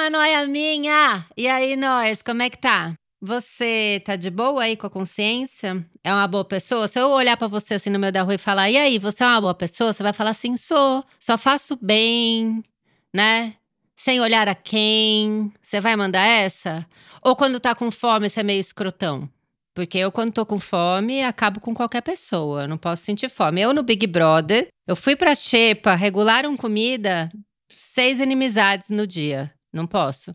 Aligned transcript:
Uma 0.00 0.08
noia 0.08 0.46
minha! 0.46 1.26
E 1.36 1.46
aí, 1.46 1.76
nós, 1.76 2.22
como 2.22 2.40
é 2.40 2.48
que 2.48 2.56
tá? 2.56 2.94
Você 3.20 4.00
tá 4.02 4.16
de 4.16 4.30
boa 4.30 4.62
aí 4.62 4.74
com 4.74 4.86
a 4.86 4.90
consciência? 4.90 5.84
É 6.02 6.10
uma 6.10 6.26
boa 6.26 6.42
pessoa? 6.42 6.88
Se 6.88 6.98
eu 6.98 7.10
olhar 7.10 7.36
para 7.36 7.48
você 7.48 7.74
assim 7.74 7.90
no 7.90 7.98
meio 7.98 8.10
da 8.10 8.22
rua 8.22 8.34
e 8.34 8.38
falar, 8.38 8.70
e 8.70 8.78
aí, 8.78 8.98
você 8.98 9.22
é 9.22 9.26
uma 9.26 9.42
boa 9.42 9.54
pessoa? 9.54 9.92
Você 9.92 10.02
vai 10.02 10.14
falar 10.14 10.30
assim, 10.30 10.56
sou, 10.56 11.04
só 11.18 11.36
faço 11.36 11.78
bem, 11.82 12.64
né? 13.12 13.56
Sem 13.94 14.22
olhar 14.22 14.48
a 14.48 14.54
quem. 14.54 15.52
Você 15.62 15.82
vai 15.82 15.94
mandar 15.96 16.24
essa? 16.24 16.86
Ou 17.22 17.36
quando 17.36 17.60
tá 17.60 17.74
com 17.74 17.90
fome, 17.90 18.30
você 18.30 18.40
é 18.40 18.42
meio 18.42 18.60
escrotão? 18.60 19.28
Porque 19.74 19.98
eu, 19.98 20.10
quando 20.10 20.32
tô 20.32 20.46
com 20.46 20.58
fome, 20.58 21.22
acabo 21.22 21.60
com 21.60 21.74
qualquer 21.74 22.00
pessoa. 22.00 22.66
Não 22.66 22.78
posso 22.78 23.04
sentir 23.04 23.28
fome. 23.28 23.60
Eu, 23.60 23.74
no 23.74 23.82
Big 23.82 24.06
Brother, 24.06 24.68
eu 24.86 24.96
fui 24.96 25.14
pra 25.14 25.34
Xepa, 25.34 25.94
regularam 25.94 26.56
comida, 26.56 27.30
seis 27.78 28.18
inimizades 28.18 28.88
no 28.88 29.06
dia. 29.06 29.52
Não 29.72 29.86
posso. 29.86 30.34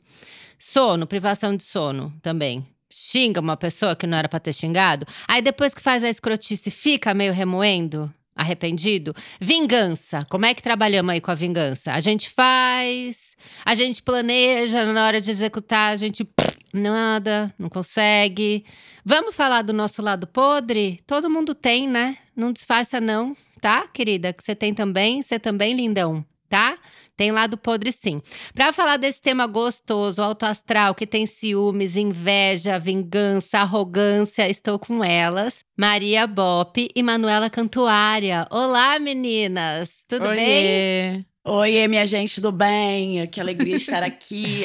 Sono, 0.58 1.06
privação 1.06 1.56
de 1.56 1.64
sono 1.64 2.14
também. 2.22 2.66
Xinga 2.90 3.42
uma 3.42 3.58
pessoa 3.58 3.96
que 3.96 4.08
não 4.08 4.18
era 4.18 4.30
pra 4.30 4.40
ter 4.40 4.54
xingado. 4.54 5.06
Aí 5.28 5.42
depois 5.42 5.74
que 5.74 5.82
faz 5.82 6.04
a 6.04 6.10
escrotice, 6.10 6.72
fica 6.72 7.14
meio 7.14 7.34
remoendo, 7.34 8.14
arrependido. 8.36 9.14
Vingança. 9.40 10.26
Como 10.30 10.46
é 10.46 10.54
que 10.54 10.62
trabalhamos 10.62 11.12
aí 11.12 11.22
com 11.22 11.32
a 11.32 11.36
vingança? 11.36 11.92
A 11.92 12.00
gente 12.00 12.30
faz, 12.30 13.36
a 13.66 13.76
gente 13.76 14.02
planeja, 14.02 14.86
na 14.86 15.06
hora 15.06 15.20
de 15.20 15.32
executar, 15.32 15.94
a 15.94 15.96
gente 15.98 16.28
nada, 16.74 17.54
não 17.58 17.70
consegue. 17.70 18.66
Vamos 19.04 19.36
falar 19.36 19.62
do 19.62 19.74
nosso 19.74 20.02
lado 20.02 20.28
podre? 20.28 21.02
Todo 21.08 21.30
mundo 21.30 21.56
tem, 21.56 21.88
né? 21.88 22.18
Não 22.36 22.52
disfarça 22.52 23.00
não, 23.00 23.36
tá, 23.62 23.88
querida? 23.88 24.34
Que 24.34 24.44
você 24.44 24.54
tem 24.54 24.74
também, 24.74 25.22
você 25.22 25.40
também, 25.40 25.74
lindão, 25.74 26.26
tá? 26.50 26.78
Tem 27.18 27.32
lado 27.32 27.58
podre 27.58 27.92
sim. 27.92 28.22
Para 28.54 28.74
falar 28.74 28.98
desse 28.98 29.22
tema 29.22 29.48
gostoso, 29.48 30.22
alto 30.22 30.44
astral, 30.44 30.94
que 30.94 31.08
tem 31.08 31.26
ciúmes, 31.26 31.96
inveja, 31.96 32.78
vingança, 32.78 33.60
arrogância, 33.60 34.50
estou 34.50 34.78
com 34.78 35.04
elas, 35.04 35.64
Maria 35.78 36.28
Bop 36.28 36.90
e 36.94 37.04
Manuela 37.04 37.50
Cantuária. 37.50 38.46
Olá, 38.52 39.00
meninas! 39.00 40.04
Tudo 40.08 40.28
Oiê. 40.28 40.36
bem? 40.36 41.35
Oi, 41.48 41.88
minha 41.88 42.08
gente 42.08 42.42
do 42.42 42.52
bem, 42.52 43.28
que 43.28 43.40
alegria 43.40 43.76
estar 43.76 44.02
aqui. 44.02 44.64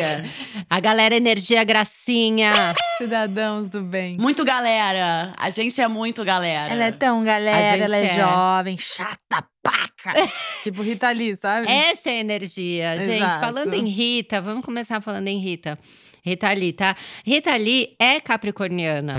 A 0.69 0.81
galera 0.81 1.15
Energia 1.15 1.63
Gracinha. 1.63 2.75
Cidadãos 2.97 3.69
do 3.69 3.83
bem. 3.83 4.17
Muito 4.17 4.43
galera, 4.47 5.35
a 5.37 5.51
gente 5.51 5.79
é 5.79 5.87
muito 5.87 6.25
galera. 6.25 6.73
Ela 6.73 6.85
é 6.85 6.91
tão 6.91 7.23
galera, 7.23 7.85
ela 7.85 7.97
é, 7.97 8.05
é. 8.05 8.15
jovem, 8.15 8.79
chata 8.79 9.45
paca. 9.63 10.15
tipo 10.65 10.81
Rita 10.81 11.11
Lee, 11.11 11.37
sabe? 11.37 11.71
Essa 11.71 12.09
é 12.09 12.13
a 12.13 12.21
energia, 12.21 12.99
gente. 12.99 13.25
Exato. 13.25 13.41
Falando 13.41 13.75
em 13.75 13.85
Rita, 13.87 14.41
vamos 14.41 14.65
começar 14.65 15.03
falando 15.03 15.29
em 15.29 15.39
Rita. 15.39 15.79
Rita 16.25 16.53
Lee, 16.53 16.73
tá? 16.73 16.97
Rita 17.25 17.57
Lee 17.57 17.95
é 17.99 18.21
capricorniana. 18.21 19.15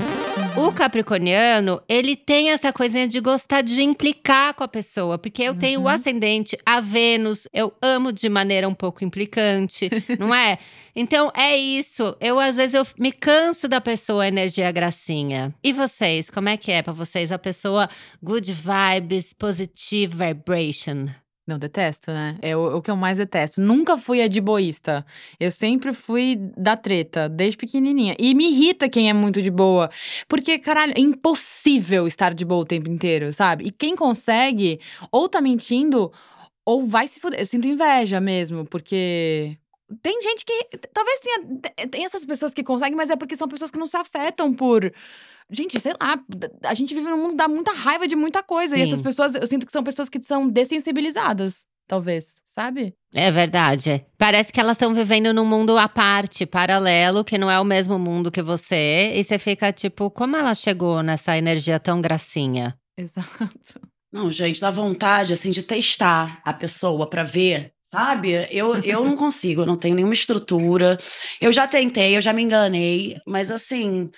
O 0.56 0.72
capricorniano, 0.72 1.82
ele 1.88 2.16
tem 2.16 2.52
essa 2.52 2.72
coisinha 2.74 3.08
de 3.08 3.20
gostar 3.20 3.62
de 3.62 3.82
implicar 3.84 4.54
com 4.54 4.64
a 4.64 4.68
pessoa, 4.68 5.18
porque 5.18 5.44
eu 5.44 5.56
tenho 5.56 5.82
o 5.82 5.88
ascendente 5.88 6.58
a 6.66 6.82
Vênus, 6.82 7.48
eu 7.54 7.74
amo 7.82 8.12
de 8.12 8.28
maneira 8.28 8.68
um 8.68 8.74
pouco 8.74 9.04
implicante, 9.04 9.90
não 10.20 10.34
é? 10.34 10.58
Então 10.96 11.32
é 11.36 11.56
isso. 11.56 12.16
Eu 12.20 12.40
às 12.40 12.58
vezes 12.58 12.74
eu 12.74 12.86
me 12.98 13.12
canso 13.12 13.68
da 13.68 13.80
pessoa 13.80 14.28
energia 14.28 14.72
gracinha. 14.72 15.54
E 15.64 15.72
vocês, 15.72 16.30
como 16.30 16.50
é 16.50 16.58
que 16.58 16.72
é 16.72 16.82
pra 16.82 16.94
vocês 16.94 17.32
a 17.32 17.40
pessoa 17.40 17.90
good 18.22 18.52
vibes, 18.52 19.34
positive 19.34 20.14
vibration? 20.16 21.08
Não, 21.48 21.58
detesto, 21.58 22.12
né? 22.12 22.38
É 22.42 22.56
o, 22.56 22.78
o 22.78 22.82
que 22.82 22.92
eu 22.92 22.96
mais 22.96 23.18
detesto. 23.18 23.60
Nunca 23.60 23.98
fui 23.98 24.22
a 24.22 24.28
de 24.28 24.40
boísta. 24.40 25.06
Eu 25.40 25.52
sempre 25.52 25.92
fui 25.94 26.38
da 26.56 26.78
treta, 26.78 27.28
desde 27.28 27.58
pequenininha. 27.58 28.16
E 28.20 28.34
me 28.36 28.48
irrita 28.52 28.88
quem 28.88 29.10
é 29.10 29.14
muito 29.14 29.42
de 29.42 29.50
boa. 29.50 29.90
Porque, 30.28 30.60
caralho, 30.60 30.94
é 30.96 31.02
impossível 31.02 32.08
estar 32.08 32.34
de 32.34 32.46
boa 32.46 32.62
o 32.62 32.66
tempo 32.66 32.90
inteiro, 32.90 33.34
sabe? 33.34 33.66
E 33.66 33.72
quem 33.72 33.96
consegue, 33.96 34.80
ou 35.12 35.28
tá 35.28 35.42
mentindo, 35.42 36.12
ou 36.66 36.86
vai 36.86 37.08
se 37.08 37.20
fuder. 37.20 37.40
Eu 37.40 37.46
sinto 37.46 37.68
inveja 37.68 38.22
mesmo, 38.22 38.66
porque. 38.66 39.58
Tem 40.02 40.22
gente 40.22 40.46
que. 40.46 40.70
Talvez 40.94 41.20
tenha. 41.20 41.88
Tem 41.90 42.06
essas 42.06 42.26
pessoas 42.26 42.54
que 42.54 42.64
conseguem, 42.64 42.96
mas 42.96 43.10
é 43.10 43.16
porque 43.16 43.36
são 43.36 43.48
pessoas 43.48 43.72
que 43.72 43.80
não 43.80 43.88
se 43.88 43.98
afetam 43.98 44.54
por. 44.54 44.92
Gente, 45.50 45.80
sei 45.80 45.94
lá, 46.00 46.18
a 46.64 46.74
gente 46.74 46.94
vive 46.96 47.10
num 47.10 47.18
mundo 47.18 47.32
que 47.32 47.36
dá 47.36 47.48
muita 47.48 47.74
raiva 47.74 48.08
de 48.08 48.16
muita 48.16 48.42
coisa. 48.42 48.76
E 48.76 48.80
Sim. 48.80 48.84
essas 48.84 49.02
pessoas, 49.02 49.36
eu 49.36 49.46
sinto 49.46 49.66
que 49.66 49.72
são 49.72 49.84
pessoas 49.84 50.08
que 50.08 50.22
são 50.24 50.48
dessensibilizadas, 50.48 51.66
talvez, 51.86 52.36
sabe? 52.46 52.96
É 53.14 53.30
verdade. 53.30 54.06
Parece 54.18 54.54
que 54.54 54.62
elas 54.62 54.76
estão 54.76 54.94
vivendo 54.94 55.34
num 55.34 55.44
mundo 55.44 55.78
à 55.78 55.90
parte, 55.90 56.46
paralelo, 56.46 57.26
que 57.26 57.38
não 57.38 57.52
é 57.52 57.60
o 57.60 57.66
mesmo 57.66 58.00
mundo 58.00 58.32
que 58.32 58.42
você. 58.42 59.12
E 59.14 59.24
você 59.24 59.38
fica 59.38 59.74
tipo, 59.74 60.10
como 60.10 60.38
ela 60.38 60.56
chegou 60.56 61.04
nessa 61.04 61.38
energia 61.38 61.80
tão 61.82 62.00
gracinha? 62.00 62.78
Exato. 62.98 63.82
Não, 64.12 64.30
gente, 64.32 64.60
dá 64.60 64.70
vontade, 64.70 65.34
assim, 65.34 65.52
de 65.52 65.64
testar 65.64 66.42
a 66.44 66.54
pessoa 66.54 67.10
pra 67.10 67.24
ver. 67.24 67.74
Sabe? 67.92 68.48
Eu, 68.50 68.76
eu 68.84 69.04
não 69.04 69.18
consigo, 69.18 69.64
eu 69.64 69.66
não 69.66 69.78
tenho 69.78 69.96
nenhuma 69.96 70.14
estrutura. 70.14 70.96
Eu 71.42 71.52
já 71.52 71.68
tentei, 71.68 72.16
eu 72.16 72.22
já 72.22 72.32
me 72.32 72.42
enganei, 72.42 73.18
mas 73.28 73.52
assim, 73.52 74.10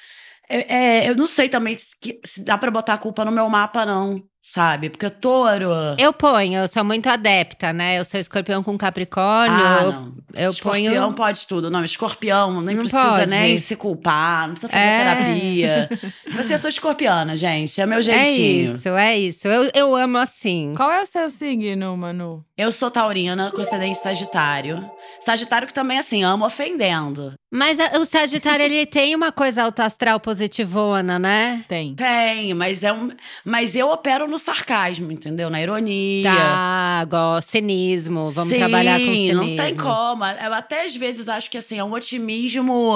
é, 0.49 1.05
é, 1.05 1.09
eu 1.09 1.15
não 1.15 1.27
sei 1.27 1.49
também 1.49 1.77
se, 1.79 1.95
se 2.25 2.43
dá 2.43 2.57
pra 2.57 2.71
botar 2.71 2.95
a 2.95 2.97
culpa 2.99 3.25
no 3.25 3.31
meu 3.31 3.49
mapa, 3.49 3.85
não, 3.85 4.23
sabe? 4.45 4.89
Porque 4.89 5.09
touro. 5.09 5.71
Eu 5.97 6.11
ponho, 6.11 6.59
eu 6.59 6.67
sou 6.67 6.83
muito 6.83 7.07
adepta, 7.07 7.71
né? 7.71 7.97
Eu 7.97 8.03
sou 8.05 8.19
escorpião 8.19 8.61
com 8.61 8.77
capricórnio. 8.77 9.65
Ah, 9.65 9.81
não. 9.83 10.13
eu 10.35 10.51
escorpião 10.51 11.03
ponho- 11.05 11.13
pode 11.15 11.47
tudo. 11.47 11.71
Não, 11.71 11.83
escorpião 11.83 12.61
nem 12.61 12.75
Não 12.75 12.83
precisa 12.83 13.09
pode. 13.19 13.25
nem 13.27 13.57
se 13.57 13.75
culpar, 13.77 14.47
não 14.49 14.55
precisa 14.55 14.71
fazer 14.71 14.83
É. 14.85 14.97
terapia. 15.15 15.89
Você 16.35 16.57
sou 16.57 16.69
escorpiana, 16.69 17.35
gente. 17.37 17.79
É 17.79 17.85
meu 17.85 17.99
É 17.99 18.01
jeitinho. 18.01 18.75
isso, 18.75 18.89
é 18.89 19.17
isso. 19.17 19.47
Eu, 19.47 19.71
eu 19.73 19.95
amo 19.95 20.17
assim. 20.17 20.73
Qual 20.75 20.91
é 20.91 21.01
o 21.01 21.05
seu 21.05 21.29
signo, 21.29 21.95
Manu? 21.95 22.43
Eu 22.57 22.71
sou 22.71 22.91
taurina 22.91 23.49
com 23.51 23.61
ascendente 23.61 23.97
sagitário. 23.97 24.83
Sagitário 25.25 25.67
que 25.67 25.73
também, 25.73 25.97
assim, 25.97 26.23
amo 26.23 26.45
ofendendo. 26.45 27.33
Mas 27.51 27.79
a- 27.79 27.99
o 27.99 28.05
Sagitário, 28.05 28.65
ele 28.65 28.85
tem 28.85 29.15
uma 29.15 29.31
coisa 29.31 29.63
alto 29.63 29.79
astral 29.81 30.19
positivona, 30.19 31.17
né? 31.19 31.63
Tem. 31.67 31.95
Tem, 31.95 32.53
mas 32.53 32.83
é 32.83 32.91
um. 32.91 33.09
Mas 33.45 33.75
eu 33.75 33.89
opero 33.89 34.27
no 34.33 34.39
sarcasmo, 34.39 35.11
entendeu? 35.11 35.49
Na 35.49 35.61
ironia. 35.61 36.23
Tá. 36.23 37.39
Cinismo. 37.41 38.29
Vamos 38.29 38.51
Sim, 38.51 38.59
trabalhar 38.59 38.99
com 38.99 39.05
cinismo. 39.05 39.43
Não 39.43 39.55
tem 39.55 39.75
como. 39.75 40.25
Eu 40.25 40.53
até 40.53 40.85
às 40.85 40.95
vezes 40.95 41.29
acho 41.29 41.49
que 41.49 41.57
assim, 41.57 41.77
é 41.77 41.83
um 41.83 41.93
otimismo. 41.93 42.95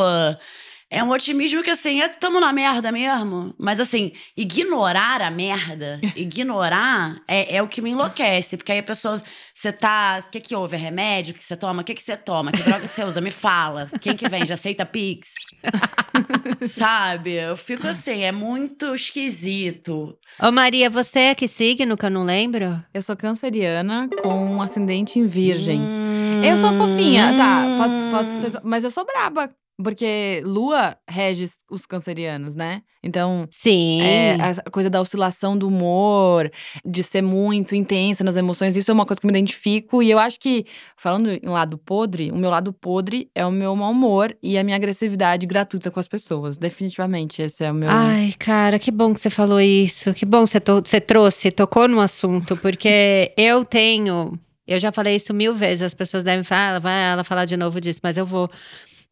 É 0.90 1.04
um 1.04 1.10
otimismo 1.10 1.62
que 1.62 1.70
assim, 1.70 2.00
é, 2.02 2.08
tamo 2.08 2.40
na 2.40 2.54
merda 2.54 2.92
mesmo. 2.94 3.54
Mas 3.60 3.80
assim, 3.80 4.14
ignorar 4.38 5.22
a 5.22 5.30
merda, 5.30 6.00
ignorar 6.16 7.22
é, 7.28 7.58
é 7.58 7.62
o 7.62 7.68
que 7.68 7.82
me 7.82 7.90
enlouquece. 7.92 8.56
Porque 8.56 8.72
aí 8.72 8.80
a 8.80 8.84
pessoa, 8.84 9.22
você 9.54 9.72
tá. 9.74 10.24
O 10.26 10.30
que 10.32 10.40
que 10.40 10.56
houve? 10.56 10.76
É 10.78 10.80
remédio 10.80 11.34
que 11.34 11.44
você 11.44 11.58
toma? 11.58 11.82
O 11.82 11.86
que 11.86 11.94
que 11.94 12.02
você 12.04 12.16
toma? 12.16 12.52
Que 12.54 12.64
droga 12.64 12.88
você 12.88 13.04
usa? 13.04 13.20
Me 13.20 13.32
fala. 13.32 13.90
Quem 14.00 14.16
que 14.16 14.30
vende? 14.30 14.54
Aceita 14.54 14.86
Pix? 14.86 15.28
Sabe? 16.68 17.34
Eu 17.34 17.58
fico 17.58 17.86
assim, 17.88 18.24
é 18.24 18.32
muito 18.32 18.96
esquisito. 18.96 20.18
Ô, 20.42 20.52
Maria, 20.52 20.90
você 20.90 21.20
é 21.20 21.36
que 21.36 21.48
signo 21.48 21.98
que 21.98 22.06
eu 22.06 22.10
não 22.12 22.24
lembro? 22.24 22.84
Eu 22.94 23.02
sou 23.02 23.16
canceriana 23.16 24.10
com 24.22 24.56
um 24.56 24.62
ascendente 24.62 25.20
em 25.20 25.28
virgem. 25.28 25.80
Hum, 25.82 26.42
Eu 26.44 26.58
sou 26.58 26.72
fofinha, 26.74 27.36
tá? 27.36 27.66
Posso, 27.78 28.12
posso 28.40 28.52
ser- 28.52 28.62
mas 28.64 28.84
eu 28.84 28.92
sou 28.92 29.06
braba. 29.06 29.50
Porque 29.82 30.42
Lua 30.44 30.98
rege 31.08 31.46
os 31.70 31.86
cancerianos, 31.86 32.56
né? 32.56 32.82
Então, 33.04 33.48
Sim. 33.52 34.02
é, 34.02 34.36
a 34.66 34.70
coisa 34.72 34.90
da 34.90 35.00
oscilação 35.00 35.56
do 35.56 35.68
humor, 35.68 36.52
de 36.84 37.04
ser 37.04 37.22
muito 37.22 37.76
intensa 37.76 38.24
nas 38.24 38.36
emoções, 38.36 38.76
isso 38.76 38.90
é 38.90 38.94
uma 38.94 39.06
coisa 39.06 39.22
que 39.22 39.26
eu 39.28 39.32
me 39.32 39.38
identifico. 39.38 40.02
E 40.02 40.10
eu 40.10 40.18
acho 40.18 40.40
que, 40.40 40.66
falando 40.98 41.30
em 41.30 41.48
lado 41.48 41.78
podre, 41.78 42.32
o 42.32 42.36
meu 42.36 42.50
lado 42.50 42.74
podre 42.74 43.30
é 43.36 43.46
o 43.46 43.52
meu 43.52 43.76
mau 43.76 43.92
humor 43.92 44.36
e 44.42 44.58
a 44.58 44.64
minha 44.64 44.76
agressividade 44.76 45.46
gratuita 45.46 45.92
com 45.92 46.00
as 46.00 46.08
pessoas. 46.08 46.58
Definitivamente, 46.58 47.42
esse 47.42 47.64
é 47.64 47.72
o 47.72 47.76
meu. 47.76 47.90
Ai, 47.90 48.34
cara, 48.40 48.80
que 48.80 48.90
bom 48.92 49.14
que 49.14 49.20
você 49.20 49.30
falou 49.30 49.62
isso. 49.62 50.12
Que 50.16 50.26
bom 50.26 50.44
que 50.44 50.50
você, 50.50 50.60
to- 50.60 50.82
você 50.84 51.00
trouxe, 51.00 51.52
tocou 51.52 51.88
no 51.88 52.00
assunto, 52.00 52.58
porque 52.58 53.32
eu 53.38 53.64
tenho. 53.64 54.38
Eu 54.68 54.80
já 54.80 54.92
falei 54.92 55.16
isso 55.16 55.34
mil 55.34 55.56
vezes, 55.56 55.84
as 55.84 55.94
pessoas 55.94 56.24
devem 56.24 56.44
falar, 56.44 56.62
"Ah, 56.62 56.70
ela 56.72 56.80
vai 56.80 57.04
ela 57.14 57.24
falar 57.24 57.46
de 57.46 57.56
novo 57.56 57.80
disso, 57.80 58.02
mas 58.04 58.18
eu 58.18 58.26
vou. 58.26 58.50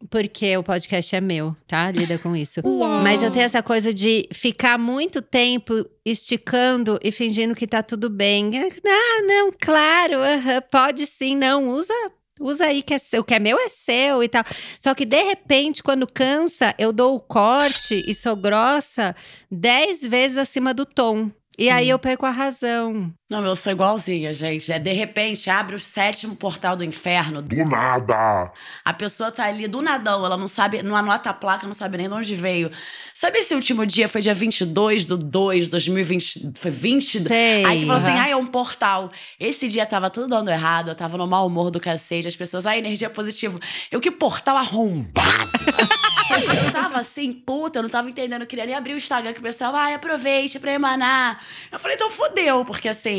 Porque 0.10 0.56
o 0.58 0.64
podcast 0.64 1.16
é 1.16 1.22
meu, 1.22 1.56
tá? 1.68 1.92
Lida 1.92 2.18
com 2.18 2.36
isso. 2.36 2.62
Mas 3.04 3.24
eu 3.24 3.32
tenho 3.32 3.46
essa 3.46 3.64
coisa 3.64 3.94
de 3.94 4.28
ficar 4.32 4.78
muito 4.78 5.22
tempo 5.22 5.86
esticando 6.06 7.00
e 7.04 7.12
fingindo 7.12 7.56
que 7.56 7.66
tá 7.66 7.82
tudo 7.82 8.10
bem. 8.10 8.52
Ah, 8.86 9.22
não, 9.24 9.50
claro, 9.60 10.18
aham, 10.18 10.62
pode 10.70 11.06
sim, 11.08 11.36
não, 11.36 11.70
usa. 11.70 11.94
Usa 12.40 12.66
aí 12.66 12.82
que 12.82 12.94
é 12.94 13.00
seu, 13.00 13.22
o 13.22 13.24
que 13.24 13.34
é 13.34 13.40
meu 13.40 13.58
é 13.58 13.70
seu 13.70 14.22
e 14.22 14.28
tal. 14.28 14.44
Só 14.78 14.94
que 14.94 15.06
de 15.06 15.24
repente, 15.24 15.82
quando 15.82 16.06
cansa, 16.06 16.76
eu 16.78 16.92
dou 16.92 17.16
o 17.16 17.20
corte 17.20 18.04
e 18.06 18.14
sou 18.14 18.36
grossa 18.36 19.16
dez 19.50 20.02
vezes 20.06 20.38
acima 20.38 20.74
do 20.74 20.86
tom. 20.86 21.32
E 21.58 21.70
aí 21.70 21.86
Sim. 21.86 21.92
eu 21.92 22.00
perco 22.00 22.26
a 22.26 22.32
razão. 22.32 23.14
Não, 23.28 23.44
eu 23.44 23.56
sou 23.56 23.72
igualzinha, 23.72 24.36
gente. 24.36 24.72
É, 24.72 24.78
de 24.78 24.92
repente, 24.92 25.50
abre 25.50 25.76
o 25.76 25.80
sétimo 25.80 26.36
portal 26.36 26.76
do 26.76 26.84
inferno. 26.84 27.42
Do 27.42 27.66
nada. 27.66 28.52
A 28.84 28.94
pessoa 28.94 29.32
tá 29.32 29.46
ali 29.46 29.68
do 29.68 29.82
nadão, 29.82 30.24
ela 30.24 30.38
não 30.38 30.48
sabe, 30.48 30.84
não 30.84 30.96
anota 30.96 31.32
a 31.32 31.34
placa, 31.34 31.66
não 31.66 31.74
sabe 31.74 31.98
nem 31.98 32.08
de 32.08 32.14
onde 32.14 32.36
veio. 32.36 32.70
Sabe 33.16 33.40
esse 33.40 33.56
último 33.56 33.84
dia 33.84 34.08
foi 34.08 34.22
dia 34.22 34.34
22 34.36 35.08
do 35.08 35.18
2 35.18 35.66
de 35.66 35.72
2020? 35.72 36.54
Foi 36.60 36.70
20? 36.70 37.22
Sei. 37.22 37.66
Aí 37.66 37.80
que 37.80 37.88
falou 37.88 38.00
assim: 38.00 38.12
Aham. 38.12 38.22
ah, 38.22 38.30
é 38.30 38.36
um 38.36 38.46
portal. 38.46 39.12
Esse 39.40 39.68
dia 39.68 39.88
tava 39.88 40.12
tudo 40.12 40.28
dando 40.28 40.52
errado, 40.52 40.90
eu 40.90 40.96
tava 40.96 41.18
no 41.18 41.26
mau 41.26 41.48
humor 41.48 41.72
do 41.72 41.80
cacete, 41.80 42.28
as 42.28 42.36
pessoas, 42.36 42.68
ah, 42.68 42.78
energia 42.78 43.10
positiva. 43.10 43.60
Eu 43.90 44.00
que 44.00 44.12
portal 44.12 44.56
arrombado. 44.56 45.50
eu 46.66 46.72
tava 46.72 47.00
assim, 47.00 47.32
puta, 47.32 47.80
eu 47.80 47.84
não 47.84 47.90
tava 47.90 48.10
entendendo, 48.10 48.42
eu 48.42 48.48
queria 48.48 48.66
nem 48.66 48.76
abrir 48.76 48.94
o 48.94 48.98
Instagram 48.98 49.34
que 49.34 49.40
o 49.40 49.44
pessoal, 49.44 49.74
ai, 49.76 49.96
aproveite 49.96 50.60
pra 50.60 50.74
emanar. 50.74 51.42
Eu 51.72 51.80
falei, 51.80 51.96
então 51.96 52.12
fodeu, 52.12 52.64
porque 52.66 52.88
assim. 52.88 53.15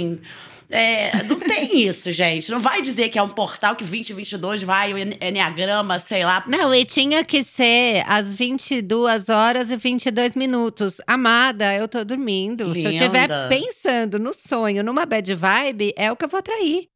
É, 0.68 1.22
não 1.24 1.38
tem 1.38 1.82
isso, 1.86 2.10
gente. 2.10 2.50
Não 2.50 2.58
vai 2.58 2.82
dizer 2.82 3.08
que 3.08 3.18
é 3.18 3.22
um 3.22 3.28
portal 3.28 3.76
que 3.76 3.84
2022 3.84 4.62
vai, 4.62 4.92
o 4.92 4.98
Enneagrama, 4.98 5.98
sei 5.98 6.24
lá. 6.24 6.44
Não, 6.46 6.74
e 6.74 6.84
tinha 6.84 7.24
que 7.24 7.42
ser 7.44 8.02
às 8.06 8.34
22 8.34 9.28
horas 9.28 9.70
e 9.70 9.76
22 9.76 10.34
minutos. 10.36 11.00
Amada, 11.06 11.74
eu 11.74 11.86
tô 11.86 12.04
dormindo. 12.04 12.72
Se 12.74 12.84
eu 12.84 12.92
estiver 12.92 13.22
Linda. 13.22 13.48
pensando 13.48 14.18
no 14.18 14.34
sonho, 14.34 14.82
numa 14.82 15.06
bad 15.06 15.34
vibe, 15.34 15.92
é 15.96 16.10
o 16.10 16.16
que 16.16 16.24
eu 16.24 16.28
vou 16.28 16.38
atrair. 16.38 16.88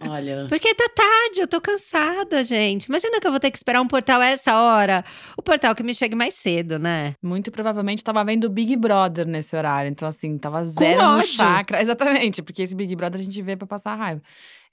Olha. 0.00 0.46
Porque 0.50 0.74
tá 0.74 0.88
tarde, 0.94 1.40
eu 1.40 1.48
tô 1.48 1.60
cansada, 1.60 2.44
gente. 2.44 2.84
Imagina 2.84 3.20
que 3.20 3.26
eu 3.26 3.30
vou 3.30 3.40
ter 3.40 3.50
que 3.50 3.56
esperar 3.56 3.80
um 3.80 3.86
portal 3.88 4.20
essa 4.22 4.58
hora. 4.60 5.04
O 5.36 5.42
portal 5.42 5.74
que 5.74 5.82
me 5.82 5.94
chegue 5.94 6.14
mais 6.14 6.34
cedo, 6.34 6.78
né? 6.78 7.14
Muito 7.22 7.50
provavelmente 7.50 8.02
tava 8.04 8.24
vendo 8.24 8.48
Big 8.50 8.76
Brother 8.76 9.26
nesse 9.26 9.54
horário. 9.56 9.90
Então, 9.90 10.06
assim, 10.08 10.36
tava 10.38 10.64
zero 10.64 11.02
no 11.02 11.08
ódio. 11.16 11.26
chakra. 11.28 11.80
Exatamente, 11.82 12.42
porque 12.42 12.62
esse 12.62 12.74
Big 12.74 12.94
Brother 12.96 13.20
a 13.20 13.24
gente 13.24 13.40
vê 13.42 13.56
pra 13.56 13.66
passar 13.66 13.94
raiva. 13.94 14.22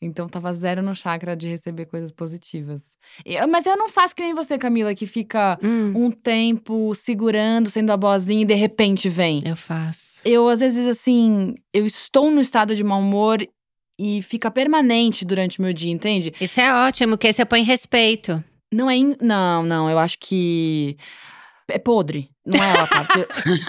Então, 0.04 0.28
tava 0.28 0.52
zero 0.52 0.82
no 0.82 0.96
chakra 0.96 1.36
de 1.36 1.48
receber 1.48 1.86
coisas 1.86 2.12
positivas. 2.12 2.98
E- 3.24 3.46
mas 3.46 3.68
eu 3.68 3.78
não 3.78 3.88
faço 3.88 4.16
que 4.16 4.24
nem 4.24 4.34
você, 4.34 4.58
Camila, 4.58 4.96
que 4.96 5.06
fica 5.06 5.60
Hum, 5.62 5.94
um 5.96 6.10
tempo 6.12 6.96
segurando, 6.96 7.70
sendo 7.70 7.92
a 7.92 7.98
boazinha 7.98 8.42
e 8.42 8.46
de 8.46 8.56
repente 8.56 9.08
vem. 9.10 9.40
eu 9.46 9.56
faço. 9.56 10.20
Eu, 10.26 10.48
às 10.50 10.60
vezes, 10.60 10.88
assim, 10.88 11.54
eu 11.72 11.86
estou 11.86 12.32
no 12.32 12.42
estado 12.42 12.76
de 12.76 12.84
mau 12.84 13.00
humor 13.00 13.46
e 14.02 14.22
fica 14.22 14.50
permanente 14.50 15.24
durante 15.26 15.60
o 15.60 15.62
meu 15.62 15.74
dia, 15.74 15.92
entende? 15.92 16.34
Isso 16.42 16.60
é 16.60 16.74
ótimo, 16.88 17.12
porque 17.12 17.28
aí 17.28 17.34
você 17.34 17.46
põe 17.46 17.62
respeito. 17.64 18.44
Não 18.74 18.90
é. 18.90 18.96
in- 18.96 19.16
Não, 19.22 19.64
não, 19.64 19.90
eu 19.90 20.00
acho 20.00 20.18
que. 20.20 20.98
É 21.70 21.78
podre. 21.80 22.30
Não 22.46 22.62
é 22.62 22.72
a 22.72 22.88
parte. 22.88 23.28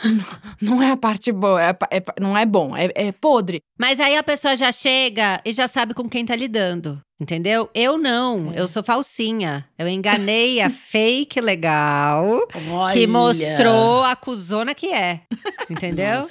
não 0.61 0.82
é 0.82 0.90
a 0.90 0.96
parte 0.96 1.31
boa. 1.32 1.62
é 1.62 1.76
é 1.90 2.02
não 2.20 2.37
é 2.37 2.44
bom. 2.46 2.76
É, 2.76 2.90
é 2.94 3.12
podre. 3.12 3.61
Mas 3.79 4.00
aí 4.00 4.17
a 4.17 4.23
pessoa 4.23 4.56
já 4.56 4.73
chega 4.73 5.40
e 5.44 5.52
já 5.52 5.69
sabe 5.69 5.94
com 5.94 6.08
quem 6.08 6.25
tá 6.25 6.35
lidando. 6.35 7.00
Entendeu? 7.22 7.70
Eu 7.72 7.96
não, 7.96 8.52
É. 8.52 8.58
eu 8.60 8.66
sou 8.66 8.82
falsinha. 8.82 9.64
Eu 9.78 9.88
enganei 9.88 10.60
a 10.60 10.69
fake 10.90 11.40
legal, 11.40 12.26
Olha. 12.69 12.92
que 12.92 13.06
mostrou 13.06 14.02
a 14.02 14.16
cuzona 14.16 14.74
que 14.74 14.92
é. 14.92 15.20
Entendeu? 15.70 16.28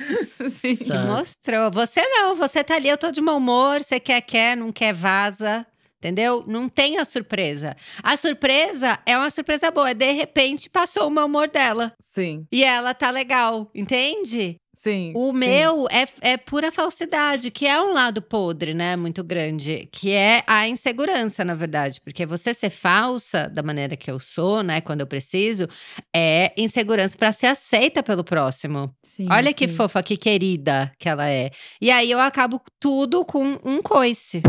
Sim. 0.59 0.75
Que 0.75 0.93
mostrou. 0.93 1.71
Você 1.71 2.05
não, 2.05 2.35
você 2.35 2.61
tá 2.61 2.75
ali, 2.75 2.89
eu 2.89 2.97
tô 2.97 3.09
de 3.09 3.21
mau 3.21 3.37
humor, 3.37 3.81
você 3.81 4.01
quer, 4.01 4.19
quer, 4.19 4.57
não 4.57 4.69
quer, 4.69 4.93
vaza. 4.93 5.65
Entendeu? 5.97 6.43
Não 6.47 6.67
tem 6.67 6.97
a 6.97 7.05
surpresa. 7.05 7.75
A 8.01 8.17
surpresa 8.17 8.97
é 9.05 9.15
uma 9.15 9.29
surpresa 9.29 9.69
boa. 9.69 9.93
De 9.93 10.11
repente, 10.11 10.67
passou 10.67 11.07
o 11.07 11.11
mau 11.11 11.27
humor 11.27 11.47
dela. 11.47 11.93
Sim. 12.01 12.45
E 12.51 12.63
ela 12.63 12.93
tá 12.95 13.11
legal, 13.11 13.69
entende? 13.73 14.55
Sim. 14.73 15.11
O 15.15 15.31
sim. 15.31 15.37
meu 15.37 15.87
é, 15.91 16.07
é 16.21 16.37
pura 16.37 16.71
falsidade, 16.71 17.51
que 17.51 17.67
é 17.67 17.79
um 17.81 17.93
lado 17.93 18.21
podre, 18.21 18.73
né? 18.73 18.95
Muito 18.95 19.23
grande. 19.23 19.87
Que 19.91 20.11
é 20.11 20.43
a 20.47 20.67
insegurança, 20.67 21.45
na 21.45 21.53
verdade. 21.53 21.99
Porque 22.01 22.25
você 22.25 22.53
ser 22.53 22.69
falsa 22.69 23.47
da 23.49 23.61
maneira 23.61 23.95
que 23.95 24.09
eu 24.09 24.19
sou, 24.19 24.63
né? 24.63 24.81
Quando 24.81 25.01
eu 25.01 25.07
preciso, 25.07 25.67
é 26.15 26.51
insegurança 26.57 27.17
pra 27.17 27.31
ser 27.31 27.47
aceita 27.47 28.01
pelo 28.01 28.23
próximo. 28.23 28.95
Sim, 29.03 29.27
Olha 29.29 29.53
que 29.53 29.67
sim. 29.67 29.75
fofa, 29.75 30.01
que 30.01 30.17
querida 30.17 30.91
que 30.97 31.07
ela 31.07 31.29
é. 31.29 31.51
E 31.79 31.91
aí 31.91 32.09
eu 32.09 32.19
acabo 32.19 32.61
tudo 32.79 33.25
com 33.25 33.59
um 33.63 33.81
coice. 33.81 34.41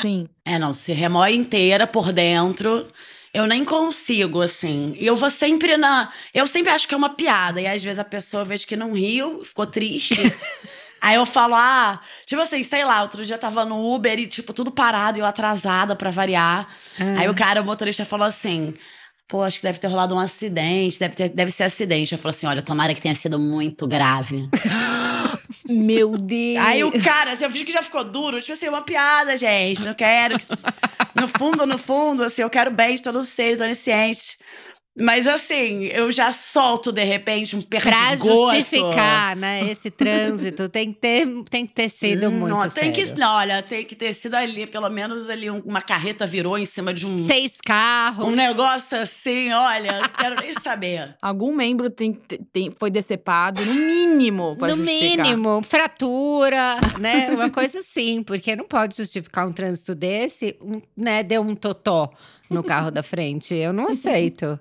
Sim. 0.00 0.28
É, 0.44 0.58
não, 0.58 0.72
se 0.72 0.92
remói 0.92 1.34
inteira 1.34 1.86
por 1.86 2.12
dentro. 2.12 2.86
Eu 3.34 3.46
nem 3.46 3.64
consigo, 3.64 4.42
assim. 4.42 4.94
E 4.98 5.06
eu 5.06 5.16
vou 5.16 5.30
sempre 5.30 5.76
na. 5.76 6.10
Eu 6.34 6.46
sempre 6.46 6.70
acho 6.70 6.86
que 6.86 6.94
é 6.94 6.96
uma 6.96 7.14
piada. 7.14 7.60
E 7.60 7.66
às 7.66 7.82
vezes 7.82 7.98
a 7.98 8.04
pessoa 8.04 8.44
vejo 8.44 8.66
que 8.66 8.76
não 8.76 8.92
riu, 8.92 9.44
ficou 9.44 9.66
triste. 9.66 10.20
Aí 11.00 11.16
eu 11.16 11.26
falo, 11.26 11.56
ah, 11.56 12.00
tipo 12.26 12.40
assim, 12.40 12.62
sei 12.62 12.84
lá, 12.84 13.02
outro 13.02 13.24
dia 13.24 13.34
eu 13.34 13.40
tava 13.40 13.64
no 13.64 13.92
Uber 13.92 14.20
e, 14.20 14.26
tipo, 14.28 14.52
tudo 14.52 14.70
parado 14.70 15.18
e 15.18 15.20
eu 15.20 15.26
atrasada 15.26 15.96
pra 15.96 16.12
variar. 16.12 16.68
Aí 17.18 17.28
o 17.28 17.34
cara, 17.34 17.60
o 17.60 17.64
motorista, 17.64 18.04
falou 18.04 18.24
assim: 18.24 18.72
pô, 19.26 19.42
acho 19.42 19.58
que 19.58 19.64
deve 19.64 19.80
ter 19.80 19.88
rolado 19.88 20.14
um 20.14 20.18
acidente, 20.18 21.00
deve, 21.00 21.16
ter, 21.16 21.28
deve 21.30 21.50
ser 21.50 21.64
acidente. 21.64 22.12
Eu 22.12 22.18
falei 22.18 22.36
assim: 22.36 22.46
olha, 22.46 22.62
tomara 22.62 22.94
que 22.94 23.00
tenha 23.00 23.14
sido 23.14 23.38
muito 23.38 23.86
grave. 23.86 24.48
Meu 25.68 26.16
Deus. 26.18 26.64
Aí 26.64 26.84
o 26.84 26.92
cara, 27.02 27.32
assim, 27.32 27.44
eu 27.44 27.50
vi 27.50 27.64
que 27.64 27.72
já 27.72 27.82
ficou 27.82 28.04
duro. 28.04 28.40
Tipo 28.40 28.52
assim, 28.52 28.68
uma 28.68 28.82
piada, 28.82 29.36
gente. 29.36 29.84
Não 29.84 29.94
quero. 29.94 30.38
que- 30.38 30.46
No 31.14 31.28
fundo, 31.28 31.66
no 31.66 31.76
fundo, 31.78 32.22
assim, 32.24 32.42
eu 32.42 32.50
quero 32.50 32.70
bem 32.70 32.94
de 32.96 33.02
todos 33.02 33.22
os 33.22 33.28
seres 33.28 33.60
oniscientes. 33.60 34.38
Mas 34.94 35.26
assim, 35.26 35.84
eu 35.86 36.12
já 36.12 36.30
solto 36.32 36.92
de 36.92 37.02
repente 37.02 37.56
um 37.56 37.62
Pra 37.62 37.80
perdigoto. 37.80 38.50
justificar, 38.54 39.34
né? 39.34 39.70
Esse 39.70 39.90
trânsito 39.90 40.68
tem 40.68 40.92
que 40.92 41.00
ter, 41.00 41.26
tem 41.48 41.66
que 41.66 41.72
ter 41.72 41.88
sido 41.88 42.30
muito 42.30 42.50
não, 42.50 42.60
tem 42.68 42.92
sério. 42.92 42.92
que, 43.14 43.18
não, 43.18 43.36
olha, 43.36 43.62
tem 43.62 43.84
que 43.86 43.94
ter 43.96 44.12
sido 44.12 44.34
ali, 44.34 44.66
pelo 44.66 44.90
menos 44.90 45.30
ali 45.30 45.50
um- 45.50 45.60
uma 45.64 45.80
carreta 45.80 46.26
virou 46.26 46.58
em 46.58 46.66
cima 46.66 46.92
de 46.92 47.06
um, 47.06 47.26
Seis 47.26 47.52
carros. 47.64 48.28
um 48.28 48.32
negócio 48.32 48.98
assim, 48.98 49.50
olha, 49.50 49.98
não 50.02 50.08
quero 50.10 50.34
nem 50.42 50.52
saber. 50.60 51.16
Algum 51.22 51.54
membro 51.56 51.88
tem, 51.88 52.12
tem, 52.52 52.70
foi 52.70 52.90
decepado, 52.90 53.64
no 53.64 53.72
mínimo, 53.74 54.56
pra 54.56 54.68
no 54.68 54.76
justificar. 54.76 55.24
mínimo, 55.26 55.62
fratura, 55.62 56.76
né? 57.00 57.30
Uma 57.30 57.48
coisa 57.48 57.78
assim, 57.78 58.22
porque 58.22 58.54
não 58.54 58.66
pode 58.66 58.96
justificar 58.96 59.48
um 59.48 59.52
trânsito 59.54 59.94
desse, 59.94 60.54
um, 60.60 60.82
né? 60.94 61.22
Deu 61.22 61.40
um 61.40 61.54
totó 61.54 62.10
no 62.50 62.62
carro 62.62 62.90
da 62.90 63.02
frente. 63.02 63.54
Eu 63.54 63.72
não 63.72 63.88
aceito. 63.88 64.58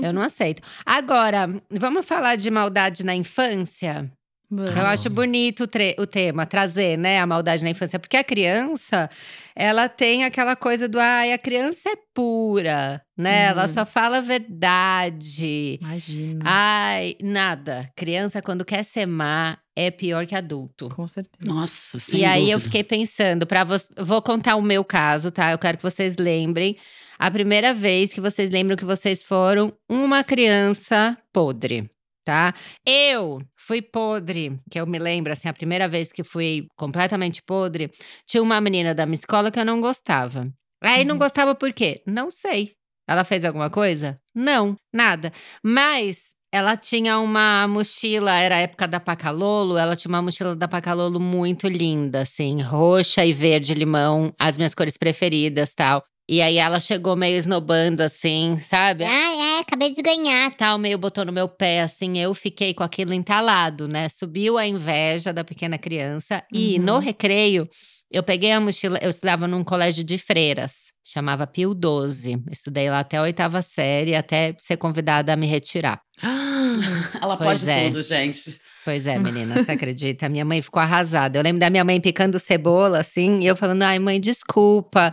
Eu 0.00 0.12
não 0.12 0.22
aceito. 0.22 0.60
Agora, 0.84 1.48
vamos 1.70 2.06
falar 2.06 2.36
de 2.36 2.50
maldade 2.50 3.04
na 3.04 3.14
infância? 3.14 4.10
Eu 4.48 4.86
acho 4.86 5.10
bonito 5.10 5.64
o, 5.64 5.66
tre- 5.66 5.96
o 5.98 6.06
tema, 6.06 6.46
trazer, 6.46 6.96
né, 6.96 7.18
a 7.18 7.26
maldade 7.26 7.64
na 7.64 7.70
infância. 7.70 7.98
Porque 7.98 8.16
a 8.16 8.22
criança, 8.22 9.10
ela 9.56 9.88
tem 9.88 10.22
aquela 10.22 10.54
coisa 10.54 10.88
do, 10.88 11.00
ai, 11.00 11.32
a 11.32 11.38
criança 11.38 11.88
é 11.90 11.96
pura, 12.14 13.02
né? 13.18 13.46
Ela 13.46 13.62
Uhum. 13.62 13.68
só 13.68 13.84
fala 13.84 14.18
a 14.18 14.20
verdade. 14.20 15.78
Imagina. 15.80 16.40
Ai, 16.44 17.16
nada. 17.22 17.88
Criança, 17.96 18.40
quando 18.42 18.64
quer 18.64 18.84
ser 18.84 19.06
má, 19.06 19.58
é 19.74 19.90
pior 19.90 20.26
que 20.26 20.34
adulto. 20.34 20.88
Com 20.90 21.08
certeza. 21.08 21.44
Nossa, 21.44 21.98
sem 21.98 22.20
e 22.20 22.24
aí 22.24 22.42
eu 22.50 22.58
dúvida. 22.58 22.60
fiquei 22.60 22.84
pensando, 22.84 23.46
para 23.46 23.64
vou 23.98 24.22
contar 24.22 24.56
o 24.56 24.62
meu 24.62 24.84
caso, 24.84 25.30
tá? 25.30 25.50
Eu 25.52 25.58
quero 25.58 25.76
que 25.76 25.82
vocês 25.82 26.16
lembrem 26.16 26.76
a 27.18 27.30
primeira 27.30 27.72
vez 27.74 28.12
que 28.12 28.20
vocês 28.20 28.50
lembram 28.50 28.76
que 28.76 28.84
vocês 28.84 29.22
foram 29.22 29.72
uma 29.88 30.22
criança 30.24 31.16
podre, 31.32 31.90
tá? 32.24 32.54
Eu 32.86 33.40
fui 33.56 33.80
podre, 33.82 34.58
que 34.70 34.78
eu 34.80 34.86
me 34.86 34.98
lembro 34.98 35.32
assim, 35.32 35.48
a 35.48 35.52
primeira 35.52 35.88
vez 35.88 36.12
que 36.12 36.22
fui 36.24 36.66
completamente 36.76 37.42
podre, 37.42 37.90
tinha 38.26 38.42
uma 38.42 38.60
menina 38.60 38.94
da 38.94 39.06
minha 39.06 39.14
escola 39.16 39.50
que 39.50 39.58
eu 39.58 39.64
não 39.64 39.80
gostava. 39.80 40.48
Aí 40.82 41.04
não 41.04 41.14
Uhum. 41.14 41.18
gostava 41.18 41.54
por 41.54 41.72
quê? 41.72 42.02
Não 42.06 42.30
sei. 42.30 42.72
Ela 43.08 43.24
fez 43.24 43.44
alguma 43.44 43.70
coisa? 43.70 44.18
Não, 44.34 44.76
nada. 44.92 45.32
Mas 45.62 46.34
ela 46.52 46.76
tinha 46.76 47.18
uma 47.18 47.66
mochila, 47.68 48.34
era 48.34 48.56
a 48.56 48.60
época 48.60 48.86
da 48.88 48.98
Pacalolo, 49.00 49.76
ela 49.76 49.94
tinha 49.96 50.08
uma 50.08 50.22
mochila 50.22 50.54
da 50.56 50.66
Pacalolo 50.68 51.20
muito 51.20 51.68
linda, 51.68 52.22
assim, 52.22 52.62
roxa 52.62 53.24
e 53.24 53.32
verde 53.32 53.74
limão, 53.74 54.32
as 54.38 54.56
minhas 54.56 54.74
cores 54.74 54.96
preferidas, 54.96 55.72
tal. 55.74 56.02
E 56.28 56.42
aí 56.42 56.56
ela 56.58 56.80
chegou 56.80 57.14
meio 57.14 57.36
esnobando, 57.36 58.02
assim, 58.02 58.58
sabe? 58.60 59.04
Ah, 59.04 59.56
é, 59.56 59.60
acabei 59.60 59.90
de 59.92 60.02
ganhar. 60.02 60.50
Tal, 60.56 60.76
meio 60.76 60.98
botou 60.98 61.24
no 61.24 61.32
meu 61.32 61.48
pé, 61.48 61.82
assim, 61.82 62.18
eu 62.18 62.34
fiquei 62.34 62.74
com 62.74 62.82
aquilo 62.82 63.14
entalado, 63.14 63.86
né? 63.86 64.08
Subiu 64.08 64.58
a 64.58 64.66
inveja 64.66 65.32
da 65.32 65.44
pequena 65.44 65.78
criança. 65.78 66.42
E 66.52 66.78
Uhum. 66.78 66.84
no 66.84 66.98
recreio, 66.98 67.68
eu 68.10 68.24
peguei 68.24 68.50
a 68.50 68.60
mochila, 68.60 68.98
eu 69.00 69.10
estudava 69.10 69.46
num 69.46 69.62
colégio 69.62 70.02
de 70.02 70.18
freiras, 70.18 70.92
chamava 71.04 71.46
Pio 71.46 71.72
12. 71.72 72.42
Estudei 72.50 72.90
lá 72.90 73.00
até 73.00 73.18
a 73.18 73.22
oitava 73.22 73.62
série, 73.62 74.16
até 74.16 74.52
ser 74.58 74.76
convidada 74.78 75.32
a 75.32 75.36
me 75.36 75.46
retirar. 75.46 76.00
Ela 77.22 77.36
Pois 77.36 77.60
pode 77.60 77.70
é. 77.70 77.86
tudo, 77.86 78.02
gente. 78.02 78.60
Pois 78.84 79.06
é, 79.06 79.16
menina, 79.20 79.62
você 79.62 79.72
acredita? 79.72 80.28
Minha 80.28 80.44
mãe 80.44 80.60
ficou 80.60 80.80
arrasada. 80.82 81.38
Eu 81.38 81.42
lembro 81.42 81.60
da 81.60 81.70
minha 81.70 81.84
mãe 81.84 82.00
picando 82.00 82.38
cebola, 82.40 82.98
assim, 82.98 83.40
e 83.42 83.46
eu 83.46 83.56
falando, 83.56 83.82
ai, 83.82 83.98
mãe, 84.00 84.20
desculpa. 84.20 85.12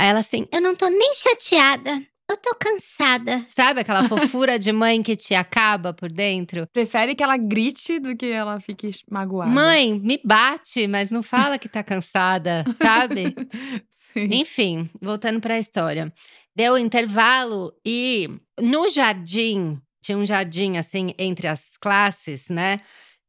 Aí 0.00 0.08
ela 0.08 0.20
assim, 0.20 0.46
Eu 0.50 0.62
não 0.62 0.74
tô 0.74 0.88
nem 0.88 1.14
chateada. 1.14 2.02
Eu 2.30 2.36
tô 2.38 2.54
cansada. 2.54 3.44
sabe 3.50 3.80
aquela 3.80 4.04
fofura 4.08 4.58
de 4.58 4.72
mãe 4.72 5.02
que 5.02 5.14
te 5.14 5.34
acaba 5.34 5.92
por 5.92 6.10
dentro? 6.10 6.66
Prefere 6.72 7.14
que 7.14 7.22
ela 7.22 7.36
grite 7.36 7.98
do 7.98 8.16
que 8.16 8.26
ela 8.26 8.58
fique 8.60 8.88
magoada. 9.10 9.50
Mãe, 9.50 9.92
me 9.92 10.18
bate, 10.24 10.86
mas 10.86 11.10
não 11.10 11.22
fala 11.22 11.58
que 11.58 11.68
tá 11.68 11.82
cansada, 11.82 12.64
sabe? 12.82 13.34
Sim. 13.90 14.28
Enfim, 14.32 14.88
voltando 15.02 15.38
para 15.38 15.54
a 15.54 15.58
história. 15.58 16.10
Deu 16.56 16.78
intervalo 16.78 17.70
e 17.84 18.26
no 18.58 18.88
jardim, 18.88 19.78
tinha 20.00 20.16
um 20.16 20.24
jardim 20.24 20.78
assim 20.78 21.12
entre 21.18 21.46
as 21.46 21.76
classes, 21.76 22.48
né? 22.48 22.80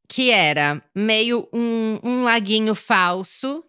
Que 0.08 0.30
era 0.30 0.82
meio 0.96 1.50
um, 1.52 2.00
um 2.02 2.24
laguinho 2.24 2.74
falso 2.76 3.62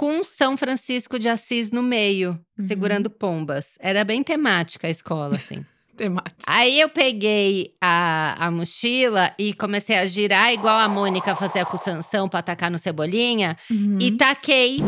com 0.00 0.24
São 0.24 0.56
Francisco 0.56 1.18
de 1.18 1.28
Assis 1.28 1.70
no 1.70 1.82
meio, 1.82 2.40
Uhum. 2.58 2.66
segurando 2.66 3.10
pombas. 3.10 3.74
Era 3.78 4.02
bem 4.02 4.22
temática 4.22 4.86
a 4.86 4.90
escola, 4.90 5.36
assim. 5.36 5.62
Temática. 5.94 6.40
Aí 6.46 6.80
eu 6.80 6.88
peguei 6.88 7.74
a, 7.78 8.46
a 8.46 8.50
mochila 8.50 9.30
e 9.38 9.52
comecei 9.52 9.98
a 9.98 10.06
girar 10.06 10.54
igual 10.54 10.78
a 10.78 10.88
Mônica 10.88 11.36
fazia 11.36 11.66
com 11.66 11.76
o 11.76 11.78
Sansão 11.78 12.30
pra 12.30 12.38
atacar 12.40 12.70
no 12.70 12.78
Cebolinha. 12.78 13.58
Uhum. 13.70 13.98
E 14.00 14.10
taquei 14.12 14.78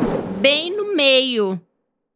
bem 0.41 0.75
no 0.75 0.97
meio. 0.97 1.61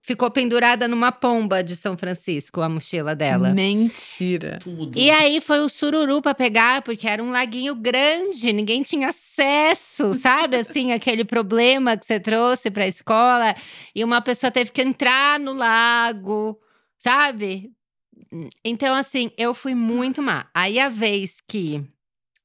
Ficou 0.07 0.31
pendurada 0.31 0.87
numa 0.87 1.11
pomba 1.11 1.65
de 1.65 1.75
São 1.75 1.99
Francisco, 1.99 2.61
a 2.61 2.69
mochila 2.69 3.13
dela. 3.13 3.53
Mentira. 3.53 4.61
Tudo. 4.63 4.97
E 4.97 5.11
aí 5.11 5.41
foi 5.41 5.59
o 5.59 5.69
sururu 5.69 6.23
pra 6.23 6.33
pegar, 6.33 6.81
porque 6.83 7.09
era 7.09 7.21
um 7.21 7.33
laguinho 7.33 7.75
grande, 7.75 8.53
ninguém 8.53 8.85
tinha 8.85 9.09
acesso, 9.09 10.15
sabe? 10.15 10.59
Assim, 10.59 10.93
aquele 10.93 11.25
problema 11.25 11.97
que 11.97 12.07
você 12.07 12.21
trouxe 12.21 12.71
pra 12.71 12.87
escola. 12.87 13.53
E 13.93 14.05
uma 14.05 14.21
pessoa 14.21 14.49
teve 14.49 14.71
que 14.71 14.81
entrar 14.81 15.41
no 15.41 15.53
lago, 15.53 16.57
sabe? 17.01 17.73
Então, 18.65 18.95
assim, 18.95 19.33
eu 19.37 19.53
fui 19.53 19.75
muito 19.75 20.23
má. 20.23 20.47
Aí 20.55 20.79
a 20.79 20.89
vez 20.89 21.41
que 21.41 21.83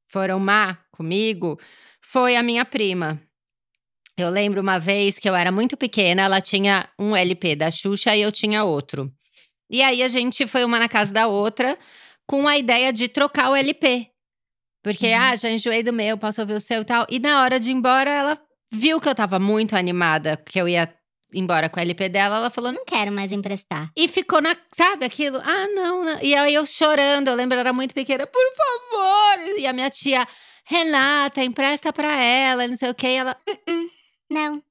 foram 0.08 0.40
má 0.40 0.80
comigo 0.92 1.60
foi 2.02 2.36
a 2.36 2.42
minha 2.42 2.66
prima. 2.66 3.22
Eu 4.22 4.30
lembro 4.30 4.62
uma 4.62 4.80
vez 4.80 5.18
que 5.20 5.30
eu 5.30 5.36
era 5.36 5.52
muito 5.52 5.76
pequena, 5.78 6.24
ela 6.24 6.42
tinha 6.42 6.88
um 7.00 7.16
LP 7.16 7.56
da 7.56 7.70
Xuxa 7.72 8.16
e 8.16 8.22
eu 8.22 8.32
tinha 8.32 8.64
outro. 8.64 9.12
E 9.70 9.82
aí 9.82 10.04
a 10.04 10.08
gente 10.08 10.46
foi 10.48 10.64
uma 10.64 10.78
na 10.80 10.90
casa 10.90 11.14
da 11.14 11.28
outra 11.28 11.78
com 12.28 12.48
a 12.48 12.58
ideia 12.58 12.92
de 12.94 13.08
trocar 13.08 13.50
o 13.52 13.56
LP. 13.56 14.08
Porque, 14.84 15.08
Uhum. 15.08 15.20
ah, 15.22 15.36
já 15.36 15.50
enjoei 15.50 15.84
do 15.84 15.94
meu, 15.94 16.18
posso 16.18 16.42
ouvir 16.42 16.54
o 16.54 16.60
seu 16.60 16.82
e 16.82 16.86
tal. 16.86 17.06
E 17.10 17.20
na 17.20 17.42
hora 17.44 17.60
de 17.60 17.70
ir 17.70 17.74
embora, 17.74 18.10
ela 18.10 18.42
viu 18.72 19.00
que 19.00 19.08
eu 19.08 19.14
tava 19.16 19.38
muito 19.40 19.76
animada, 19.76 20.38
que 20.38 20.60
eu 20.60 20.68
ia 20.68 20.92
embora 21.34 21.70
com 21.70 21.80
o 21.80 21.84
LP 21.84 22.10
dela. 22.10 22.38
Ela 22.38 22.50
falou, 22.50 22.72
Não 22.72 22.84
quero 22.84 23.12
mais 23.12 23.32
emprestar. 23.32 23.92
e 23.96 24.08
ficou 24.08 24.42
na, 24.42 24.56
sabe 24.76 25.06
aquilo? 25.06 25.38
Ah, 25.44 25.68
não, 25.68 26.04
não. 26.04 26.20
E 26.22 26.34
aí 26.36 26.54
eu 26.54 26.66
chorando, 26.66 27.28
eu 27.30 27.36
lembro, 27.36 27.56
eu 27.56 27.60
era 27.60 27.72
muito 27.74 27.94
pequena, 27.94 28.26
por 28.28 28.44
favor. 28.56 29.58
E 29.60 29.68
a 29.68 29.72
minha 29.74 29.90
tia, 29.90 30.28
Renata, 30.66 31.44
empresta 31.44 31.94
pra 31.94 32.16
ela, 32.24 32.68
não 32.68 32.76
sei 32.76 32.90
o 32.90 32.96
quê. 32.96 33.08
E 33.08 33.16
ela, 33.18 33.38
Não. 34.32 34.62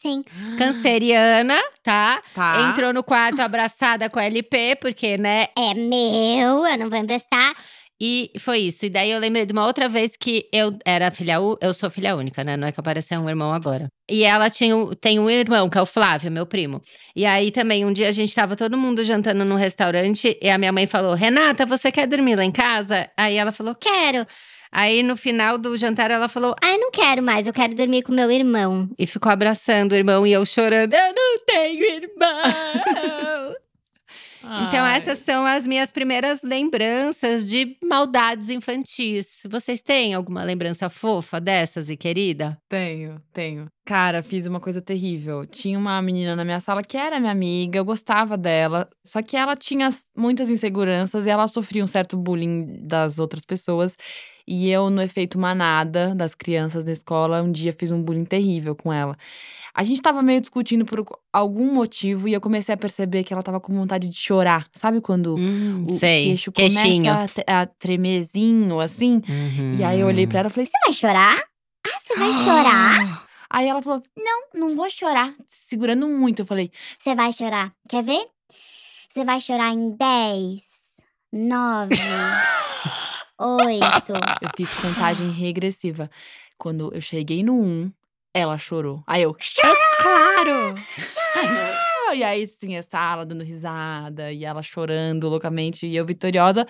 Sim. 0.00 0.22
canceriana, 0.56 1.56
tá? 1.82 2.22
Tá. 2.32 2.70
Entrou 2.70 2.92
no 2.92 3.02
quarto 3.02 3.40
abraçada 3.40 4.08
com 4.08 4.20
a 4.20 4.24
LP, 4.24 4.76
porque, 4.80 5.18
né? 5.18 5.48
É 5.58 5.74
meu, 5.74 6.64
eu 6.64 6.78
não 6.78 6.88
vou 6.88 6.98
emprestar. 6.98 7.54
E 8.02 8.30
foi 8.38 8.60
isso. 8.60 8.86
E 8.86 8.90
daí 8.90 9.10
eu 9.10 9.18
lembrei 9.18 9.44
de 9.44 9.52
uma 9.52 9.66
outra 9.66 9.86
vez 9.86 10.16
que 10.16 10.48
eu 10.54 10.74
era 10.86 11.10
filha 11.10 11.34
eu 11.60 11.74
sou 11.74 11.90
filha 11.90 12.16
única, 12.16 12.42
né? 12.42 12.56
Não 12.56 12.66
é 12.66 12.72
que 12.72 12.80
apareceu 12.80 13.20
um 13.20 13.28
irmão 13.28 13.52
agora. 13.52 13.88
E 14.10 14.24
ela 14.24 14.48
tinha, 14.48 14.74
tem 14.98 15.18
um 15.18 15.28
irmão, 15.28 15.68
que 15.68 15.76
é 15.76 15.82
o 15.82 15.86
Flávio, 15.86 16.30
meu 16.30 16.46
primo. 16.46 16.80
E 17.14 17.26
aí 17.26 17.50
também, 17.50 17.84
um 17.84 17.92
dia 17.92 18.08
a 18.08 18.12
gente 18.12 18.34
tava 18.34 18.56
todo 18.56 18.78
mundo 18.78 19.04
jantando 19.04 19.44
num 19.44 19.54
restaurante 19.54 20.38
e 20.40 20.48
a 20.48 20.56
minha 20.56 20.72
mãe 20.72 20.86
falou: 20.86 21.12
Renata, 21.12 21.66
você 21.66 21.92
quer 21.92 22.06
dormir 22.06 22.36
lá 22.36 22.44
em 22.44 22.50
casa? 22.50 23.10
Aí 23.18 23.36
ela 23.36 23.52
falou: 23.52 23.74
Quero. 23.74 24.26
Aí 24.72 25.02
no 25.02 25.16
final 25.16 25.58
do 25.58 25.76
jantar 25.76 26.10
ela 26.10 26.28
falou: 26.28 26.54
Ai, 26.62 26.78
não 26.78 26.90
quero 26.90 27.22
mais, 27.22 27.46
eu 27.46 27.52
quero 27.52 27.74
dormir 27.74 28.02
com 28.02 28.12
meu 28.12 28.30
irmão. 28.30 28.88
e 28.98 29.06
ficou 29.06 29.30
abraçando 29.30 29.92
o 29.92 29.96
irmão 29.96 30.26
e 30.26 30.32
eu 30.32 30.44
chorando. 30.46 30.92
Eu 30.94 31.14
não 31.14 31.38
tenho 31.44 31.84
irmão. 31.84 33.54
então, 34.42 34.86
essas 34.86 35.18
são 35.18 35.44
as 35.44 35.66
minhas 35.66 35.92
primeiras 35.92 36.42
lembranças 36.42 37.48
de 37.48 37.76
maldades 37.82 38.50
infantis. 38.50 39.40
Vocês 39.48 39.82
têm 39.82 40.14
alguma 40.14 40.42
lembrança 40.42 40.88
fofa 40.88 41.40
dessas 41.40 41.90
e 41.90 41.96
querida? 41.96 42.58
Tenho, 42.68 43.20
tenho. 43.32 43.66
Cara, 43.84 44.22
fiz 44.22 44.46
uma 44.46 44.60
coisa 44.60 44.80
terrível. 44.80 45.44
Tinha 45.44 45.78
uma 45.78 46.00
menina 46.00 46.36
na 46.36 46.44
minha 46.44 46.60
sala 46.60 46.82
que 46.82 46.96
era 46.96 47.18
minha 47.18 47.32
amiga, 47.32 47.78
eu 47.78 47.84
gostava 47.84 48.36
dela, 48.36 48.88
só 49.04 49.20
que 49.20 49.36
ela 49.36 49.56
tinha 49.56 49.88
muitas 50.16 50.48
inseguranças 50.48 51.26
e 51.26 51.30
ela 51.30 51.46
sofria 51.48 51.82
um 51.82 51.88
certo 51.88 52.16
bullying 52.16 52.86
das 52.86 53.18
outras 53.18 53.44
pessoas. 53.44 53.96
E 54.46 54.68
eu, 54.70 54.90
no 54.90 55.00
efeito 55.00 55.38
manada 55.38 56.14
das 56.14 56.34
crianças 56.34 56.84
na 56.84 56.92
escola, 56.92 57.42
um 57.42 57.52
dia 57.52 57.72
fiz 57.72 57.92
um 57.92 58.02
bullying 58.02 58.24
terrível 58.24 58.74
com 58.74 58.92
ela. 58.92 59.16
A 59.80 59.82
gente 59.82 60.02
tava 60.02 60.20
meio 60.22 60.42
discutindo 60.42 60.84
por 60.84 61.02
algum 61.32 61.72
motivo 61.72 62.28
e 62.28 62.34
eu 62.34 62.40
comecei 62.40 62.74
a 62.74 62.76
perceber 62.76 63.24
que 63.24 63.32
ela 63.32 63.42
tava 63.42 63.58
com 63.58 63.72
vontade 63.72 64.08
de 64.08 64.14
chorar. 64.14 64.68
Sabe 64.74 65.00
quando 65.00 65.36
Hum, 65.38 65.84
o 65.88 65.94
sei. 65.94 66.24
queixo 66.24 66.52
Queixinho. 66.52 67.04
começa 67.14 67.22
a, 67.22 67.28
tre- 67.28 67.44
a 67.46 67.66
tremezinho, 67.66 68.78
assim? 68.78 69.22
Uhum. 69.26 69.76
E 69.78 69.82
aí 69.82 70.00
eu 70.00 70.06
olhei 70.06 70.26
pra 70.26 70.40
ela 70.40 70.48
e 70.48 70.52
falei, 70.52 70.66
Você 70.66 70.72
vai 70.84 70.92
chorar? 70.92 71.38
Ah, 71.86 71.98
você 71.98 72.14
vai 72.14 72.32
chorar? 72.34 73.26
Aí 73.48 73.66
ela 73.68 73.80
falou, 73.80 74.02
Não, 74.18 74.42
não 74.54 74.76
vou 74.76 74.90
chorar. 74.90 75.34
segurando 75.48 76.06
muito. 76.06 76.42
Eu 76.42 76.46
falei, 76.46 76.70
Você 76.98 77.14
vai 77.14 77.32
chorar. 77.32 77.72
Quer 77.88 78.04
ver? 78.04 78.22
Você 79.08 79.24
vai 79.24 79.40
chorar 79.40 79.72
em 79.72 79.96
10, 79.96 80.60
9, 81.32 81.94
8. 83.38 84.12
eu 84.42 84.50
fiz 84.56 84.68
contagem 84.74 85.30
regressiva. 85.30 86.10
Quando 86.58 86.92
eu 86.94 87.00
cheguei 87.00 87.42
no 87.42 87.54
1, 87.58 87.90
ela 88.34 88.56
chorou. 88.58 89.02
Aí 89.06 89.22
eu, 89.22 89.34
Claro! 90.02 90.74
"Ah!" 91.36 92.14
e 92.14 92.22
aí 92.24 92.46
sim, 92.46 92.76
a 92.76 92.82
sala 92.82 93.24
dando 93.26 93.44
risada, 93.44 94.32
e 94.32 94.44
ela 94.44 94.62
chorando 94.62 95.28
loucamente, 95.28 95.86
e 95.86 95.94
eu 95.96 96.04
vitoriosa 96.04 96.66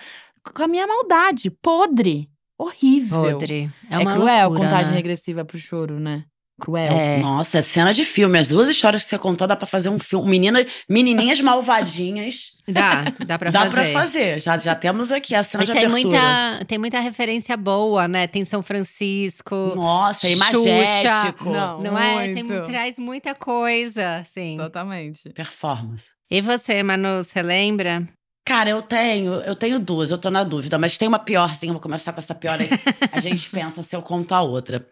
com 0.53 0.63
a 0.63 0.67
minha 0.67 0.85
maldade, 0.87 1.49
podre, 1.49 2.29
horrível. 2.57 3.39
Podre. 3.39 3.71
É, 3.89 3.95
É, 3.95 3.97
uma 3.99 4.13
cruel 4.13 4.49
loucura, 4.49 4.69
contagem 4.69 4.91
né? 4.91 4.97
regressiva 4.97 5.43
pro 5.45 5.57
choro, 5.57 5.99
né? 5.99 6.25
Cruel. 6.61 6.93
É. 6.93 7.17
Nossa, 7.19 7.57
é 7.57 7.61
cena 7.61 7.91
de 7.93 8.05
filme. 8.05 8.37
As 8.37 8.47
duas 8.49 8.69
histórias 8.69 9.03
que 9.03 9.09
você 9.09 9.17
contou 9.17 9.47
dá 9.47 9.55
pra 9.55 9.65
fazer 9.67 9.89
um 9.89 9.99
filme. 9.99 10.29
Menina, 10.29 10.65
menininhas 10.87 11.41
malvadinhas. 11.41 12.51
Dá, 12.67 13.03
dá 13.25 13.37
pra 13.39 13.49
dá 13.51 13.61
fazer. 13.61 13.71
pra 13.91 14.01
fazer. 14.01 14.39
Já, 14.39 14.57
já 14.57 14.75
temos 14.75 15.11
aqui 15.11 15.33
a 15.33 15.43
cena 15.43 15.63
E 15.63 15.65
de 15.67 15.73
tem 15.73 15.85
abertura. 15.85 16.03
muita, 16.09 16.65
tem 16.65 16.77
muita 16.77 16.99
referência 16.99 17.57
boa, 17.57 18.07
né? 18.07 18.27
Tem 18.27 18.45
São 18.45 18.61
Francisco. 18.61 19.73
Nossa, 19.75 20.27
e 20.27 20.35
Xuxa. 20.35 20.45
Majestic. 20.45 21.41
Não. 21.41 21.81
Não 21.81 21.97
é? 21.97 22.33
Tem, 22.33 22.45
traz 22.45 22.99
muita 22.99 23.33
coisa, 23.33 24.17
assim. 24.17 24.57
Totalmente. 24.57 25.29
Performance. 25.31 26.05
E 26.29 26.39
você, 26.39 26.81
Manu, 26.83 27.23
você 27.23 27.41
lembra? 27.41 28.07
Cara, 28.45 28.69
eu 28.69 28.81
tenho, 28.81 29.33
eu 29.41 29.55
tenho 29.55 29.79
duas, 29.79 30.09
eu 30.11 30.17
tô 30.17 30.31
na 30.31 30.43
dúvida, 30.43 30.77
mas 30.77 30.97
tem 30.97 31.07
uma 31.07 31.19
pior, 31.19 31.53
sim, 31.53 31.67
eu 31.67 31.73
vou 31.73 31.81
começar 31.81 32.11
com 32.11 32.19
essa 32.19 32.33
pior 32.33 32.59
aí. 32.59 32.67
a 33.11 33.21
gente 33.21 33.47
pensa 33.49 33.83
se 33.83 33.95
eu 33.95 34.01
conto 34.01 34.33
a 34.33 34.41
outra. 34.41 34.85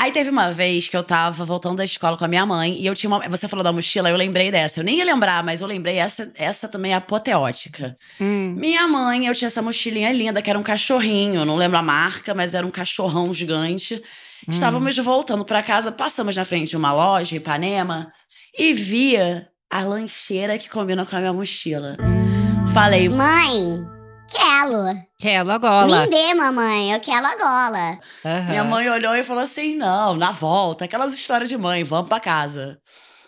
Aí 0.00 0.12
teve 0.12 0.30
uma 0.30 0.50
vez 0.50 0.88
que 0.88 0.96
eu 0.96 1.04
tava 1.04 1.44
voltando 1.44 1.76
da 1.76 1.84
escola 1.84 2.16
com 2.16 2.24
a 2.24 2.28
minha 2.28 2.46
mãe 2.46 2.74
e 2.80 2.86
eu 2.86 2.94
tinha 2.94 3.10
uma. 3.10 3.28
Você 3.28 3.46
falou 3.46 3.62
da 3.62 3.70
mochila, 3.70 4.08
eu 4.08 4.16
lembrei 4.16 4.50
dessa. 4.50 4.80
Eu 4.80 4.84
nem 4.84 4.96
ia 4.96 5.04
lembrar, 5.04 5.44
mas 5.44 5.60
eu 5.60 5.66
lembrei, 5.66 5.96
essa, 5.96 6.32
essa 6.36 6.66
também 6.66 6.92
é 6.92 6.94
apoteótica. 6.94 7.98
Hum. 8.18 8.54
Minha 8.56 8.88
mãe, 8.88 9.26
eu 9.26 9.34
tinha 9.34 9.48
essa 9.48 9.60
mochilinha 9.60 10.10
linda, 10.10 10.40
que 10.40 10.48
era 10.48 10.58
um 10.58 10.62
cachorrinho, 10.62 11.44
não 11.44 11.54
lembro 11.54 11.76
a 11.76 11.82
marca, 11.82 12.32
mas 12.34 12.54
era 12.54 12.66
um 12.66 12.70
cachorrão 12.70 13.34
gigante. 13.34 14.02
Estávamos 14.48 14.96
voltando 14.96 15.44
pra 15.44 15.62
casa, 15.62 15.92
passamos 15.92 16.34
na 16.34 16.46
frente 16.46 16.70
de 16.70 16.78
uma 16.78 16.94
loja, 16.94 17.34
em 17.34 17.36
Ipanema, 17.36 18.10
e 18.58 18.72
via 18.72 19.48
a 19.68 19.82
lancheira 19.82 20.56
que 20.56 20.70
combina 20.70 21.04
com 21.04 21.14
a 21.14 21.18
minha 21.18 21.32
mochila. 21.34 21.98
Falei, 22.72 23.06
Mãe, 23.06 23.99
quero. 24.30 25.02
Quero 25.18 25.50
a 25.50 25.58
gola. 25.58 26.00
Me 26.02 26.06
dê, 26.08 26.34
mamãe, 26.34 26.92
eu 26.92 27.00
quero 27.00 27.26
a 27.26 27.36
gola. 27.36 27.98
Aham. 28.24 28.48
minha 28.48 28.64
mãe 28.64 28.88
olhou 28.88 29.14
e 29.14 29.24
falou 29.24 29.42
assim: 29.42 29.74
não, 29.76 30.14
na 30.14 30.32
volta, 30.32 30.84
aquelas 30.84 31.12
histórias 31.12 31.48
de 31.48 31.56
mãe, 31.58 31.84
vamos 31.84 32.08
pra 32.08 32.20
casa. 32.20 32.80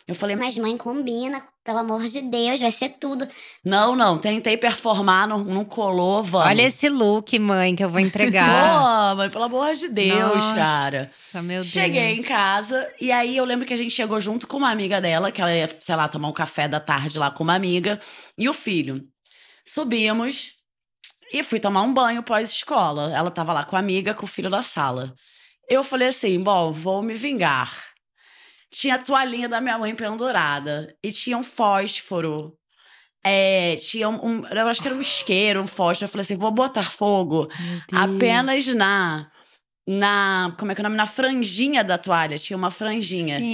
Eu 0.07 0.17
falei, 0.17 0.35
Mas 0.35 0.59
mãe, 0.59 0.77
combina, 0.77 1.43
pelo 1.65 1.79
amor 1.79 2.05
de 2.05 2.21
Deus, 2.23 2.61
vai 2.61 2.71
ser 2.73 2.89
tudo. 3.01 3.27
não, 3.65 3.95
não, 3.95 4.19
tentei 4.19 4.57
performar, 4.57 5.29
não, 5.29 5.39
não 5.39 5.65
colou, 5.65 6.25
vamos. 6.25 6.49
Olha 6.49 6.63
esse 6.63 6.89
look, 6.89 7.39
mãe, 7.39 7.77
que 7.77 7.85
eu 7.85 7.89
vou 7.89 8.01
entregar. 8.01 9.13
Pô, 9.13 9.17
mas 9.17 9.33
pelo 9.33 9.45
amor 9.45 9.73
de 9.75 9.89
Deus, 9.89 10.35
Nossa. 10.35 10.55
cara. 10.57 11.11
Meu 11.35 11.63
Deus. 11.63 11.69
Cheguei 11.69 12.17
em 12.17 12.23
casa 12.23 12.93
e 13.01 13.13
aí 13.13 13.37
eu 13.37 13.45
lembro 13.45 13.65
que 13.65 13.73
a 13.73 13.77
gente 13.77 13.93
chegou 13.93 14.21
junto 14.21 14.47
com 14.49 14.57
uma 14.57 14.71
amiga 14.71 15.01
dela, 15.01 15.31
que 15.31 15.41
ela 15.41 15.55
ia, 15.55 15.71
sei 15.81 15.95
lá, 15.95 16.09
tomar 16.09 16.29
um 16.29 16.33
café 16.33 16.67
da 16.67 16.81
tarde 16.81 17.17
lá 17.17 17.31
com 17.31 17.45
uma 17.45 17.55
amiga, 17.55 18.01
e 18.37 18.49
o 18.49 18.53
filho. 18.53 19.03
Subimos 19.65 20.55
e 21.33 21.43
fui 21.43 21.59
tomar 21.59 21.83
um 21.83 21.93
banho 21.95 22.23
pós-escola. 22.23 23.13
Ela 23.15 23.31
tava 23.31 23.53
lá 23.53 23.65
com 23.65 23.77
a 23.77 23.79
amiga, 23.79 24.15
com 24.15 24.25
o 24.25 24.29
filho 24.29 24.51
da 24.51 24.63
sala. 24.63 25.15
Eu 25.69 25.83
falei 25.83 26.09
assim: 26.09 26.41
bom, 26.41 26.73
vou 26.73 27.03
me 27.03 27.15
vingar. 27.15 27.73
Tinha 28.71 28.95
a 28.97 28.99
toalhinha 28.99 29.49
da 29.49 29.61
minha 29.61 29.79
mãe 29.79 29.95
pendurada 29.95 30.95
e 31.03 31.11
tinha 31.13 31.37
um 31.39 31.43
fósforo. 31.45 32.57
É, 33.25 33.77
tinha 33.77 34.09
um, 34.09 34.25
um- 34.27 34.47
eu 34.47 34.67
acho 34.69 34.83
que 34.83 34.89
era 34.89 34.97
um 34.97 35.01
isqueiro, 35.01 35.61
um 35.63 35.67
fósforo. 35.67 36.05
Eu 36.07 36.09
falei 36.09 36.23
assim: 36.23 36.37
vou 36.37 36.51
botar 36.51 36.91
fogo 36.91 37.49
apenas 37.93 38.67
na 38.75 39.31
na 39.87 40.55
como 40.59 40.71
é 40.71 40.75
que 40.77 40.81
é 40.81 40.83
o 40.83 40.85
nome 40.85 40.97
na 40.97 41.07
franjinha 41.07 41.83
da 41.83 41.99
toalha 41.99 42.39
tinha 42.39 42.57
uma 42.57 42.71
franjinha 42.71 43.41
Sim. 43.41 43.45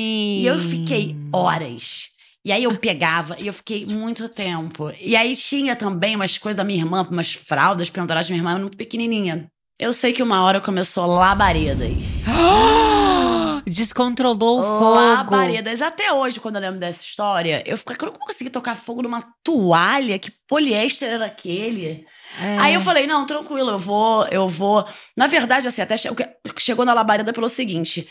e 0.42 0.46
eu 0.46 0.60
fiquei 0.60 1.16
horas 1.32 2.10
e 2.44 2.52
aí 2.52 2.64
eu 2.64 2.76
pegava 2.76 3.36
e 3.38 3.46
eu 3.46 3.52
fiquei 3.52 3.84
muito 3.86 4.28
tempo 4.28 4.92
e 5.00 5.14
aí 5.16 5.34
tinha 5.36 5.74
também 5.76 6.14
umas 6.16 6.38
coisas 6.38 6.56
da 6.56 6.64
minha 6.64 6.78
irmã 6.80 7.06
umas 7.10 7.34
fraldas 7.34 7.90
penduradas 7.90 8.28
minha 8.28 8.38
irmã 8.38 8.50
era 8.52 8.60
muito 8.60 8.76
pequenininha 8.76 9.46
eu 9.78 9.92
sei 9.92 10.12
que 10.12 10.22
uma 10.22 10.42
hora 10.42 10.60
começou 10.60 11.06
labaredas 11.06 12.24
Descontrolou 13.66 14.60
o 14.60 14.62
fogo. 14.62 14.94
labaredas 14.94 15.82
até 15.82 16.12
hoje 16.12 16.40
quando 16.40 16.56
eu 16.56 16.62
lembro 16.62 16.80
dessa 16.80 17.02
história 17.02 17.62
eu 17.66 17.76
fico 17.76 17.92
eu 18.04 18.12
não 18.12 18.18
consegui 18.18 18.50
tocar 18.50 18.76
fogo 18.76 19.02
numa 19.02 19.22
toalha 19.44 20.18
que 20.18 20.32
poliéster 20.48 21.08
era 21.08 21.26
aquele 21.26 22.06
É. 22.40 22.58
Aí 22.58 22.74
eu 22.74 22.80
falei, 22.82 23.06
não, 23.06 23.24
tranquilo, 23.26 23.70
eu 23.70 23.78
vou, 23.78 24.24
eu 24.28 24.48
vou. 24.50 24.86
Na 25.16 25.26
verdade, 25.26 25.66
assim, 25.66 25.80
até 25.80 25.96
che- 25.96 26.10
chegou 26.58 26.84
na 26.84 26.92
labareda 26.92 27.32
pelo 27.32 27.48
seguinte. 27.48 28.06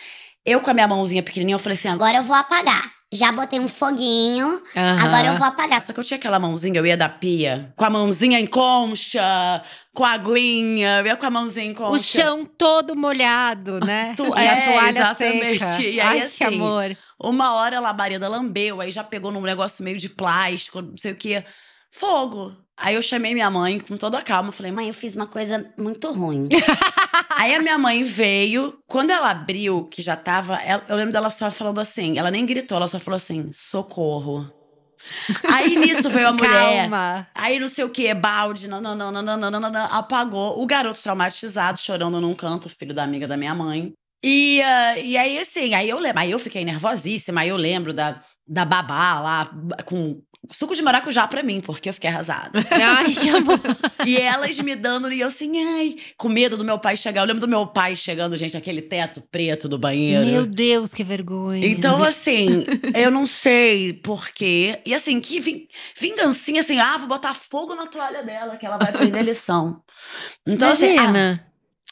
Eu 0.48 0.62
com 0.62 0.70
a 0.72 0.74
minha 0.74 0.88
mãozinha 0.88 1.22
pequenininha, 1.22 1.56
eu 1.56 1.60
falei 1.60 1.78
assim, 1.78 1.90
agora. 1.90 2.20
Eu 2.20 2.24
vou 2.24 2.34
apagar. 2.36 2.90
Já 3.12 3.32
botei 3.34 3.60
um 3.60 3.68
foguinho, 3.70 4.62
Aham. 4.76 5.02
agora 5.06 5.28
eu 5.28 5.36
vou 5.36 5.48
apagar. 5.48 5.82
Só 5.82 5.94
que 5.94 6.00
eu 6.00 6.04
tinha 6.04 6.18
aquela 6.18 6.40
mãozinha, 6.40 6.78
eu 6.78 6.86
ia 6.86 6.96
da 6.98 7.08
pia, 7.08 7.74
com 7.76 7.86
a 7.86 7.90
mãozinha 7.90 8.38
em 8.40 8.46
concha, 8.46 9.64
com 9.94 10.04
a 10.04 10.12
aguinha, 10.12 11.00
eu 11.00 11.06
ia 11.08 11.16
com 11.16 11.26
a 11.26 11.30
mãozinha 11.30 11.66
em 11.66 11.74
concha. 11.74 11.92
O 11.92 12.00
chão 12.00 12.46
todo 12.46 12.96
molhado, 12.98 13.80
né? 13.80 14.14
Tu- 14.18 14.26
e 14.26 14.34
a 14.40 14.44
é, 14.58 14.62
toalha 14.62 15.00
exatamente. 15.00 15.66
seca. 15.66 15.82
E 15.84 16.00
aí, 16.02 16.20
Ai, 16.20 16.22
assim, 16.22 16.38
que 16.38 16.44
amor. 16.44 16.98
Uma 17.18 17.54
hora 17.54 17.78
a 17.78 17.80
labareda 17.82 18.28
lambeu, 18.28 18.82
aí 18.82 18.92
já 18.92 19.04
pegou 19.04 19.32
num 19.32 19.42
negócio 19.42 19.84
meio 19.84 19.98
de 19.98 20.10
plástico, 20.10 20.82
não 20.82 20.98
sei 20.98 21.14
o 21.14 21.16
quê. 21.16 21.44
Fogo. 21.92 22.56
Aí 22.78 22.94
eu 22.96 23.02
chamei 23.02 23.34
minha 23.34 23.50
mãe 23.50 23.80
com 23.80 23.98
toda 23.98 24.20
a 24.20 24.22
calma, 24.22 24.52
falei: 24.52 24.72
"Mãe, 24.72 24.88
eu 24.88 24.94
fiz 24.94 25.16
uma 25.16 25.26
coisa 25.28 25.66
muito 25.78 26.12
ruim". 26.12 26.48
Aí 27.36 27.54
a 27.56 27.60
minha 27.62 27.78
mãe 27.78 28.04
veio, 28.04 28.78
quando 28.88 29.12
ela 29.12 29.32
abriu, 29.32 29.86
que 29.86 30.02
já 30.02 30.16
tava, 30.16 30.56
ela, 30.58 30.84
eu 30.88 30.96
lembro 30.96 31.12
dela 31.12 31.30
só 31.30 31.52
falando 31.52 31.80
assim, 31.80 32.18
ela 32.18 32.32
nem 32.32 32.46
gritou, 32.46 32.78
ela 32.78 32.88
só 32.88 33.00
falou 33.00 33.18
assim: 33.18 33.50
"Socorro". 33.52 34.52
Aí 35.52 35.76
nisso 35.76 36.10
veio 36.10 36.28
a 36.28 36.34
mulher. 36.34 36.90
Calma. 36.90 37.28
Aí 37.34 37.60
não 37.60 37.70
sei 37.70 37.84
o 37.84 37.90
que, 37.90 38.14
balde, 38.14 38.68
não, 38.68 38.82
não, 38.82 38.96
não, 38.96 39.12
não, 39.12 39.24
não, 39.24 39.38
não, 39.52 39.60
não, 39.60 39.86
apagou. 39.92 40.62
O 40.62 40.66
garoto 40.66 41.02
traumatizado, 41.02 41.80
chorando 41.80 42.20
num 42.22 42.34
canto, 42.34 42.70
filho 42.70 42.94
da 42.94 43.04
amiga 43.04 43.28
da 43.28 43.38
minha 43.38 43.54
mãe. 43.54 43.94
E, 44.24 44.60
uh, 44.62 45.00
e 45.04 45.16
aí, 45.16 45.38
assim, 45.38 45.76
aí 45.76 45.90
eu 45.90 46.00
lembro, 46.00 46.20
aí 46.20 46.32
eu 46.32 46.40
fiquei 46.40 46.66
nervosíssima, 46.66 47.42
aí 47.42 47.50
eu 47.50 47.56
lembro 47.56 47.94
da, 47.94 48.22
da 48.48 48.66
babá 48.66 49.20
lá 49.20 49.50
com 49.86 50.20
suco 50.52 50.76
de 50.76 50.82
maracujá 50.82 51.28
pra 51.28 51.44
mim, 51.44 51.62
porque 51.62 51.90
eu 51.90 51.94
fiquei 51.94 52.10
arrasada. 52.10 52.60
Ai, 52.72 53.14
que 53.14 53.30
amor. 53.30 53.60
E 54.06 54.18
elas 54.18 54.58
me 54.60 54.76
dando, 54.76 55.12
e 55.12 55.20
eu 55.20 55.28
assim, 55.28 55.64
ai, 55.78 55.96
com 56.18 56.30
medo 56.30 56.56
do 56.58 56.64
meu 56.66 56.80
pai 56.80 56.96
chegar. 56.98 57.22
Eu 57.22 57.26
lembro 57.28 57.42
do 57.42 57.48
meu 57.48 57.68
pai 57.68 57.96
chegando, 57.96 58.38
gente, 58.38 58.56
aquele 58.56 58.82
teto 58.82 59.22
preto 59.32 59.68
do 59.68 59.78
banheiro. 59.78 60.26
Meu 60.26 60.46
Deus, 60.46 60.94
que 60.94 61.04
vergonha. 61.04 61.66
Então, 61.68 62.02
assim, 62.04 62.66
eu 62.96 63.12
não 63.12 63.26
sei 63.26 63.94
porquê. 63.94 64.80
E 64.86 64.94
assim, 64.94 65.20
que 65.20 65.40
vin- 65.40 65.68
vingancinha, 66.00 66.62
assim, 66.62 66.80
ah, 66.80 66.98
vou 66.98 67.08
botar 67.08 67.34
fogo 67.34 67.76
na 67.76 67.88
toalha 67.88 68.24
dela, 68.24 68.58
que 68.58 68.66
ela 68.66 68.78
vai 68.78 68.90
aprender 68.90 69.22
lição. 69.24 69.82
Então, 70.46 70.70
assim, 70.70 70.98
ah, 70.98 71.04
Imagina. 71.04 71.48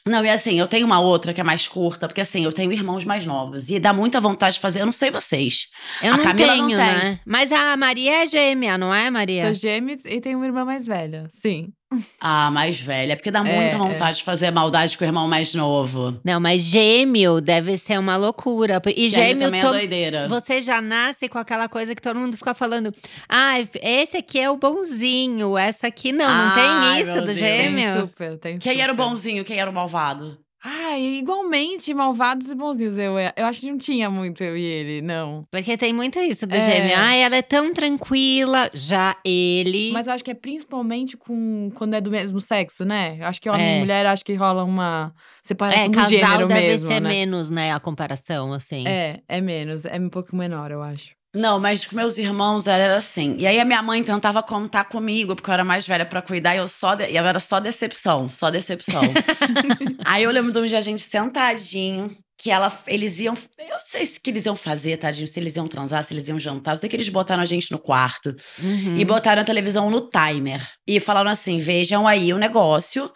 Não, 0.07 0.23
e 0.23 0.29
assim, 0.29 0.59
eu 0.59 0.67
tenho 0.67 0.85
uma 0.85 0.99
outra 0.99 1.33
que 1.33 1.41
é 1.41 1.43
mais 1.43 1.67
curta, 1.67 2.07
porque 2.07 2.21
assim, 2.21 2.43
eu 2.43 2.53
tenho 2.53 2.71
irmãos 2.71 3.03
mais 3.03 3.25
novos. 3.25 3.69
E 3.69 3.79
dá 3.79 3.91
muita 3.91 4.21
vontade 4.21 4.55
de 4.55 4.59
fazer. 4.61 4.81
Eu 4.81 4.85
não 4.85 4.93
sei 4.93 5.09
vocês. 5.09 5.67
eu 6.01 6.13
a 6.13 6.17
não 6.17 6.23
Camila 6.23 6.51
tenho, 6.51 6.61
não 6.61 6.69
tem. 6.69 6.77
né? 6.77 7.19
Mas 7.25 7.51
a 7.51 7.75
Maria 7.75 8.23
é 8.23 8.27
gêmea, 8.27 8.77
não 8.77 8.93
é, 8.93 9.09
Maria? 9.09 9.45
Sou 9.45 9.53
gêmea 9.53 9.97
e 10.05 10.21
tenho 10.21 10.37
uma 10.37 10.45
irmã 10.45 10.63
mais 10.63 10.85
velha. 10.85 11.27
Sim. 11.29 11.73
Ah, 12.19 12.49
mais 12.51 12.79
velha, 12.79 13.15
porque 13.15 13.29
dá 13.31 13.39
É, 13.39 13.43
muita 13.43 13.75
é. 13.75 13.77
vontade 13.77 14.17
de 14.17 14.23
fazer 14.23 14.51
maldade 14.51 14.97
com 14.97 15.03
o 15.03 15.07
irmão 15.07 15.27
mais 15.27 15.53
novo. 15.53 16.19
Não, 16.25 16.39
mas 16.39 16.63
gêmeo 16.63 17.39
deve 17.39 17.77
ser 17.77 17.99
uma 17.99 18.17
loucura. 18.17 18.81
E 18.95 19.07
gêmeo, 19.07 19.45
também 19.45 19.61
to- 19.61 19.67
é 19.67 19.71
doideira. 19.71 20.27
você 20.27 20.61
já 20.61 20.81
nasce 20.81 21.29
com 21.29 21.37
aquela 21.37 21.69
coisa 21.69 21.95
que 21.95 22.01
todo 22.01 22.19
mundo 22.19 22.35
fica 22.35 22.53
falando. 22.55 22.93
Ah, 23.29 23.55
esse 23.81 24.17
aqui 24.17 24.39
é 24.39 24.49
o 24.49 24.57
bonzinho, 24.57 25.57
essa 25.57 25.87
aqui 25.87 26.11
não. 26.11 26.25
Não 26.27 26.51
Ai, 26.53 26.55
tem 26.97 27.05
meu 27.05 27.13
isso 27.13 27.21
do 27.21 27.25
Deus. 27.27 27.39
Tem 27.39 27.75
gêmeo? 27.75 28.01
super, 28.01 28.37
tem 28.39 28.57
Quem 28.57 28.81
era 28.81 28.91
o 28.91 28.95
bonzinho, 28.95 29.45
quem 29.45 29.59
era 29.59 29.69
o 29.69 29.73
malvado? 29.73 30.37
Ah, 30.67 30.97
igualmente 30.97 31.93
malvados 31.93 32.49
e 32.49 32.55
bonzinhos. 32.55 32.97
Eu, 32.97 33.13
eu 33.19 33.45
acho 33.45 33.61
que 33.61 33.69
não 33.69 33.77
tinha 33.77 34.09
muito 34.09 34.43
eu 34.43 34.57
e 34.57 34.63
ele, 34.63 34.99
não. 35.01 35.45
Porque 35.51 35.77
tem 35.77 35.93
muito 35.93 36.17
isso 36.17 36.47
do 36.47 36.55
É. 36.55 36.59
gêmeo. 36.59 36.95
Ah, 36.97 37.13
ela 37.15 37.35
é 37.35 37.41
tão 37.43 37.71
tranquila. 37.71 38.67
Já 38.73 39.15
ele. 39.23 39.91
Mas 39.91 40.07
eu 40.07 40.13
acho 40.13 40.23
que 40.23 40.31
é 40.31 40.33
principalmente 40.33 41.15
com 41.15 41.69
quando 41.75 41.93
é 41.93 42.01
do 42.01 42.09
mesmo 42.09 42.41
sexo, 42.41 42.83
né? 42.83 43.17
Eu 43.19 43.27
acho 43.27 43.39
que 43.39 43.47
homem 43.47 43.61
É. 43.63 43.77
e 43.77 43.79
mulher, 43.81 44.07
acho 44.07 44.25
que 44.25 44.33
rola 44.33 44.63
uma 44.63 45.13
separação 45.43 45.83
é, 45.83 45.87
do 45.89 45.93
casal 45.95 46.09
gênero 46.09 46.47
deve 46.47 46.61
mesmo, 46.67 46.89
ser 46.89 46.99
né? 46.99 47.09
menos, 47.09 47.49
né? 47.51 47.71
A 47.71 47.79
comparação, 47.79 48.51
assim. 48.51 48.87
É, 48.87 49.19
é 49.27 49.39
menos. 49.41 49.85
É 49.85 49.99
um 49.99 50.09
pouco 50.09 50.35
menor, 50.35 50.71
eu 50.71 50.81
acho. 50.81 51.13
Não, 51.35 51.59
mas 51.59 51.85
com 51.85 51.95
meus 51.95 52.17
irmãos 52.17 52.65
era 52.65 52.95
assim. 52.95 53.35
E 53.37 53.45
aí 53.45 53.59
a 53.59 53.65
minha 53.65 53.81
mãe 53.83 54.01
tentava 54.01 54.41
contar 54.41 54.85
comigo, 54.85 55.35
porque 55.35 55.49
eu 55.49 55.53
era 55.53 55.63
mais 55.65 55.85
velha 55.85 56.05
pra 56.05 56.21
cuidar, 56.21 56.55
e 56.55 56.59
eu 56.59 56.67
só 56.67 56.95
de- 56.95 57.09
e 57.11 57.17
eu 57.17 57.25
era 57.25 57.39
só 57.39 57.59
decepção, 57.59 58.29
só 58.29 58.49
decepção. 58.49 59.01
aí 60.05 60.23
eu 60.23 60.31
lembro 60.31 60.51
de 60.51 60.59
um 60.59 60.65
dia 60.65 60.77
a 60.77 60.81
gente 60.81 61.01
sentadinho, 61.01 62.15
que 62.37 62.51
ela, 62.51 62.71
eles 62.87 63.19
iam, 63.19 63.33
eu 63.57 63.67
não 63.69 63.79
sei 63.79 64.05
se 64.05 64.19
que 64.19 64.29
eles 64.29 64.45
iam 64.45 64.55
fazer, 64.57 64.97
tadinho, 64.97 65.27
se 65.27 65.39
eles 65.39 65.55
iam 65.55 65.67
transar, 65.67 66.03
se 66.03 66.13
eles 66.13 66.27
iam 66.27 66.37
jantar, 66.39 66.71
eu 66.73 66.77
sei 66.77 66.89
que 66.89 66.95
eles 66.95 67.07
botaram 67.09 67.41
a 67.41 67.45
gente 67.45 67.71
no 67.71 67.79
quarto 67.79 68.35
Uhum. 68.61 68.95
e 68.97 69.05
botaram 69.05 69.41
a 69.41 69.45
televisão 69.45 69.89
no 69.89 70.01
timer 70.09 70.65
e 70.87 70.99
falaram 70.99 71.29
assim: 71.31 71.59
"Vejam 71.59 72.05
aí 72.07 72.33
o 72.33 72.37
negócio 72.37 73.11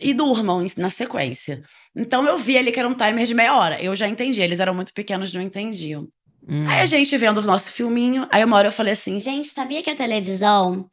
e 0.00 0.14
durmam 0.14 0.64
na 0.76 0.90
sequência". 0.90 1.62
Então 1.94 2.24
eu 2.26 2.38
vi 2.38 2.56
ali 2.56 2.72
que 2.72 2.78
era 2.78 2.88
um 2.88 2.94
timer 2.94 3.26
de 3.26 3.34
meia 3.34 3.54
hora. 3.56 3.82
Eu 3.82 3.94
já 3.96 4.08
entendi, 4.08 4.40
eles 4.40 4.60
eram 4.60 4.74
muito 4.74 4.92
pequenos, 4.94 5.32
não 5.32 5.42
entendiam. 5.42 6.06
Hum. 6.48 6.68
Aí 6.68 6.80
a 6.80 6.86
gente 6.86 7.16
vendo 7.16 7.38
o 7.38 7.42
nosso 7.42 7.72
filminho, 7.72 8.26
aí 8.30 8.44
uma 8.44 8.56
hora 8.56 8.68
eu 8.68 8.72
falei 8.72 8.92
assim, 8.92 9.20
gente, 9.20 9.48
sabia 9.48 9.82
que 9.82 9.90
a 9.90 9.94
televisão 9.94 10.88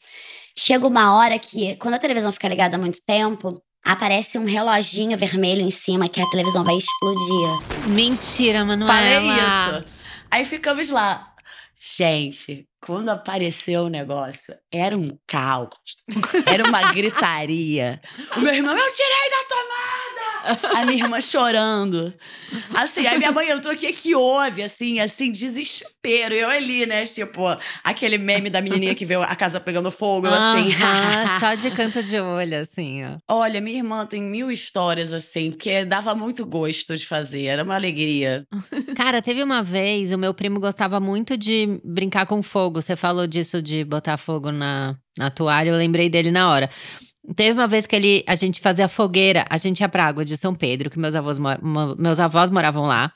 chega 0.58 0.86
uma 0.86 1.16
hora 1.18 1.38
que, 1.40 1.76
quando 1.78 1.96
a 1.96 2.00
televisão 2.00 2.32
fica 2.32 2.48
ligada 2.48 2.76
há 2.76 2.80
muito 2.80 3.00
tempo, 3.06 3.62
aparece 3.84 4.38
um 4.38 4.46
reloginho 4.46 5.18
vermelho 5.18 5.62
em 5.62 5.72
cima 5.72 6.10
que 6.10 6.22
a 6.22 6.30
televisão 6.30 6.64
vai 6.64 6.78
explodir. 6.78 7.90
Mentira, 7.90 8.66
Manuela. 8.66 8.94
falei 8.94 9.30
isso. 9.30 9.86
Aí 10.30 10.46
ficamos 10.46 10.90
lá. 10.90 11.34
Gente, 11.98 12.68
quando 12.86 13.10
apareceu 13.10 13.84
o 13.84 13.90
negócio, 13.90 14.54
era 14.72 14.98
um 14.98 15.18
caos. 15.26 15.70
Era 16.46 16.68
uma 16.68 16.92
gritaria. 16.92 18.02
O 18.36 18.42
meu 18.42 18.54
irmão, 18.54 18.78
eu 18.78 18.94
tirei 18.94 19.30
da 19.32 19.44
tomada! 19.48 20.09
A 20.76 20.86
minha 20.86 21.04
irmã 21.04 21.20
chorando. 21.22 22.14
Assim, 22.74 23.06
aí 23.06 23.18
minha 23.18 23.32
mãe 23.32 23.50
entrou, 23.50 23.74
o 23.74 23.78
que 23.78 23.92
que 23.92 24.16
houve? 24.16 24.64
Assim, 24.64 25.00
assim, 25.00 25.32
desespero. 25.32 26.34
Eu 26.34 26.50
ali, 26.50 26.86
né, 26.86 27.06
tipo, 27.06 27.42
aquele 27.84 28.18
meme 28.18 28.50
da 28.50 28.62
menininha 28.62 28.96
que 28.96 29.06
vê 29.06 29.16
a 29.16 29.36
casa 29.36 29.60
pegando 29.60 29.92
fogo, 29.92 30.28
eu 30.28 30.34
assim. 30.34 30.72
Aham, 30.72 31.40
só 31.40 31.54
de 31.56 31.72
canto 31.72 32.02
de 32.04 32.20
olho, 32.20 32.58
assim, 32.60 33.04
ó. 33.06 33.18
Olha, 33.28 33.62
minha 33.62 33.78
irmã 33.78 34.06
tem 34.06 34.22
mil 34.22 34.52
histórias, 34.52 35.14
assim, 35.14 35.52
porque 35.52 35.86
dava 35.86 36.16
muito 36.16 36.46
gosto 36.46 36.96
de 36.96 37.06
fazer, 37.06 37.46
era 37.46 37.64
uma 37.64 37.76
alegria. 37.76 38.46
Cara, 38.96 39.22
teve 39.22 39.44
uma 39.44 39.62
vez, 39.62 40.14
o 40.14 40.18
meu 40.18 40.34
primo 40.34 40.60
gostava 40.60 41.00
muito 41.00 41.38
de 41.38 41.80
brincar 41.84 42.26
com 42.26 42.42
fogo. 42.42 42.82
Você 42.82 42.96
falou 42.96 43.28
disso 43.28 43.62
de 43.62 43.84
botar 43.84 44.18
fogo 44.18 44.52
na, 44.52 44.96
na 45.18 45.30
toalha, 45.30 45.70
eu 45.70 45.76
lembrei 45.76 46.10
dele 46.10 46.32
na 46.32 46.50
hora. 46.50 46.70
Teve 47.36 47.52
uma 47.52 47.68
vez 47.68 47.86
que 47.86 47.96
ele, 47.96 48.24
a 48.26 48.34
gente 48.34 48.62
fazia 48.62 48.88
fogueira, 48.88 49.46
a 49.50 49.58
gente 49.58 49.82
ia 49.82 49.90
pra 49.90 50.06
Água 50.06 50.24
de 50.24 50.38
São 50.38 50.54
Pedro, 50.56 50.90
que 50.90 50.98
meus 50.98 51.16
avós, 51.16 51.38
meus 51.98 52.20
avós 52.20 52.50
moravam 52.50 52.84
lá. 52.84 53.12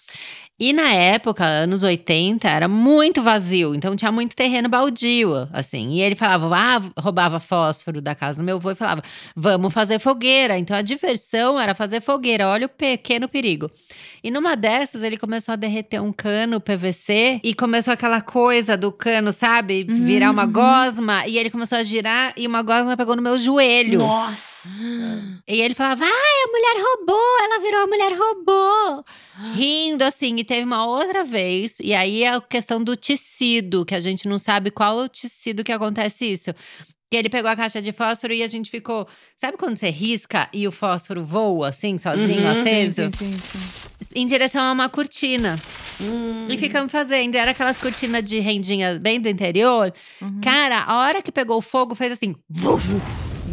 E 0.60 0.72
na 0.72 0.94
época, 0.94 1.44
anos 1.44 1.82
80, 1.82 2.48
era 2.48 2.68
muito 2.68 3.24
vazio, 3.24 3.74
então 3.74 3.96
tinha 3.96 4.12
muito 4.12 4.36
terreno 4.36 4.70
baldio, 4.70 5.50
assim. 5.52 5.89
E 5.94 6.02
ele 6.02 6.16
falava, 6.16 6.56
ah, 6.56 6.82
roubava 7.02 7.39
fósforo 7.39 8.00
da 8.00 8.13
casa 8.13 8.42
do 8.42 8.46
meu 8.46 8.58
avô 8.58 8.70
e 8.72 8.76
falava, 8.76 9.02
vamos 9.36 9.74
fazer 9.74 10.00
fogueira. 10.00 10.58
Então 10.58 10.78
a 10.78 10.82
diversão 10.84 11.60
era 11.60 11.74
fazer 11.74 12.02
fogueira, 12.02 12.48
olha 12.48 12.68
o 12.68 12.70
pequeno 12.70 13.28
perigo. 13.28 13.70
E 14.24 14.30
numa 14.30 14.56
dessas, 14.56 15.02
ele 15.04 15.18
começou 15.18 15.54
a 15.54 15.56
derreter 15.56 16.00
um 16.02 16.13
cano 16.13 16.62
PVC 16.62 17.42
e 17.44 17.54
começou 17.56 17.92
aquela 17.92 18.22
coisa 18.22 18.78
do 18.78 18.92
cano, 18.92 19.34
sabe? 19.34 19.84
Virar 19.84 20.30
uma 20.32 20.46
Uhum. 20.46 20.54
gosma. 20.54 21.28
E 21.28 21.38
ele 21.38 21.50
começou 21.50 21.80
a 21.80 21.84
girar 21.84 22.32
e 22.38 22.46
uma 22.48 22.62
gosma 22.62 22.96
pegou 22.96 23.16
no 23.16 23.22
meu 23.24 23.38
joelho. 23.39 24.00
Nossa. 24.00 24.53
E 25.47 25.62
ele 25.62 25.73
falava, 25.76 26.04
ai, 26.06 26.10
a 26.10 26.47
mulher 26.47 26.86
roubou, 26.86 27.43
ela 27.43 27.60
virou 27.60 27.84
a 27.84 27.88
mulher 27.88 28.13
robô. 28.13 29.04
Rindo 29.56 30.04
assim, 30.04 30.36
e 30.38 30.43
teve 30.43 30.63
uma 30.63 30.86
outra 30.86 31.23
vez, 31.23 31.73
e 31.80 31.93
aí 31.93 32.26
a 32.26 32.39
questão 32.39 32.84
do 32.84 32.95
tecido, 32.95 33.86
que 33.86 33.95
a 33.95 33.99
gente 33.99 34.28
não 34.28 34.39
sabe 34.39 34.71
qual 34.71 35.02
é 35.02 35.06
o 35.06 35.10
tecido 35.10 35.63
que 35.63 35.71
acontece 35.71 36.26
isso. 36.26 36.54
Que 37.12 37.17
ele 37.17 37.30
pegou 37.30 37.52
a 37.52 37.56
caixa 37.56 37.80
de 37.82 37.91
fósforo 37.91 38.34
e 38.34 38.41
a 38.41 38.47
gente 38.47 38.71
ficou. 38.71 39.08
Sabe 39.38 39.56
quando 39.56 39.78
você 39.78 39.91
risca 39.91 40.49
e 40.52 40.67
o 40.67 40.71
fósforo 40.71 41.23
voa 41.23 41.69
assim, 41.69 41.95
sozinho, 41.95 42.41
Uhum, 42.41 42.47
aceso? 42.49 43.08
Sim, 43.15 43.32
sim, 43.32 43.34
sim. 43.34 44.08
Em 44.15 44.26
direção 44.26 44.63
a 44.63 44.71
uma 44.71 44.89
cortina. 44.89 45.60
Hum. 46.02 46.47
E 46.49 46.58
ficamos 46.58 46.91
fazendo. 46.91 47.36
Era 47.36 47.52
aquelas 47.52 47.78
cortinas 47.78 48.23
de 48.23 48.39
rendinha 48.39 48.97
bem 48.99 49.21
do 49.21 49.30
interior. 49.30 49.93
Uhum. 50.19 50.41
Cara, 50.41 50.84
a 50.86 51.02
hora 51.02 51.21
que 51.21 51.32
pegou 51.32 51.58
o 51.58 51.62
fogo, 51.62 51.93
fez 51.93 52.12
assim. 52.13 52.36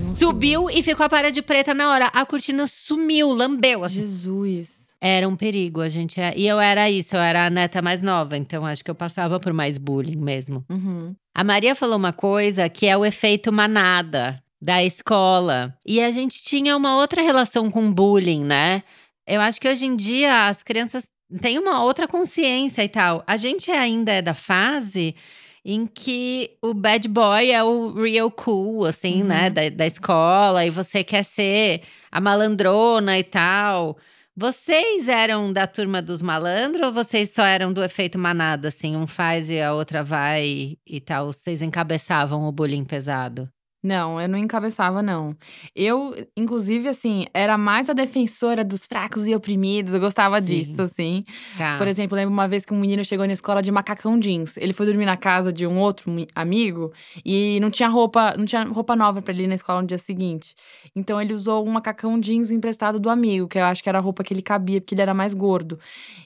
Subiu 0.03 0.71
e 0.71 0.83
ficou 0.83 1.05
a 1.05 1.09
parede 1.09 1.43
preta 1.43 1.75
na 1.75 1.91
hora. 1.91 2.07
A 2.07 2.25
cortina 2.27 2.67
sumiu, 2.67 3.29
lambeu. 3.31 3.85
Assim. 3.85 3.97
Jesus. 3.97 4.91
Era 5.01 5.27
um 5.29 5.37
perigo, 5.37 5.81
a 5.81 5.89
gente. 5.89 6.21
é- 6.21 6.35
E 6.37 6.47
eu 6.47 6.61
era 6.61 6.91
isso, 6.91 7.17
eu 7.17 7.21
era 7.21 7.47
a 7.47 7.51
neta 7.51 7.81
mais 7.81 8.03
nova, 8.03 8.37
então 8.37 8.67
acho 8.67 8.85
que 8.85 8.91
eu 8.91 8.95
passava 8.95 9.41
por 9.41 9.53
mais 9.53 9.79
bullying 9.79 10.21
mesmo. 10.21 10.65
Uhum. 10.69 11.15
A 11.35 11.43
Maria 11.43 11.75
falou 11.75 11.97
uma 11.97 12.13
coisa 12.13 12.69
que 12.69 12.87
é 12.87 12.97
o 12.97 13.05
efeito 13.05 13.51
manada 13.53 14.43
da 14.61 14.85
escola. 14.85 15.75
E 15.87 16.01
a 16.03 16.11
gente 16.11 16.43
tinha 16.43 16.77
uma 16.77 16.97
outra 16.97 17.23
relação 17.23 17.71
com 17.71 17.93
bullying, 17.93 18.45
né? 18.45 18.83
Eu 19.27 19.41
acho 19.41 19.59
que 19.61 19.69
hoje 19.69 19.87
em 19.87 19.97
dia 19.97 20.49
as 20.49 20.63
crianças 20.63 21.09
têm 21.41 21.59
uma 21.59 21.83
outra 21.83 22.07
consciência 22.07 22.83
e 22.85 22.89
tal. 22.89 23.23
A 23.27 23.37
gente 23.39 23.71
ainda 23.71 24.13
é 24.13 24.21
da 24.21 24.35
fase 24.35 25.15
em 25.65 25.87
que 25.87 26.57
o 26.63 26.73
bad 26.75 27.07
boy 27.09 27.51
é 27.51 27.63
o 27.63 27.93
real 28.03 28.31
cool, 28.31 28.85
assim, 28.87 29.23
Uhum. 29.23 29.29
né? 29.29 29.51
Da, 29.51 29.69
da 29.69 29.87
escola, 29.87 30.65
e 30.65 30.71
você 30.71 31.05
quer 31.05 31.25
ser 31.25 31.83
a 32.11 32.21
malandrona 32.21 33.19
e 33.19 33.25
tal. 33.25 33.97
Vocês 34.37 35.07
eram 35.09 35.53
da 35.53 35.67
turma 35.67 36.01
dos 36.01 36.23
malandros 36.23 36.87
ou 36.87 36.93
vocês 36.93 37.31
só 37.31 37.43
eram 37.45 37.73
do 37.73 37.83
efeito 37.85 38.19
manada, 38.19 38.69
assim? 38.69 38.97
Um 38.97 39.07
faz 39.07 39.51
e 39.51 39.61
a 39.61 39.75
outra 39.75 40.03
vai 40.03 40.79
e 40.87 41.01
tal? 41.01 41.27
Vocês 41.33 41.61
encabeçavam 41.63 42.45
o 42.45 42.53
bullying 42.53 42.85
pesado? 42.85 43.51
Não, 43.83 44.21
eu 44.21 44.29
não 44.29 44.39
encabeçava, 44.39 45.03
não. 45.03 45.35
Eu, 45.75 46.15
inclusive, 46.37 46.87
assim, 46.87 47.25
era 47.33 47.57
mais 47.57 47.89
a 47.89 47.95
defensora 47.95 48.63
dos 48.63 48.85
fracos 48.85 49.27
e 49.27 49.35
oprimidos. 49.35 49.95
Eu 49.95 50.01
gostava 50.01 50.39
Sim. 50.41 50.47
disso, 50.47 50.83
assim. 50.83 51.21
Tá. 51.57 51.79
Por 51.79 51.89
exemplo, 51.89 52.15
lembro 52.15 52.31
uma 52.33 52.47
vez 52.47 52.67
que 52.67 52.75
um 52.75 52.79
menino 52.79 53.03
chegou 53.03 53.27
na 53.27 53.33
escola 53.33 53.63
de 53.63 53.73
macacão 53.73 54.19
jeans. 54.19 54.59
Ele 54.59 54.75
foi 54.75 54.85
dormir 54.85 55.07
na 55.07 55.17
casa 55.17 55.51
de 55.51 55.67
um 55.67 55.79
outro 55.79 56.11
mi- 56.11 56.29
amigo 56.35 56.93
e 57.25 57.59
não 57.61 57.71
tinha 57.71 57.89
roupa, 57.89 58.35
não 58.37 58.45
tinha 58.45 58.65
roupa 58.65 58.95
nova 58.95 59.23
pra 59.23 59.33
ele 59.33 59.45
ir 59.45 59.47
na 59.47 59.55
escola 59.55 59.81
no 59.81 59.87
dia 59.89 59.97
seguinte. 59.97 60.55
Então 60.95 61.19
ele 61.19 61.33
usou 61.33 61.67
um 61.67 61.71
macacão 61.71 62.21
jeans 62.21 62.51
emprestado 62.51 63.01
do 63.01 63.09
amigo, 63.09 63.49
que 63.49 63.59
eu 63.59 63.65
acho 63.65 63.83
que 63.83 63.89
era 63.89 63.97
a 63.97 64.03
roupa 64.03 64.23
que 64.23 64.35
ele 64.35 64.43
cabia, 64.43 64.81
porque 64.81 64.95
ele 64.95 65.01
era 65.03 65.15
mais 65.15 65.33
gordo. 65.33 65.79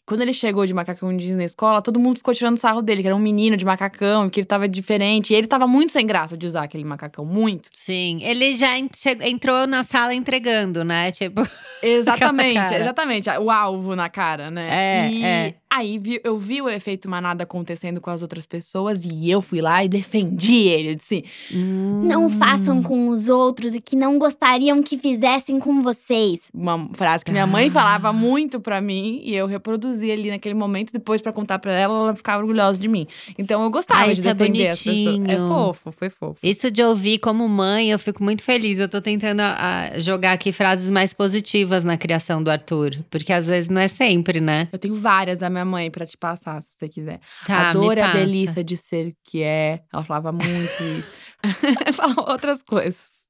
Quando 0.05 0.23
ele 0.23 0.33
chegou 0.33 0.67
de 0.67 0.75
macacão 0.75 1.15
jeans 1.17 1.37
na 1.37 1.45
escola, 1.45 1.81
todo 1.81 2.01
mundo 2.01 2.17
ficou 2.17 2.35
tirando 2.35 2.59
sarro 2.59 2.83
dele, 2.83 3.01
que 3.01 3.07
era 3.07 3.17
um 3.17 3.21
menino 3.21 3.57
de 3.57 3.65
macacão, 3.65 4.29
que 4.29 4.41
ele 4.41 4.47
tava 4.47 4.69
diferente. 4.69 5.33
E 5.33 5.37
ele 5.37 5.47
tava 5.47 5.69
muito 5.69 5.93
sem 5.93 6.05
graça 6.05 6.37
de 6.37 6.47
usar 6.47 6.65
aquele 6.65 6.83
macacão, 6.85 7.25
muito. 7.25 7.44
Sim, 7.75 8.21
ele 8.23 8.55
já 8.55 8.79
entrou 8.79 9.67
na 9.67 9.85
sala 9.85 10.15
entregando, 10.15 10.85
né? 10.85 11.11
Tipo, 11.13 11.47
Exatamente, 11.83 12.75
exatamente. 12.75 13.29
O 13.31 13.51
alvo 13.51 13.95
na 13.95 14.09
cara, 14.09 14.51
né? 14.51 14.69
É, 14.71 15.11
e 15.11 15.25
é. 15.25 15.55
Aí 15.77 15.99
vi- 15.99 16.21
eu 16.25 16.39
vi 16.39 16.61
o 16.63 16.69
efeito 16.69 17.09
manada 17.09 17.45
acontecendo 17.45 18.01
com 18.01 18.11
as 18.11 18.23
outras 18.23 18.47
pessoas 18.47 19.05
e 19.05 19.31
eu 19.31 19.41
fui 19.43 19.61
lá 19.61 19.85
e 19.85 19.89
defendi 19.89 20.55
ele. 20.69 20.91
Eu 20.91 20.95
disse: 20.95 21.25
Não 21.53 22.29
façam 22.29 22.83
com 22.83 23.09
os 23.09 23.29
outros 23.29 23.75
e 23.75 23.81
que 23.81 23.97
não 23.97 24.19
gostariam 24.19 24.83
que 24.83 24.99
fizessem 24.99 25.59
com 25.59 25.83
vocês. 25.83 26.51
uma 26.55 26.89
frase 26.95 27.25
que 27.25 27.31
minha 27.33 27.45
Ah. 27.45 27.47
mãe 27.47 27.71
falava 27.71 28.13
muito 28.13 28.61
pra 28.61 28.81
mim 28.81 29.21
e 29.25 29.35
eu 29.35 29.47
reproduzi 29.47 30.11
ali 30.11 30.31
naquele 30.31 30.55
momento. 30.55 30.93
Depois, 30.93 31.21
pra 31.21 31.33
contar 31.33 31.59
pra 31.59 31.73
ela, 31.73 31.95
ela 31.99 32.15
ficava 32.15 32.39
orgulhosa 32.43 32.79
de 32.79 32.89
mim. 32.89 33.07
Então 33.39 33.63
eu 33.63 33.71
gostava 33.71 34.05
Ah, 34.05 34.13
de 34.13 34.21
é 34.21 34.35
defender 34.35 34.69
as 34.69 34.83
pessoas. 34.83 35.25
É 35.29 35.37
fofo, 35.37 35.93
foi 35.93 36.11
fofo. 36.11 36.39
Isso 36.43 36.71
de 36.71 36.83
ouvir 36.83 37.19
como 37.19 37.49
mãe, 37.49 37.91
eu 37.91 37.99
fico 37.99 38.23
muito 38.23 38.43
feliz. 38.43 38.79
Eu 38.79 38.89
tô 38.89 39.01
tentando 39.01 39.41
a- 39.41 39.91
a 39.95 40.01
jogar 40.01 40.33
aqui 40.33 40.53
frases 40.53 40.91
mais 40.91 41.13
positivas 41.13 41.85
na 41.85 41.97
criação 41.97 42.43
do 42.43 42.51
Arthur. 42.51 42.97
Porque 43.11 43.33
às 43.33 43.49
vezes 43.49 43.69
não 43.71 43.81
é 43.81 43.89
sempre, 43.89 44.41
né? 44.41 44.69
Eu 44.73 44.79
tenho 44.79 44.95
várias 44.95 45.39
da 45.39 45.51
minha 45.51 45.64
mãe 45.65 45.91
pra 45.91 46.07
te 46.07 46.17
passar, 46.17 46.63
se 46.63 46.73
você 46.75 46.89
quiser. 46.89 47.21
Tá, 47.47 47.71
a 47.71 47.73
dor 47.73 47.99
é 47.99 48.03
a 48.03 48.13
delícia 48.13 48.63
de 48.65 48.77
ser 48.77 49.15
que 49.25 49.43
é. 49.43 49.83
Ela 49.93 50.05
falava 50.05 50.33
muito 50.33 50.83
isso. 50.99 51.11
Falava 51.95 52.31
outras 52.33 52.63
coisas. 52.63 53.25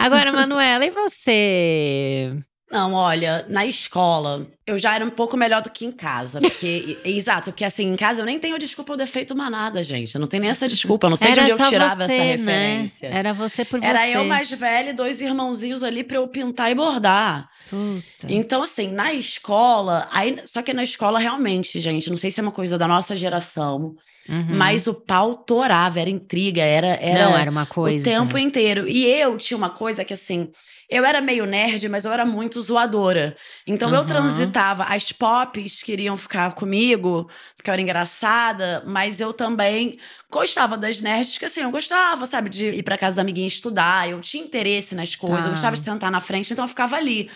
Agora, 0.00 0.32
Manuela, 0.32 0.84
e 0.84 0.90
você? 0.90 2.32
Não, 2.70 2.94
olha, 2.94 3.46
na 3.48 3.64
escola, 3.64 4.44
eu 4.66 4.76
já 4.76 4.94
era 4.96 5.04
um 5.04 5.10
pouco 5.10 5.36
melhor 5.36 5.62
do 5.62 5.70
que 5.70 5.84
em 5.86 5.92
casa. 5.92 6.40
Porque, 6.40 6.98
exato, 7.04 7.52
porque 7.52 7.64
assim, 7.64 7.84
em 7.92 7.96
casa 7.96 8.20
eu 8.20 8.26
nem 8.26 8.40
tenho 8.40 8.58
desculpa 8.58 8.92
ou 8.92 8.98
defeito 8.98 9.36
manada, 9.36 9.82
gente. 9.84 10.14
Eu 10.14 10.20
não 10.20 10.26
tenho 10.26 10.40
nem 10.40 10.50
essa 10.50 10.66
desculpa. 10.66 11.06
Eu 11.06 11.10
não 11.10 11.16
sei 11.16 11.32
de 11.32 11.40
onde 11.40 11.50
eu 11.52 11.68
tirava 11.68 12.06
você, 12.06 12.12
essa 12.12 12.24
né? 12.24 12.32
referência. 12.32 13.06
Era 13.06 13.32
você 13.32 13.64
por 13.64 13.82
Era 13.82 14.00
você. 14.00 14.16
eu 14.16 14.24
mais 14.24 14.50
velha 14.50 14.90
e 14.90 14.92
dois 14.92 15.20
irmãozinhos 15.20 15.84
ali 15.84 16.02
pra 16.02 16.16
eu 16.16 16.26
pintar 16.26 16.70
e 16.70 16.74
bordar. 16.74 17.48
Puta. 17.70 18.02
Então, 18.28 18.62
assim, 18.62 18.90
na 18.90 19.12
escola, 19.12 20.08
aí, 20.10 20.36
só 20.44 20.60
que 20.60 20.74
na 20.74 20.82
escola, 20.82 21.20
realmente, 21.20 21.78
gente, 21.78 22.10
não 22.10 22.16
sei 22.16 22.30
se 22.32 22.40
é 22.40 22.42
uma 22.42 22.52
coisa 22.52 22.76
da 22.76 22.88
nossa 22.88 23.14
geração, 23.14 23.94
Uhum. 24.28 24.56
mas 24.56 24.86
o 24.86 24.94
pau 24.94 25.34
torava, 25.34 26.00
era 26.00 26.10
intriga, 26.10 26.62
era, 26.62 26.88
era, 27.00 27.24
Não, 27.24 27.36
era 27.36 27.50
uma 27.50 27.66
coisa. 27.66 27.98
o 28.00 28.02
tempo 28.02 28.36
inteiro. 28.38 28.88
E 28.88 29.04
eu 29.06 29.36
tinha 29.38 29.56
uma 29.56 29.70
coisa 29.70 30.04
que, 30.04 30.12
assim, 30.12 30.50
eu 30.88 31.04
era 31.04 31.20
meio 31.20 31.44
nerd, 31.46 31.88
mas 31.88 32.04
eu 32.04 32.12
era 32.12 32.24
muito 32.24 32.60
zoadora. 32.60 33.36
Então 33.66 33.88
eu 33.90 33.96
Aham. 33.96 34.06
transitava, 34.06 34.84
as 34.84 35.10
pops 35.12 35.82
queriam 35.82 36.16
ficar 36.16 36.54
comigo, 36.54 37.28
porque 37.56 37.68
eu 37.70 37.72
era 37.72 37.82
engraçada, 37.82 38.82
mas 38.86 39.20
eu 39.20 39.32
também 39.32 39.98
gostava 40.30 40.76
das 40.76 41.00
nerds, 41.00 41.32
porque 41.34 41.46
assim, 41.46 41.60
eu 41.60 41.70
gostava, 41.70 42.24
sabe, 42.26 42.48
de 42.50 42.66
ir 42.70 42.82
pra 42.82 42.96
casa 42.98 43.16
da 43.16 43.22
amiguinha 43.22 43.46
estudar, 43.46 44.08
eu 44.08 44.20
tinha 44.20 44.44
interesse 44.44 44.94
nas 44.94 45.14
coisas, 45.14 45.44
Tá. 45.44 45.48
eu 45.48 45.52
gostava 45.52 45.76
de 45.76 45.82
sentar 45.82 46.10
na 46.10 46.20
frente, 46.20 46.52
então 46.52 46.64
eu 46.64 46.68
ficava 46.68 46.96
ali. 46.96 47.28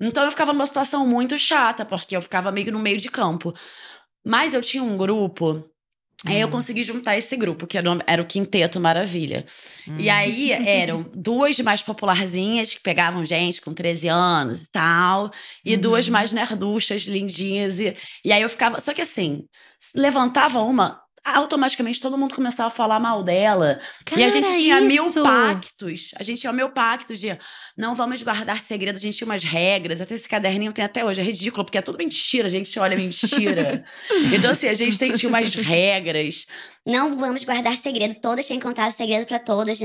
Então 0.00 0.24
eu 0.24 0.30
ficava 0.30 0.52
numa 0.52 0.66
situação 0.66 1.06
muito 1.06 1.38
chata, 1.38 1.84
porque 1.84 2.16
eu 2.16 2.22
ficava 2.22 2.52
meio 2.52 2.70
no 2.72 2.78
meio 2.78 2.98
de 2.98 3.08
campo. 3.10 3.52
Mas 4.24 4.54
eu 4.54 4.62
tinha 4.62 4.82
um 4.82 4.96
grupo. 4.96 5.64
Aí 6.26 6.40
eu 6.40 6.48
Hum. 6.48 6.50
consegui 6.50 6.82
juntar 6.82 7.16
esse 7.16 7.36
grupo, 7.36 7.66
que 7.66 7.78
era, 7.78 7.90
o- 7.92 8.00
era 8.06 8.20
o 8.20 8.26
Quinteto 8.26 8.80
Maravilha. 8.80 9.46
E 9.96 10.08
Hum. 10.08 10.12
aí 10.12 10.50
eram 10.52 11.08
duas 11.14 11.58
mais 11.60 11.80
popularzinhas, 11.82 12.74
que 12.74 12.80
pegavam 12.80 13.24
gente 13.24 13.60
com 13.60 13.72
13 13.72 14.08
anos 14.08 14.62
e 14.64 14.70
tal, 14.70 15.30
e 15.64 15.74
Uhum. 15.74 15.80
duas 15.80 16.08
mais 16.08 16.32
nerduchas, 16.32 17.02
lindinhas. 17.02 17.78
E, 17.80 17.94
e 18.24 18.32
aí 18.32 18.42
eu 18.42 18.48
ficava. 18.48 18.80
Só 18.80 18.92
que 18.92 19.02
assim, 19.02 19.44
levantava 19.94 20.60
uma, 20.60 21.00
automaticamente 21.36 22.00
todo 22.00 22.16
mundo 22.16 22.34
começava 22.34 22.68
a 22.68 22.70
falar 22.70 22.98
mal 22.98 23.22
dela. 23.22 23.80
e 24.16 24.24
a 24.24 24.28
gente 24.28 24.46
Cara, 24.46 24.58
tinha 24.58 24.80
mil 24.80 25.06
isso! 25.06 25.22
pactos. 25.22 26.10
A 26.16 26.22
gente 26.22 26.40
tinha 26.40 26.52
mil 26.52 26.70
pactos 26.70 27.20
de 27.20 27.36
não 27.76 27.94
vamos 27.94 28.22
guardar 28.22 28.60
segredos. 28.60 29.02
A 29.02 29.04
gente 29.04 29.18
tinha 29.18 29.26
umas 29.26 29.44
regras. 29.44 30.00
Até 30.00 30.14
esse 30.14 30.28
caderninho 30.28 30.72
tem 30.72 30.84
até 30.84 31.04
hoje. 31.04 31.20
É 31.20 31.24
ridículo, 31.24 31.64
porque 31.64 31.78
é 31.78 31.82
tudo 31.82 31.98
mentira. 31.98 32.48
A 32.48 32.50
gente 32.50 32.78
olha 32.78 32.96
mentira. 32.96 33.84
então, 34.34 34.50
assim, 34.50 34.68
a 34.68 34.74
gente 34.74 34.98
tem, 34.98 35.12
tinha 35.12 35.28
umas 35.28 35.54
regras. 35.54 36.46
Não 36.84 37.16
vamos 37.16 37.44
guardar 37.44 37.76
segredo. 37.76 38.14
Todas 38.20 38.46
têm 38.46 38.58
que 38.58 38.66
contar 38.66 38.88
o 38.88 38.92
segredo 38.92 39.26
pra 39.26 39.38
todas. 39.38 39.80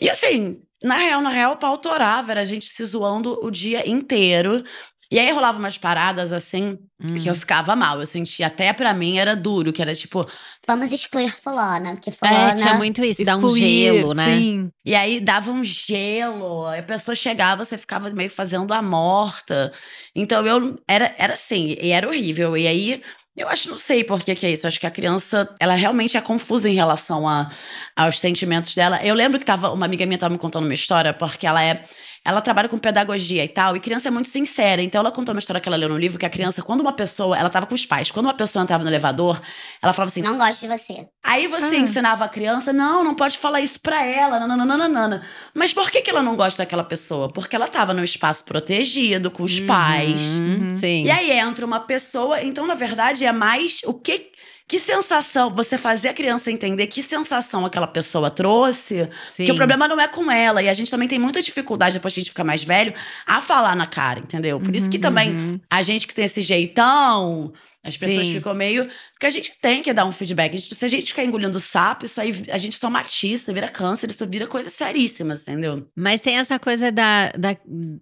E 0.00 0.08
assim, 0.08 0.62
na 0.82 0.96
real, 0.96 1.20
na 1.20 1.30
real, 1.30 1.52
o 1.52 1.56
pau 1.56 1.76
torava. 1.76 2.30
Era 2.30 2.40
a 2.42 2.44
gente 2.44 2.66
se 2.66 2.84
zoando 2.84 3.38
o 3.44 3.50
dia 3.50 3.88
inteiro. 3.88 4.64
E 5.10 5.18
aí 5.18 5.30
rolava 5.32 5.58
umas 5.58 5.78
paradas 5.78 6.32
assim 6.32 6.78
Hum. 7.00 7.14
que 7.22 7.28
eu 7.28 7.34
ficava 7.34 7.76
mal. 7.76 8.00
Eu 8.00 8.06
sentia 8.06 8.48
até 8.48 8.72
pra 8.72 8.92
mim 8.92 9.18
era 9.18 9.36
duro, 9.36 9.72
que 9.72 9.80
era 9.80 9.94
tipo. 9.94 10.26
Vamos 10.66 10.92
excluir 10.92 11.30
fulana, 11.42 11.92
porque 11.94 12.10
É, 12.10 12.12
fulana... 12.12 12.54
tinha 12.54 12.74
muito 12.74 13.04
isso, 13.04 13.24
dá 13.24 13.36
um 13.36 13.40
Excluir, 13.40 13.60
gelo, 13.62 14.14
né? 14.14 14.36
Sim. 14.36 14.70
E 14.84 14.94
aí 14.94 15.20
dava 15.20 15.50
um 15.52 15.62
gelo, 15.62 16.66
a 16.66 16.82
pessoa 16.82 17.14
chegava, 17.14 17.64
você 17.64 17.78
ficava 17.78 18.10
meio 18.10 18.30
fazendo 18.30 18.72
a 18.74 18.82
morta. 18.82 19.72
Então 20.14 20.44
eu 20.46 20.78
era, 20.88 21.14
era 21.18 21.34
assim, 21.34 21.76
e 21.80 21.90
era 21.92 22.06
horrível. 22.08 22.56
E 22.56 22.66
aí 22.66 23.02
Eu 23.36 23.48
acho, 23.48 23.70
não 23.70 23.78
sei 23.78 24.02
por 24.02 24.20
que, 24.24 24.34
que 24.34 24.44
é 24.46 24.50
isso. 24.50 24.66
Eu 24.66 24.68
acho 24.68 24.80
que 24.80 24.86
a 24.86 24.90
criança, 24.90 25.48
ela 25.60 25.74
realmente 25.74 26.16
é 26.16 26.20
confusa 26.20 26.68
em 26.68 26.74
relação 26.74 27.28
a, 27.28 27.48
aos 27.94 28.18
sentimentos 28.18 28.74
dela. 28.74 29.00
Eu 29.04 29.14
lembro 29.14 29.38
que 29.38 29.44
tava, 29.44 29.70
uma 29.70 29.86
amiga 29.86 30.04
minha 30.06 30.18
tava 30.18 30.32
me 30.32 30.38
contando 30.40 30.64
uma 30.64 30.74
história, 30.74 31.12
porque 31.14 31.46
ela 31.46 31.62
é. 31.62 31.84
Ela 32.24 32.40
trabalha 32.40 32.68
com 32.68 32.76
pedagogia 32.78 33.44
e 33.44 33.48
tal, 33.48 33.76
e 33.76 33.80
criança 33.80 34.08
é 34.08 34.10
muito 34.10 34.28
sincera. 34.28 34.82
Então 34.82 35.00
ela 35.00 35.10
contou 35.10 35.34
uma 35.34 35.38
história 35.38 35.60
que 35.60 35.68
ela 35.68 35.76
leu 35.76 35.88
no 35.88 35.96
livro, 35.96 36.18
que 36.18 36.26
a 36.26 36.30
criança, 36.30 36.62
quando 36.62 36.80
uma 36.80 36.92
pessoa, 36.92 37.38
ela 37.38 37.48
tava 37.48 37.66
com 37.66 37.74
os 37.74 37.86
pais, 37.86 38.10
quando 38.10 38.26
uma 38.26 38.34
pessoa 38.34 38.62
entrava 38.62 38.82
no 38.84 38.90
elevador, 38.90 39.40
ela 39.82 39.92
falava 39.92 40.10
assim: 40.10 40.22
Não 40.22 40.36
gosto 40.36 40.60
de 40.60 40.68
você. 40.68 41.06
Aí 41.24 41.46
você 41.46 41.76
Ah. 41.76 41.80
ensinava 41.80 42.24
a 42.24 42.28
criança, 42.28 42.72
não, 42.72 43.02
não 43.04 43.14
pode 43.14 43.38
falar 43.38 43.60
isso 43.60 43.80
pra 43.80 44.04
ela, 44.04 44.38
nananana. 44.40 45.22
Mas 45.54 45.72
por 45.72 45.90
que, 45.90 46.02
que 46.02 46.10
ela 46.10 46.22
não 46.22 46.36
gosta 46.36 46.62
daquela 46.62 46.84
pessoa? 46.84 47.32
Porque 47.32 47.54
ela 47.56 47.68
tava 47.68 47.94
num 47.94 48.04
espaço 48.04 48.44
protegido, 48.44 49.30
com 49.30 49.42
os 49.42 49.60
pais. 49.60 50.20
Uhum, 50.22 50.74
Sim. 50.74 51.04
E 51.04 51.10
aí 51.10 51.30
entra 51.32 51.64
uma 51.64 51.80
pessoa, 51.80 52.42
então 52.42 52.66
na 52.66 52.74
verdade 52.74 53.24
é 53.24 53.32
mais 53.32 53.80
o 53.84 53.94
que 53.94 54.30
que 54.68 54.78
sensação 54.78 55.52
você 55.54 55.78
fazer 55.78 56.08
a 56.08 56.12
criança 56.14 56.50
entender 56.52 56.86
que 56.88 57.02
sensação 57.02 57.64
aquela 57.64 57.86
pessoa 57.86 58.30
trouxe, 58.30 59.08
sim. 59.30 59.46
que 59.46 59.52
o 59.52 59.56
problema 59.56 59.88
não 59.88 59.98
é 59.98 60.06
com 60.06 60.30
ela 60.30 60.62
e 60.62 60.68
a 60.68 60.74
gente 60.74 60.90
também 60.90 61.08
tem 61.08 61.18
muita 61.18 61.40
dificuldade 61.40 61.94
depois 61.94 62.12
que 62.12 62.20
a 62.20 62.22
gente 62.22 62.30
fica 62.30 62.44
mais 62.44 62.62
velho 62.62 62.92
a 63.26 63.40
falar 63.40 63.74
na 63.74 63.86
cara, 63.86 64.20
entendeu? 64.20 64.60
Por 64.60 64.76
isso 64.76 64.90
que 64.90 64.98
também 64.98 65.34
Uhum. 65.34 65.60
a 65.70 65.80
gente 65.82 66.06
que 66.06 66.14
tem 66.14 66.26
esse 66.26 66.42
jeitão, 66.42 67.52
as 67.82 67.96
pessoas 67.96 68.26
Sim. 68.26 68.34
ficam 68.34 68.52
meio. 68.52 68.86
Porque 69.12 69.24
a 69.26 69.30
gente 69.30 69.52
tem 69.62 69.82
que 69.82 69.92
dar 69.94 70.04
um 70.04 70.12
feedback. 70.12 70.54
A 70.54 70.58
gente- 70.58 70.74
se 70.74 70.84
a 70.84 70.88
gente 70.88 71.06
ficar 71.06 71.24
engolindo 71.24 71.58
sapo, 71.58 72.04
isso 72.04 72.20
aí 72.20 72.34
a 72.50 72.58
gente 72.58 72.76
somatiza, 72.78 73.52
vira 73.52 73.68
câncer, 73.68 74.10
isso 74.10 74.26
vira 74.26 74.46
coisas 74.46 74.72
seríssimas, 74.74 75.42
entendeu? 75.42 75.86
Mas 75.96 76.20
tem 76.20 76.36
essa 76.36 76.58
coisa 76.58 76.92
da, 76.92 77.30
da- 77.32 77.56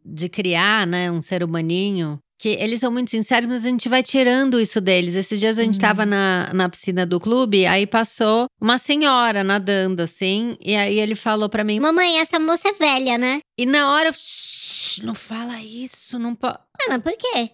de 0.04 0.28
criar, 0.28 0.86
né, 0.86 1.10
um 1.12 1.22
ser 1.22 1.44
humaninho. 1.44 2.18
Que 2.38 2.50
eles 2.50 2.80
são 2.80 2.92
muito 2.92 3.10
sinceros, 3.10 3.46
mas 3.46 3.64
a 3.64 3.68
gente 3.70 3.88
vai 3.88 4.02
tirando 4.02 4.60
isso 4.60 4.78
deles. 4.80 5.14
Esses 5.14 5.40
dias 5.40 5.58
a 5.58 5.62
gente 5.64 5.76
Uhum. 5.76 5.80
tava 5.80 6.04
na, 6.04 6.50
na 6.52 6.68
piscina 6.68 7.06
do 7.06 7.18
clube, 7.18 7.64
aí 7.66 7.86
passou 7.86 8.46
uma 8.60 8.76
senhora 8.76 9.42
nadando, 9.42 10.02
assim, 10.02 10.56
e 10.60 10.76
aí 10.76 11.00
ele 11.00 11.16
falou 11.16 11.48
pra 11.48 11.64
mim. 11.64 11.80
Mamãe, 11.80 12.18
essa 12.18 12.38
moça 12.38 12.68
é 12.68 12.72
velha, 12.74 13.16
né? 13.16 13.40
E 13.58 13.64
na 13.64 13.90
hora, 13.92 14.10
eu, 14.10 14.12
"Shh, 14.12 15.00
não 15.02 15.14
fala 15.14 15.60
isso, 15.62 16.18
não 16.18 16.34
pode. 16.34 16.58
Ah, 16.78 16.86
mas 16.90 17.02
por 17.02 17.16
quê? 17.16 17.50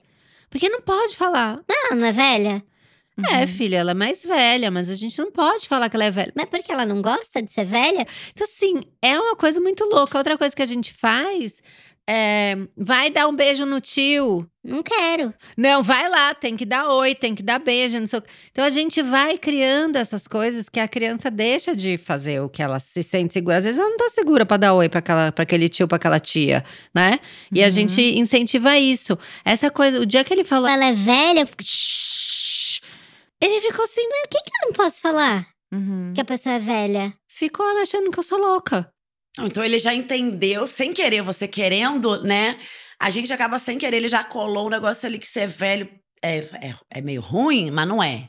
Porque 0.51 0.69
não 0.69 0.83
pode 0.83 1.17
falar. 1.17 1.61
Ela 1.71 1.95
não 1.97 2.07
é 2.07 2.13
velha? 2.13 2.63
É, 3.31 3.47
filha, 3.47 3.77
ela 3.77 3.91
é 3.93 3.95
mais 3.95 4.23
velha, 4.25 4.71
mas 4.71 4.91
a 4.91 4.95
gente 4.97 5.17
não 5.19 5.31
pode 5.31 5.69
falar 5.69 5.89
que 5.89 5.95
ela 5.97 6.07
é 6.07 6.11
velha. 6.11 6.33
Mas 6.35 6.47
porque 6.49 6.73
ela 6.73 6.85
não 6.85 7.01
gosta 7.01 7.41
de 7.43 7.51
ser 7.53 7.65
velha? 7.67 8.05
Então, 8.33 8.45
assim, 8.45 8.81
é 9.01 9.19
uma 9.21 9.37
coisa 9.37 9.61
muito 9.61 9.85
louca. 9.85 10.19
Outra 10.19 10.37
coisa 10.37 10.57
que 10.57 10.63
a 10.63 10.67
gente 10.67 10.93
faz 10.95 11.61
é. 12.09 12.57
Vai 12.77 13.11
dar 13.11 13.29
um 13.29 13.35
beijo 13.37 13.65
no 13.65 13.81
tio. 13.81 14.47
Não 14.65 14.83
quero. 14.83 15.35
Não, 15.57 15.83
vai 15.83 16.09
lá, 16.09 16.33
tem 16.35 16.57
que 16.57 16.65
dar 16.65 16.89
oi, 16.89 17.15
tem 17.17 17.35
que 17.35 17.43
dar 17.43 17.59
beijo, 17.59 17.99
não 17.99 18.07
sei 18.07 18.19
o. 18.21 18.23
Então 18.51 18.65
a 18.65 18.69
gente 18.69 19.03
vai 19.03 19.37
criando 19.37 19.97
essas 19.97 20.29
coisas 20.29 20.69
que 20.69 20.79
a 20.79 20.87
criança 20.87 21.31
deixa 21.31 21.75
de 21.75 21.97
fazer 21.97 22.41
o 22.41 22.49
que 22.49 22.63
ela 22.63 22.79
se 22.79 23.03
sente 23.03 23.33
segura. 23.33 23.57
Às 23.59 23.65
vezes 23.65 23.79
ela 23.81 23.89
não 23.91 23.97
tá 23.97 24.09
segura 24.09 24.47
pra 24.47 24.57
dar 24.57 24.75
oi 24.75 24.89
pra 24.89 25.03
aquele 25.37 25.69
tio, 25.69 25.89
pra 25.89 25.97
aquela 25.97 26.21
tia, 26.21 26.65
né? 26.95 27.19
E 27.53 27.61
a 27.63 27.67
Uhum. 27.67 27.71
gente 27.73 28.01
incentiva 28.01 28.79
isso. 28.79 29.19
Essa 29.45 29.69
coisa, 29.71 30.01
o 30.01 30.07
dia 30.07 30.23
que 30.23 30.33
ele 30.33 30.45
falou. 30.45 30.69
Ela 30.69 30.85
é 30.87 30.93
velha? 30.93 31.45
Ele 33.41 33.61
ficou 33.61 33.85
assim, 33.85 34.03
Por 34.09 34.29
que, 34.29 34.39
que 34.45 34.51
eu 34.63 34.67
não 34.69 34.73
posso 34.75 35.01
falar 35.01 35.47
Uhum. 35.73 36.13
que 36.15 36.21
a 36.21 36.25
pessoa 36.25 36.55
é 36.55 36.59
velha? 36.59 37.13
ficou 37.29 37.67
achando 37.83 38.11
que 38.11 38.19
eu 38.19 38.23
sou 38.23 38.39
louca. 38.39 38.92
Então 39.39 39.65
ele 39.65 39.79
já 39.79 39.95
entendeu, 39.95 40.67
sem 40.67 40.93
querer, 40.93 41.23
você 41.23 41.49
querendo, 41.49 42.23
né? 42.23 42.59
A 43.01 43.11
gente 43.11 43.33
acaba 43.33 43.59
sem 43.59 43.79
querer, 43.79 43.97
ele 43.97 44.09
já 44.09 44.23
colou 44.23 44.67
um 44.67 44.71
negócio 44.71 45.07
ali 45.07 45.19
que 45.19 45.27
ser 45.27 45.47
velho 45.47 45.89
é, 46.23 46.39
é, 46.39 46.75
é 46.91 47.01
meio 47.01 47.21
ruim, 47.21 47.71
mas 47.71 47.89
não 47.89 48.03
é. 48.03 48.29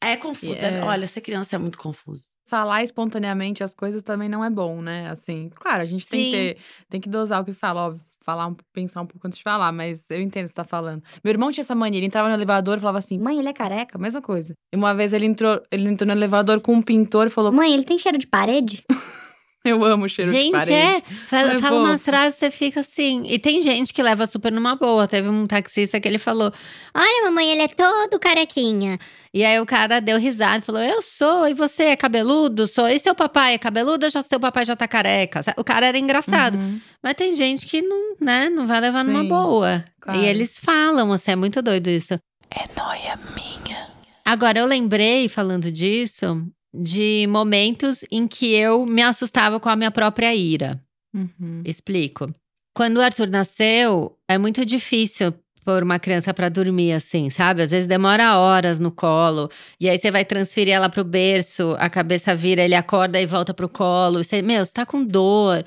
É 0.00 0.16
confuso. 0.16 0.60
É. 0.60 0.82
Olha, 0.82 1.06
ser 1.06 1.20
criança 1.20 1.56
é 1.56 1.58
muito 1.58 1.76
confuso. 1.76 2.26
Falar 2.46 2.82
espontaneamente 2.82 3.62
as 3.62 3.74
coisas 3.74 4.02
também 4.02 4.28
não 4.28 4.44
é 4.44 4.48
bom, 4.48 4.80
né? 4.80 5.10
Assim, 5.10 5.50
claro, 5.54 5.82
a 5.82 5.84
gente 5.84 6.06
tem 6.06 6.20
Sim. 6.20 6.26
que 6.26 6.30
ter, 6.30 6.56
tem 6.88 7.00
que 7.00 7.08
dosar 7.08 7.42
o 7.42 7.44
que 7.44 7.52
fala, 7.52 7.88
óbvio, 7.88 8.00
falar, 8.24 8.54
pensar 8.72 9.02
um 9.02 9.06
pouco 9.06 9.26
antes 9.26 9.38
de 9.38 9.42
falar, 9.42 9.72
mas 9.72 10.08
eu 10.10 10.20
entendo 10.20 10.44
o 10.44 10.48
que 10.48 10.50
você 10.50 10.54
tá 10.54 10.64
falando. 10.64 11.02
Meu 11.22 11.32
irmão 11.32 11.50
tinha 11.50 11.62
essa 11.62 11.74
mania, 11.74 11.98
ele 11.98 12.06
entrava 12.06 12.28
no 12.28 12.34
elevador 12.34 12.76
e 12.76 12.80
falava 12.80 12.98
assim: 12.98 13.18
"Mãe, 13.18 13.38
ele 13.38 13.48
é 13.48 13.52
careca", 13.52 13.98
mesma 13.98 14.22
coisa. 14.22 14.54
E 14.72 14.76
uma 14.76 14.94
vez 14.94 15.12
ele 15.12 15.26
entrou, 15.26 15.60
ele 15.70 15.88
entrou 15.88 16.06
no 16.06 16.12
elevador 16.12 16.60
com 16.60 16.74
um 16.74 16.82
pintor 16.82 17.26
e 17.26 17.30
falou: 17.30 17.50
Mãe, 17.50 17.72
ele 17.72 17.84
tem 17.84 17.98
cheiro 17.98 18.16
de 18.18 18.26
parede? 18.26 18.84
"Eu 19.72 19.84
amo 19.84 20.04
o 20.04 20.08
cheiro 20.08 20.30
de 20.32 20.40
gente, 20.40 20.52
parede". 20.52 20.72
é. 20.72 21.02
Fala, 21.26 21.52
É 21.54 21.58
fala 21.58 21.78
umas 21.80 22.02
frases, 22.02 22.38
você 22.38 22.50
fica 22.50 22.80
assim. 22.80 23.22
E 23.26 23.38
tem 23.38 23.60
gente 23.62 23.92
que 23.92 24.02
leva 24.02 24.26
super 24.26 24.50
numa 24.52 24.74
boa. 24.76 25.06
Teve 25.06 25.28
um 25.28 25.46
taxista 25.46 26.00
que 26.00 26.08
ele 26.08 26.18
falou. 26.18 26.52
Olha, 26.94 27.24
mamãe, 27.24 27.50
ele 27.52 27.62
é 27.62 27.68
todo 27.68 28.18
carequinha. 28.18 28.98
E 29.32 29.44
aí 29.44 29.60
o 29.60 29.66
cara 29.66 30.00
deu 30.00 30.18
risada 30.18 30.58
e 30.58 30.62
falou: 30.62 30.80
Eu 30.80 31.02
sou, 31.02 31.46
e 31.46 31.54
você 31.54 31.84
é 31.84 31.96
cabeludo? 31.96 32.66
Sou. 32.66 32.88
E 32.88 32.98
seu 32.98 33.14
papai 33.14 33.54
é 33.54 33.58
cabeludo 33.58 34.08
já, 34.08 34.22
seu 34.22 34.40
papai 34.40 34.64
já 34.64 34.74
tá 34.74 34.88
careca? 34.88 35.40
O 35.56 35.62
cara 35.64 35.86
era 35.86 35.98
engraçado. 35.98 36.56
Uhum. 36.56 36.80
Mas 37.02 37.14
tem 37.14 37.34
gente 37.34 37.66
que 37.66 37.82
não, 37.82 38.16
né, 38.20 38.48
não 38.48 38.66
vai 38.66 38.80
levar 38.80 39.04
numa 39.04 39.22
Sim, 39.22 39.28
boa. 39.28 39.84
claro. 40.00 40.18
E 40.20 40.24
eles 40.26 40.58
falam, 40.58 41.12
assim, 41.12 41.30
é 41.32 41.36
muito 41.36 41.60
doido 41.60 41.88
isso. 41.88 42.14
É 42.14 42.80
noia 42.80 43.18
minha. 43.34 43.88
Agora, 44.24 44.58
eu 44.58 44.66
lembrei, 44.66 45.28
falando 45.28 45.70
disso, 45.70 46.42
de 46.72 47.26
momentos 47.28 48.04
em 48.10 48.26
que 48.26 48.52
eu 48.54 48.84
me 48.86 49.02
assustava 49.02 49.58
com 49.58 49.68
a 49.68 49.76
minha 49.76 49.90
própria 49.90 50.34
ira. 50.34 50.80
Uhum. 51.14 51.62
Explico. 51.64 52.32
Quando 52.74 52.98
o 52.98 53.00
Arthur 53.00 53.28
nasceu, 53.28 54.16
é 54.28 54.38
muito 54.38 54.64
difícil 54.64 55.32
pôr 55.64 55.82
uma 55.82 55.98
criança 55.98 56.32
pra 56.32 56.48
dormir 56.48 56.92
assim, 56.92 57.28
sabe? 57.28 57.60
Às 57.62 57.70
vezes 57.72 57.86
demora 57.86 58.38
horas 58.38 58.78
no 58.80 58.90
colo, 58.90 59.50
e 59.78 59.88
aí 59.88 59.98
você 59.98 60.10
vai 60.10 60.24
transferir 60.24 60.72
ela 60.72 60.88
pro 60.88 61.04
berço, 61.04 61.76
a 61.78 61.90
cabeça 61.90 62.34
vira, 62.34 62.62
ele 62.62 62.74
acorda 62.74 63.20
e 63.20 63.26
volta 63.26 63.52
pro 63.52 63.68
colo. 63.68 64.20
E 64.20 64.24
Você, 64.24 64.40
meu, 64.40 64.64
você 64.64 64.72
tá 64.72 64.86
com 64.86 65.04
dor, 65.04 65.64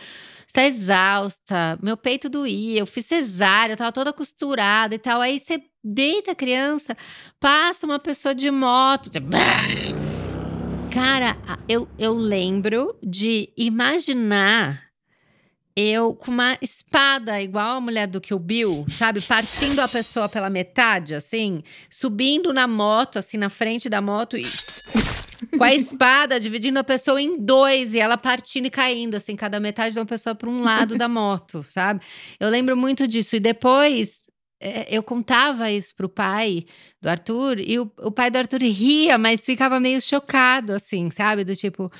você 0.47 0.53
tá 0.53 0.65
exausta, 0.65 1.77
meu 1.83 1.95
peito 1.95 2.29
doía, 2.29 2.79
eu 2.79 2.87
fiz 2.87 3.05
cesárea, 3.05 3.73
eu 3.73 3.77
tava 3.77 3.91
toda 3.91 4.11
costurada 4.13 4.95
e 4.95 4.97
tal. 4.97 5.21
Aí 5.21 5.39
você 5.39 5.61
deita 5.83 6.31
a 6.31 6.35
criança, 6.35 6.95
passa 7.39 7.85
uma 7.85 7.99
pessoa 7.99 8.33
de 8.33 8.49
moto. 8.49 9.11
você- 9.11 9.19
Cara, 10.91 11.37
eu, 11.69 11.87
eu 11.97 12.13
lembro 12.13 12.97
de 13.01 13.49
imaginar 13.55 14.91
eu 15.73 16.13
com 16.13 16.29
uma 16.29 16.57
espada 16.61 17.41
igual 17.41 17.77
a 17.77 17.81
mulher 17.81 18.07
do 18.07 18.19
Kill 18.19 18.37
Bill, 18.37 18.85
sabe? 18.89 19.21
Partindo 19.21 19.79
a 19.79 19.87
pessoa 19.87 20.27
pela 20.27 20.49
metade, 20.49 21.15
assim, 21.15 21.63
subindo 21.89 22.53
na 22.53 22.67
moto, 22.67 23.17
assim, 23.17 23.37
na 23.37 23.49
frente 23.49 23.87
da 23.87 24.01
moto 24.01 24.37
e 24.37 24.43
com 25.57 25.63
a 25.63 25.73
espada 25.73 26.39
dividindo 26.39 26.77
a 26.77 26.83
pessoa 26.83 27.21
em 27.21 27.39
dois 27.39 27.93
e 27.93 27.99
ela 27.99 28.17
partindo 28.17 28.65
e 28.65 28.69
caindo, 28.69 29.15
assim, 29.15 29.35
cada 29.35 29.61
metade 29.61 29.93
de 29.93 29.99
uma 29.99 30.05
pessoa 30.05 30.35
para 30.35 30.49
um 30.49 30.61
lado 30.61 30.97
da 30.97 31.07
moto, 31.07 31.63
sabe? 31.63 32.01
Eu 32.37 32.49
lembro 32.49 32.75
muito 32.75 33.07
disso. 33.07 33.37
E 33.37 33.39
depois 33.39 34.20
eu 34.89 35.01
contava 35.03 35.71
isso 35.71 35.95
pro 35.95 36.07
pai 36.07 36.65
do 37.01 37.09
Arthur 37.09 37.59
e 37.59 37.79
o, 37.79 37.91
o 37.99 38.11
pai 38.11 38.29
do 38.29 38.37
Arthur 38.37 38.61
ria, 38.61 39.17
mas 39.17 39.43
ficava 39.45 39.79
meio 39.79 39.99
chocado, 40.01 40.73
assim, 40.73 41.09
sabe? 41.09 41.43
Do 41.43 41.55
tipo, 41.55 41.91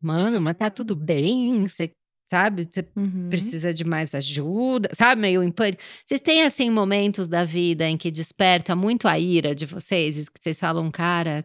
mano, 0.00 0.40
mas 0.40 0.56
tá 0.56 0.70
tudo 0.70 0.94
bem? 0.94 1.66
Você, 1.66 1.90
sabe? 2.30 2.68
Você 2.70 2.86
Uhum. 2.96 3.28
precisa 3.28 3.74
de 3.74 3.84
mais 3.84 4.14
ajuda, 4.14 4.88
sabe? 4.92 5.20
Meio 5.20 5.42
em 5.42 5.50
pânico. 5.50 5.82
Vocês 6.04 6.20
têm, 6.20 6.44
assim, 6.44 6.70
momentos 6.70 7.28
da 7.28 7.44
vida 7.44 7.88
em 7.88 7.96
que 7.96 8.10
desperta 8.10 8.76
muito 8.76 9.08
a 9.08 9.18
ira 9.18 9.54
de 9.54 9.66
vocês? 9.66 10.18
e 10.18 10.30
que 10.30 10.38
vocês 10.40 10.60
falam, 10.60 10.90
cara, 10.90 11.44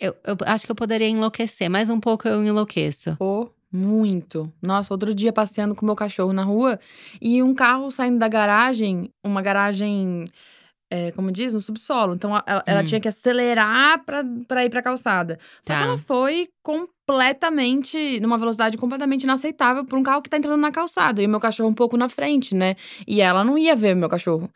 eu, 0.00 0.14
eu 0.24 0.36
acho 0.46 0.64
que 0.64 0.72
eu 0.72 0.76
poderia 0.76 1.08
enlouquecer. 1.08 1.68
Mais 1.68 1.90
um 1.90 2.00
pouco 2.00 2.26
eu 2.28 2.42
enlouqueço. 2.44 3.16
Pô, 3.16 3.50
muito. 3.76 4.52
Nossa, 4.62 4.92
outro 4.94 5.14
dia 5.14 5.32
passeando 5.32 5.74
com 5.74 5.84
meu 5.86 5.94
cachorro 5.94 6.32
na 6.32 6.42
rua 6.42 6.78
e 7.20 7.42
um 7.42 7.54
carro 7.54 7.90
saindo 7.90 8.18
da 8.18 8.28
garagem, 8.28 9.10
uma 9.24 9.42
garagem, 9.42 10.24
é, 10.90 11.10
como 11.12 11.30
diz, 11.30 11.52
no 11.54 11.60
subsolo. 11.60 12.14
Então 12.14 12.30
ela, 12.46 12.62
ela 12.66 12.80
Hum. 12.80 12.84
tinha 12.84 13.00
que 13.00 13.08
acelerar 13.08 14.04
pra, 14.04 14.24
pra 14.48 14.64
ir 14.64 14.70
pra 14.70 14.82
calçada. 14.82 15.38
Só 15.62 15.72
Tá. 15.74 15.78
que 15.78 15.82
ela 15.84 15.98
foi 15.98 16.48
completamente, 16.62 18.20
numa 18.20 18.38
velocidade 18.38 18.76
completamente 18.76 19.24
inaceitável 19.24 19.84
pra 19.84 19.98
um 19.98 20.02
carro 20.02 20.22
que 20.22 20.30
tá 20.30 20.36
entrando 20.36 20.60
na 20.60 20.70
calçada. 20.72 21.22
E 21.22 21.26
o 21.26 21.28
meu 21.28 21.40
cachorro 21.40 21.68
um 21.68 21.74
pouco 21.74 21.96
na 21.96 22.08
frente, 22.08 22.54
né? 22.54 22.76
E 23.06 23.20
ela 23.20 23.44
não 23.44 23.56
ia 23.58 23.74
ver 23.76 23.94
o 23.94 23.98
meu 23.98 24.08
cachorro. 24.08 24.50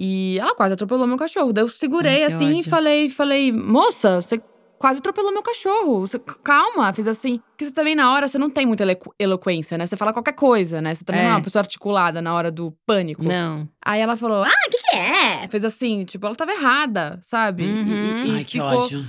E 0.00 0.38
ela 0.38 0.54
quase 0.54 0.74
atropelou 0.74 1.06
meu 1.06 1.16
cachorro. 1.16 1.52
Daí 1.52 1.64
eu 1.64 1.68
segurei 1.68 2.18
Ai, 2.18 2.22
assim 2.24 2.50
e 2.56 2.58
ódio. 2.60 2.70
falei, 2.70 3.10
falei, 3.10 3.50
moça, 3.52 4.20
você 4.20 4.40
quase 4.78 5.00
atropelou 5.00 5.32
meu 5.32 5.42
cachorro. 5.42 6.00
Você- 6.00 6.18
calma, 6.42 6.92
fiz 6.92 7.06
assim. 7.06 7.38
Porque 7.50 7.64
você 7.64 7.72
também, 7.72 7.94
na 7.94 8.12
hora, 8.12 8.28
você 8.28 8.38
não 8.38 8.48
tem 8.48 8.64
muita 8.66 8.84
eloqu- 8.84 9.12
eloquência, 9.18 9.76
né? 9.76 9.86
Você 9.86 9.96
fala 9.96 10.12
qualquer 10.12 10.32
coisa, 10.34 10.80
né? 10.80 10.94
Você 10.94 11.04
também 11.04 11.22
não 11.22 11.28
é 11.30 11.32
É. 11.32 11.36
uma 11.36 11.42
pessoa 11.42 11.60
articulada 11.62 12.22
na 12.22 12.32
hora 12.34 12.50
do 12.50 12.72
pânico. 12.86 13.22
Não. 13.22 13.68
Aí 13.84 14.00
ela 14.00 14.16
falou, 14.16 14.42
ah, 14.44 14.48
o 14.66 14.70
que, 14.70 14.78
que 14.90 14.96
é? 14.96 15.48
Fez 15.48 15.64
assim, 15.64 16.04
tipo, 16.04 16.24
ela 16.26 16.36
tava 16.36 16.52
errada, 16.52 17.18
sabe? 17.22 17.64
E- 17.64 17.66
e- 17.66 17.70
Uhum. 17.70 18.26
e 18.26 18.30
Ai, 18.36 18.44
que 18.44 18.52
ficou- 18.52 18.66
ódio. 18.78 19.04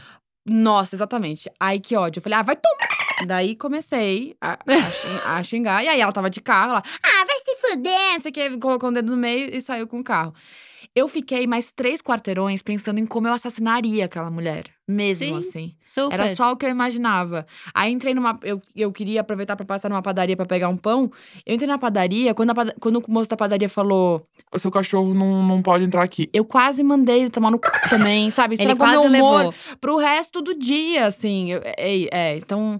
Nossa, 0.46 0.96
exatamente. 0.96 1.50
Aí 1.60 1.80
que 1.80 1.96
ódio. 1.96 2.20
Eu 2.20 2.24
falei, 2.24 2.40
ah, 2.40 2.42
vai 2.42 2.56
tomar. 2.56 3.26
Daí 3.28 3.56
comecei 3.56 4.36
a, 4.42 4.54
a 4.54 4.58
xing- 4.92 5.22
a 5.26 5.44
xingar. 5.44 5.84
E 5.84 5.90
aí 5.90 6.00
ela 6.02 6.12
tava 6.12 6.30
de 6.30 6.42
carro, 6.42 6.72
ela, 6.72 6.84
ah, 7.04 7.26
vai 7.26 7.36
se 7.44 7.56
fuder. 7.62 8.18
O 8.28 8.32
que, 8.32 8.58
colocou 8.58 8.90
o 8.90 8.92
dedo 8.94 9.12
no 9.12 9.18
meio 9.18 9.54
e 9.56 9.62
saiu 9.62 9.88
com 9.88 10.00
o 10.00 10.04
carro. 10.04 10.34
Eu 10.96 11.08
fiquei 11.08 11.46
mais 11.46 11.72
três 11.72 12.02
quarteirões 12.02 12.62
pensando 12.64 13.00
em 13.00 13.06
como 13.06 13.28
eu 13.28 13.34
assassinaria 13.34 14.06
aquela 14.06 14.30
mulher. 14.32 14.66
Mesmo 14.88 15.40
Sim. 15.42 15.48
assim. 15.48 15.76
Super. 15.86 16.14
Era 16.16 16.36
só 16.36 16.52
o 16.52 16.58
que 16.58 16.66
eu 16.66 16.70
imaginava. 16.70 17.46
Aí 17.76 17.92
entrei 17.92 18.14
numa. 18.16 18.40
Eu, 18.44 18.60
eu 18.76 18.92
queria 18.92 19.22
aproveitar 19.22 19.56
pra 19.56 19.66
passar 19.66 19.88
numa 19.88 20.02
padaria 20.02 20.36
pra 20.36 20.48
pegar 20.48 20.68
um 20.68 20.76
pão. 20.76 21.12
Eu 21.46 21.54
entrei 21.54 21.68
na 21.70 21.78
padaria, 21.78 22.34
quando, 22.34 22.50
a 22.50 22.54
quando 22.80 22.98
o 22.98 23.12
moço 23.12 23.30
da 23.30 23.38
padaria 23.38 23.70
falou, 23.70 24.24
O 24.52 24.58
seu 24.58 24.72
cachorro 24.72 25.14
não, 25.14 25.44
não 25.46 25.62
pode 25.62 25.84
entrar 25.84 26.02
aqui. 26.04 26.28
eu 26.34 26.44
quase 26.44 26.82
mandei 26.84 27.22
ele 27.22 27.30
tomar 27.30 27.52
no 27.52 27.58
c 27.60 27.90
também, 27.90 28.32
sabe? 28.32 28.56
Ele 28.56 28.64
Estragou 28.64 28.88
quase 28.88 29.10
meu 29.12 29.22
humor 29.24 29.38
levou. 29.38 29.54
pro 29.80 29.98
resto 29.98 30.42
do 30.42 30.58
dia, 30.58 31.06
assim. 31.06 31.52
Eu- 31.52 31.62
É, 31.64 32.08
é, 32.34 32.38
então. 32.38 32.80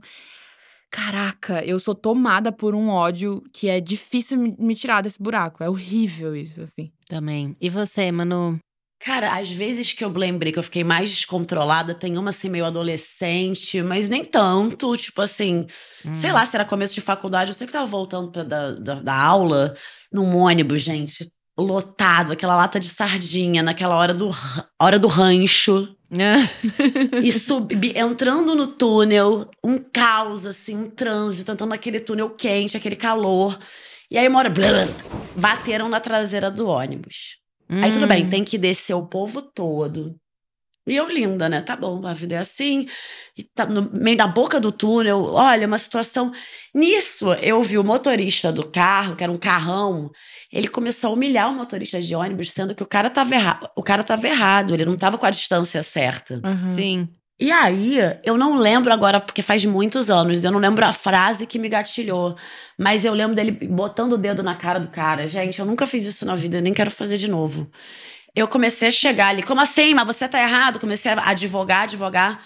Caraca, 0.92 1.64
eu 1.64 1.80
sou 1.80 1.94
tomada 1.94 2.52
por 2.52 2.74
um 2.74 2.90
ódio 2.90 3.44
que 3.54 3.70
é 3.70 3.80
difícil 3.80 4.38
me, 4.38 4.56
tirar 4.76 5.02
desse 5.02 5.22
buraco. 5.22 5.64
É 5.64 5.70
horrível 5.70 6.36
isso, 6.36 6.62
assim. 6.62 6.92
Também. 7.08 7.56
E 7.62 7.70
você, 7.70 8.12
Manu? 8.12 8.58
Cara, 9.02 9.38
às 9.40 9.50
vezes 9.50 9.94
que 9.94 10.04
eu 10.04 10.10
lembrei 10.10 10.52
que 10.52 10.60
eu 10.60 10.64
fiquei 10.64 10.84
mais 10.84 11.10
descontrolada, 11.10 11.94
tem 11.96 12.18
uma 12.18 12.32
assim 12.32 12.50
meio 12.50 12.66
adolescente, 12.66 13.82
mas 13.82 14.10
nem 14.10 14.26
tanto, 14.26 14.98
tipo 14.98 15.22
assim, 15.22 15.66
Hum. 16.06 16.14
sei 16.14 16.32
lá, 16.34 16.46
se 16.46 16.56
era 16.56 16.66
começo 16.66 16.96
de 16.96 17.02
faculdade, 17.02 17.52
eu 17.52 17.56
sei 17.56 17.66
que 17.66 17.72
tava 17.72 17.86
voltando 17.86 18.30
pra, 18.32 18.44
da, 18.44 18.72
da, 18.74 18.96
da 18.96 19.16
aula, 19.16 19.74
num 20.12 20.36
ônibus, 20.36 20.84
gente, 20.84 21.32
lotado, 21.58 22.34
aquela 22.34 22.56
lata 22.58 22.78
de 22.78 22.90
sardinha, 22.90 23.64
naquela 23.64 23.96
hora 23.96 24.14
do, 24.14 24.30
ra- 24.30 24.68
hora 24.82 25.00
do 25.00 25.08
rancho, 25.08 25.96
e 27.24 27.32
subi, 27.32 27.94
entrando 27.98 28.56
no 28.56 28.68
túnel, 28.68 29.50
um 29.64 29.78
caos, 29.78 30.46
assim, 30.46 30.76
um 30.76 30.90
trânsito, 30.90 31.52
entrando 31.52 31.70
naquele 31.70 32.00
túnel 32.00 32.30
quente, 32.32 32.76
aquele 32.76 32.96
calor, 32.96 33.58
e 34.10 34.18
aí 34.18 34.28
uma 34.28 34.40
hora, 34.40 34.50
blá, 34.50 34.88
bateram 35.36 35.88
na 35.88 36.00
traseira 36.00 36.50
do 36.50 36.68
ônibus. 36.68 37.38
Aí 37.70 37.92
tudo 37.92 38.08
bem, 38.08 38.26
Hum. 38.26 38.30
tem 38.30 38.44
que 38.44 38.58
descer 38.58 38.96
o 38.96 39.06
povo 39.06 39.42
todo. 39.44 40.16
E 40.92 40.96
eu 40.96 41.08
linda, 41.08 41.48
né? 41.48 41.62
Tá 41.62 41.76
bom, 41.76 42.06
a 42.06 42.14
vida 42.14 42.36
é 42.36 42.38
assim. 42.40 42.88
E 43.38 43.44
tá 43.44 43.66
no 43.66 43.90
meio 43.94 44.18
da 44.18 44.28
boca 44.28 44.60
do 44.60 44.72
túnel, 44.72 45.24
olha, 45.24 45.68
uma 45.68 45.78
situação. 45.78 46.32
Nisso, 46.74 47.34
eu 47.36 47.62
vi 47.64 47.78
o 47.78 47.84
motorista 47.84 48.52
do 48.52 48.68
carro, 48.68 49.16
que 49.16 49.24
era 49.24 49.32
um 49.32 49.38
carrão, 49.38 50.12
ele 50.52 50.68
começou 50.68 51.12
a 51.12 51.14
humilhar 51.14 51.50
o 51.50 51.56
motorista 51.56 52.02
de 52.02 52.16
ônibus, 52.16 52.52
sendo 52.52 52.76
que 52.76 52.84
o 52.84 52.88
cara 52.88 53.10
tava 53.10 53.34
errado. 53.36 53.70
O 53.76 53.84
cara 53.84 54.04
tava 54.04 54.28
errado, 54.28 54.74
ele 54.74 54.86
não 54.86 54.98
tava 54.98 55.18
com 55.18 55.26
a 55.26 55.32
distância 55.32 55.82
certa. 55.84 56.42
Aham. 56.44 56.70
Sim. 56.70 57.10
E 57.42 57.52
aí, 57.54 57.98
eu 58.22 58.38
não 58.38 58.58
lembro 58.58 58.92
agora, 58.92 59.22
porque 59.22 59.42
faz 59.42 59.64
muitos 59.64 60.10
anos, 60.10 60.44
eu 60.44 60.52
não 60.52 60.60
lembro 60.60 60.86
a 60.86 60.92
frase 60.92 61.48
que 61.48 61.58
me 61.58 61.70
gatilhou. 61.70 62.36
Mas 62.78 63.06
eu 63.06 63.14
lembro 63.14 63.34
dele 63.34 63.52
botando 63.52 64.14
o 64.14 64.18
dedo 64.18 64.44
na 64.44 64.56
cara 64.56 64.78
do 64.78 64.90
cara. 64.90 65.26
Gente, 65.26 65.58
eu 65.58 65.66
nunca 65.66 65.88
fiz 65.88 66.04
isso 66.04 66.26
na 66.26 66.36
vida, 66.36 66.60
nem 66.60 66.74
quero 66.74 66.92
fazer 66.92 67.18
de 67.18 67.30
novo. 67.30 67.72
Eu 68.40 68.48
comecei 68.48 68.88
a 68.88 68.92
chegar 68.92 69.28
ali, 69.28 69.44
como 69.44 69.60
assim? 69.60 69.94
Mas 69.94 70.08
você 70.08 70.26
tá 70.28 70.40
errado. 70.40 70.80
Comecei 70.80 71.12
a 71.12 71.30
advogar, 71.30 71.82
advogar. 71.82 72.42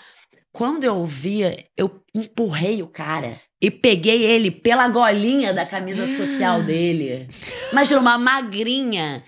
Quando 0.51 0.83
eu 0.83 1.05
via, 1.05 1.67
eu 1.77 2.01
empurrei 2.15 2.81
o 2.81 2.87
cara 2.87 3.39
e 3.61 3.69
peguei 3.69 4.23
ele 4.23 4.49
pela 4.49 4.87
golinha 4.87 5.53
da 5.53 5.67
camisa 5.67 6.07
social 6.17 6.61
dele. 6.65 7.27
Imagina, 7.71 7.99
uma 7.99 8.17
magrinha. 8.17 9.23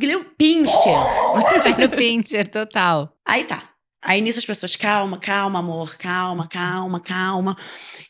Ele 0.00 0.16
um 0.16 0.24
pincher. 0.24 0.98
no 1.78 1.88
Pinter, 1.90 2.48
total. 2.48 3.12
Aí 3.24 3.44
tá. 3.44 3.62
Aí 4.02 4.20
nisso 4.22 4.38
as 4.38 4.46
pessoas, 4.46 4.74
calma, 4.76 5.18
calma, 5.18 5.58
amor, 5.58 5.96
calma, 5.96 6.48
calma, 6.48 7.00
calma. 7.00 7.56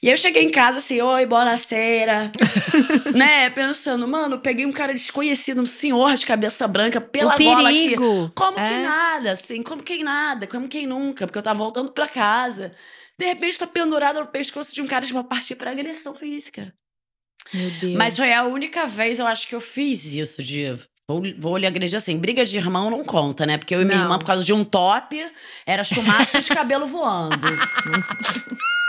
E 0.01 0.09
eu 0.09 0.17
cheguei 0.17 0.45
em 0.45 0.51
casa 0.51 0.79
assim, 0.79 1.01
oi, 1.01 1.27
bonaceira. 1.27 2.31
né? 3.13 3.51
Pensando, 3.51 4.07
mano, 4.07 4.39
peguei 4.39 4.65
um 4.65 4.73
cara 4.73 4.95
desconhecido, 4.95 5.61
um 5.61 5.67
senhor 5.67 6.15
de 6.15 6.25
cabeça 6.25 6.69
branca, 6.69 7.01
pela 7.01 7.35
o 7.35 7.37
aqui. 7.37 7.89
perigo. 7.89 8.31
Como 8.37 8.57
que 8.57 8.63
É. 8.63 8.83
nada, 8.83 9.33
assim, 9.33 9.63
como 9.63 9.83
quem 9.83 10.05
nada, 10.05 10.47
como 10.47 10.69
quem 10.69 10.87
nunca, 10.87 11.27
porque 11.27 11.39
eu 11.39 11.43
tava 11.43 11.59
voltando 11.59 11.91
pra 11.91 12.07
casa. 12.07 12.73
De 13.19 13.27
repente, 13.27 13.59
tô 13.59 13.67
pendurada 13.67 14.21
no 14.21 14.27
pescoço 14.29 14.73
de 14.75 14.81
um 14.81 14.87
cara 14.87 15.05
de 15.05 15.13
uma 15.13 15.25
partir 15.25 15.57
pra 15.57 15.73
agressão 15.73 16.15
física. 16.15 16.73
Meu 17.53 17.69
Deus. 17.69 17.95
Mas 17.97 18.17
foi 18.17 18.33
a 18.33 18.45
única 18.45 18.87
vez, 18.87 19.19
eu 19.19 19.27
acho 19.27 19.49
que 19.49 19.55
eu 19.57 19.61
fiz 19.61 20.05
isso 20.15 20.41
de. 20.43 20.79
Vou, 21.11 21.23
vou 21.39 21.57
lhe 21.57 21.67
agredir 21.67 21.97
assim. 21.97 22.17
Briga 22.17 22.45
de 22.45 22.57
irmão 22.57 22.89
não 22.89 23.03
conta, 23.05 23.45
né? 23.45 23.59
Porque 23.59 23.75
eu 23.75 23.83
e 23.83 23.85
minha 23.85 23.97
Não. 23.97 24.05
irmã, 24.05 24.19
por 24.19 24.25
causa 24.27 24.45
de 24.45 24.53
um 24.53 24.63
top, 24.65 25.21
era 25.67 25.83
chumaço 25.83 26.41
de 26.41 26.49
cabelo 26.51 26.87
voando. 26.87 27.37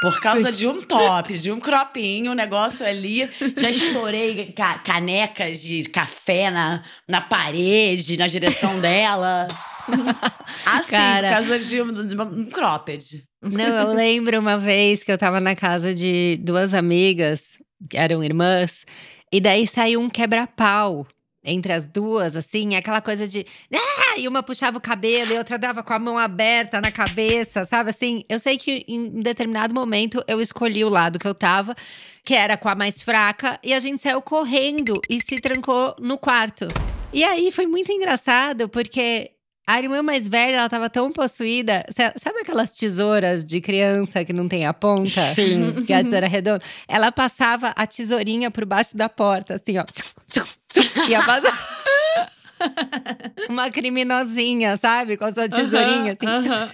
Por 0.02 0.20
causa 0.20 0.52
de 0.52 0.66
um 0.66 0.82
top, 0.82 1.38
de 1.38 1.52
um 1.52 1.60
cropinho, 1.60 2.32
o 2.32 2.34
negócio 2.34 2.84
ali. 2.84 3.30
Já 3.56 3.70
estourei 3.70 4.52
ca- 4.52 4.80
canecas 4.80 5.62
de 5.62 5.84
café 5.84 6.50
na, 6.50 6.84
na 7.08 7.22
parede, 7.22 8.18
na 8.18 8.26
direção 8.26 8.80
dela. 8.80 9.46
Assim, 10.66 10.90
Cara. 10.90 11.28
por 11.28 11.34
causa 11.36 11.60
de 11.60 11.82
um, 11.84 12.08
de 12.08 12.16
um 12.20 12.46
cropped. 12.46 13.24
Não, 13.44 13.64
eu 13.64 13.94
lembro 13.94 14.40
uma 14.40 14.58
vez 14.58 15.04
que 15.04 15.12
eu 15.12 15.20
tava 15.20 15.40
na 15.40 15.56
casa 15.56 15.94
de 15.94 16.40
duas 16.42 16.74
amigas, 16.74 17.60
que 17.88 17.96
eram 17.96 18.24
irmãs, 18.24 18.86
e 19.32 19.40
daí 19.40 19.68
saiu 19.68 20.02
um 20.02 20.10
quebra-pau 20.10 21.06
entre 21.44 21.74
as 21.74 21.86
duas, 21.86 22.36
assim, 22.36 22.76
aquela 22.76 23.02
coisa 23.02 23.28
de. 23.28 23.46
Ah! 23.74 24.18
E 24.18 24.28
uma 24.28 24.44
puxava 24.44 24.78
o 24.78 24.82
cabelo 24.82 25.34
e 25.34 25.38
outra 25.38 25.58
dava 25.58 25.82
com 25.82 25.94
a 25.94 26.00
mão 26.00 26.18
aberta 26.18 26.82
na 26.82 26.92
cabeça, 26.92 27.66
sabe? 27.66 27.90
Assim, 27.90 28.24
eu 28.28 28.40
sei 28.40 28.58
que 28.58 28.84
em 28.88 29.22
determinado 29.22 29.74
momento 29.74 30.24
eu 30.28 30.42
escolhi 30.42 30.84
o 30.84 30.90
lado 30.90 31.18
que 31.18 31.28
eu 31.28 31.34
tava, 31.34 31.76
que 32.24 32.34
era 32.34 32.58
com 32.58 32.70
a 32.70 32.76
mais 32.76 33.02
fraca, 33.02 33.60
e 33.64 33.74
a 33.74 33.80
gente 33.80 34.02
saiu 34.02 34.22
correndo 34.22 35.00
e 35.10 35.20
se 35.24 35.40
trancou 35.40 35.96
no 36.00 36.18
quarto. 36.18 36.68
E 37.14 37.24
aí 37.24 37.52
foi 37.52 37.68
muito 37.68 37.92
engraçado, 37.92 38.70
porque 38.70 39.32
a 39.74 39.82
irmã 39.82 40.02
mais 40.04 40.28
velha, 40.28 40.56
ela 40.58 40.70
tava 40.70 40.90
tão 40.90 41.12
possuída. 41.12 41.86
sa- 41.96 42.14
Sabe 42.18 42.40
aquelas 42.42 42.72
tesouras 42.76 43.44
de 43.46 43.60
criança 43.62 44.24
que 44.26 44.34
não 44.34 44.48
tem 44.48 44.66
a 44.66 44.74
ponta? 44.74 45.34
Sim. 45.36 45.84
Que 45.86 45.94
é 45.94 45.98
a 45.98 46.04
tesoura 46.04 46.28
redonda? 46.28 46.62
Ela 46.88 47.12
passava 47.12 47.70
a 47.76 47.86
tesourinha 47.88 48.50
por 48.52 48.66
baixo 48.66 48.96
da 48.98 49.08
porta, 49.10 49.56
assim, 49.56 49.78
ó. 49.78 49.86
Ia 51.10 51.24
passar. 51.24 51.82
Uma 53.50 53.70
criminosinha, 53.72 54.78
sabe? 54.78 55.18
Com 55.18 55.26
a 55.26 55.32
sua 55.32 55.50
tesourinha. 55.50 56.16
assim. 56.20 56.50
aham. 56.50 56.70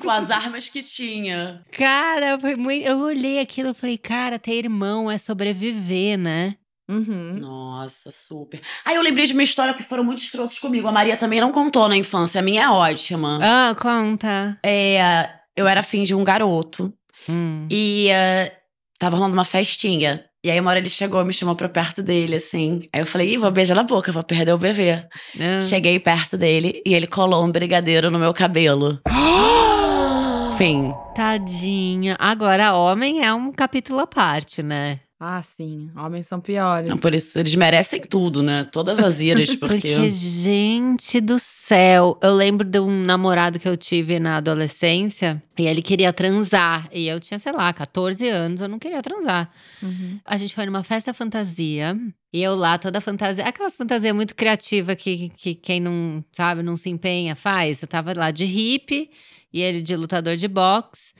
Com 0.00 0.10
as 0.10 0.30
armas 0.30 0.68
que 0.68 0.82
tinha. 0.82 1.62
Cara, 1.72 2.38
foi 2.38 2.54
muito. 2.56 2.86
Eu 2.86 2.98
olhei 3.00 3.38
aquilo 3.40 3.70
e 3.70 3.74
falei, 3.74 3.98
cara, 3.98 4.38
ter 4.38 4.52
irmão 4.58 5.10
é 5.10 5.16
sobreviver, 5.18 6.18
né? 6.18 6.54
Uhum. 6.90 7.38
Nossa, 7.38 8.10
super. 8.10 8.60
Aí 8.84 8.96
eu 8.96 9.02
lembrei 9.02 9.24
de 9.24 9.32
uma 9.32 9.44
história 9.44 9.72
que 9.72 9.82
foram 9.84 10.02
muito 10.02 10.20
escrotos 10.20 10.58
comigo. 10.58 10.88
A 10.88 10.92
Maria 10.92 11.16
também 11.16 11.40
não 11.40 11.52
contou 11.52 11.88
na 11.88 11.96
infância. 11.96 12.40
A 12.40 12.42
minha 12.42 12.64
é 12.64 12.68
ótima. 12.68 13.38
Ah, 13.40 13.76
conta. 13.80 14.58
É, 14.66 15.30
eu 15.56 15.68
era 15.68 15.80
afim 15.80 16.02
de 16.02 16.14
um 16.14 16.24
garoto. 16.24 16.92
Hum. 17.28 17.68
E 17.70 18.08
eh, 18.10 18.52
tava 18.98 19.16
rolando 19.16 19.34
uma 19.34 19.44
festinha. 19.44 20.24
E 20.42 20.50
aí 20.50 20.58
uma 20.58 20.70
hora 20.70 20.80
ele 20.80 20.88
chegou, 20.88 21.24
me 21.24 21.32
chamou 21.32 21.54
pra 21.54 21.68
perto 21.68 22.02
dele, 22.02 22.36
assim. 22.36 22.80
Aí 22.92 23.02
eu 23.02 23.06
falei, 23.06 23.34
Ih, 23.34 23.36
vou 23.36 23.50
beijar 23.52 23.74
na 23.74 23.82
boca, 23.84 24.10
vou 24.10 24.24
perder 24.24 24.52
o 24.52 24.58
bebê. 24.58 25.06
Ah. 25.38 25.60
Cheguei 25.60 26.00
perto 26.00 26.36
dele 26.36 26.82
e 26.84 26.94
ele 26.94 27.06
colou 27.06 27.44
um 27.44 27.52
brigadeiro 27.52 28.10
no 28.10 28.18
meu 28.18 28.34
cabelo. 28.34 29.00
Fim. 30.58 30.92
Tadinha. 31.14 32.16
Agora, 32.18 32.74
homem 32.74 33.24
é 33.24 33.32
um 33.32 33.52
capítulo 33.52 34.00
à 34.00 34.06
parte, 34.06 34.62
né? 34.62 35.00
Ah, 35.22 35.42
sim. 35.42 35.90
Homens 35.94 36.26
são 36.26 36.40
piores. 36.40 36.86
Então, 36.86 36.96
por 36.96 37.12
isso, 37.12 37.38
eles 37.38 37.54
merecem 37.54 38.00
tudo, 38.00 38.42
né? 38.42 38.66
Todas 38.72 38.98
as 38.98 39.20
iras, 39.20 39.54
porque... 39.54 39.94
Porque, 39.94 40.10
gente 40.10 41.20
do 41.20 41.38
céu, 41.38 42.18
eu 42.22 42.32
lembro 42.34 42.66
de 42.66 42.80
um 42.80 43.04
namorado 43.04 43.58
que 43.58 43.68
eu 43.68 43.76
tive 43.76 44.18
na 44.18 44.38
adolescência 44.38 45.42
e 45.58 45.66
ele 45.66 45.82
queria 45.82 46.10
transar. 46.10 46.88
E 46.90 47.06
eu 47.06 47.20
tinha, 47.20 47.38
sei 47.38 47.52
lá, 47.52 47.70
14 47.70 48.26
anos, 48.30 48.62
eu 48.62 48.68
não 48.68 48.78
queria 48.78 49.02
transar. 49.02 49.50
Uhum. 49.82 50.18
A 50.24 50.38
gente 50.38 50.54
foi 50.54 50.64
numa 50.64 50.82
festa 50.82 51.12
fantasia 51.12 51.94
e 52.32 52.42
eu 52.42 52.54
lá, 52.54 52.78
toda 52.78 52.98
fantasia, 52.98 53.44
aquelas 53.44 53.76
fantasias 53.76 54.14
muito 54.14 54.34
criativas 54.34 54.96
que, 54.96 55.30
que 55.36 55.54
quem 55.54 55.80
não 55.80 56.24
sabe, 56.32 56.62
não 56.62 56.76
se 56.76 56.88
empenha, 56.88 57.36
faz. 57.36 57.82
Eu 57.82 57.88
tava 57.88 58.14
lá 58.14 58.30
de 58.30 58.46
hippie 58.46 59.10
e 59.52 59.60
ele 59.60 59.82
de 59.82 59.94
lutador 59.96 60.34
de 60.34 60.48
boxe. 60.48 61.12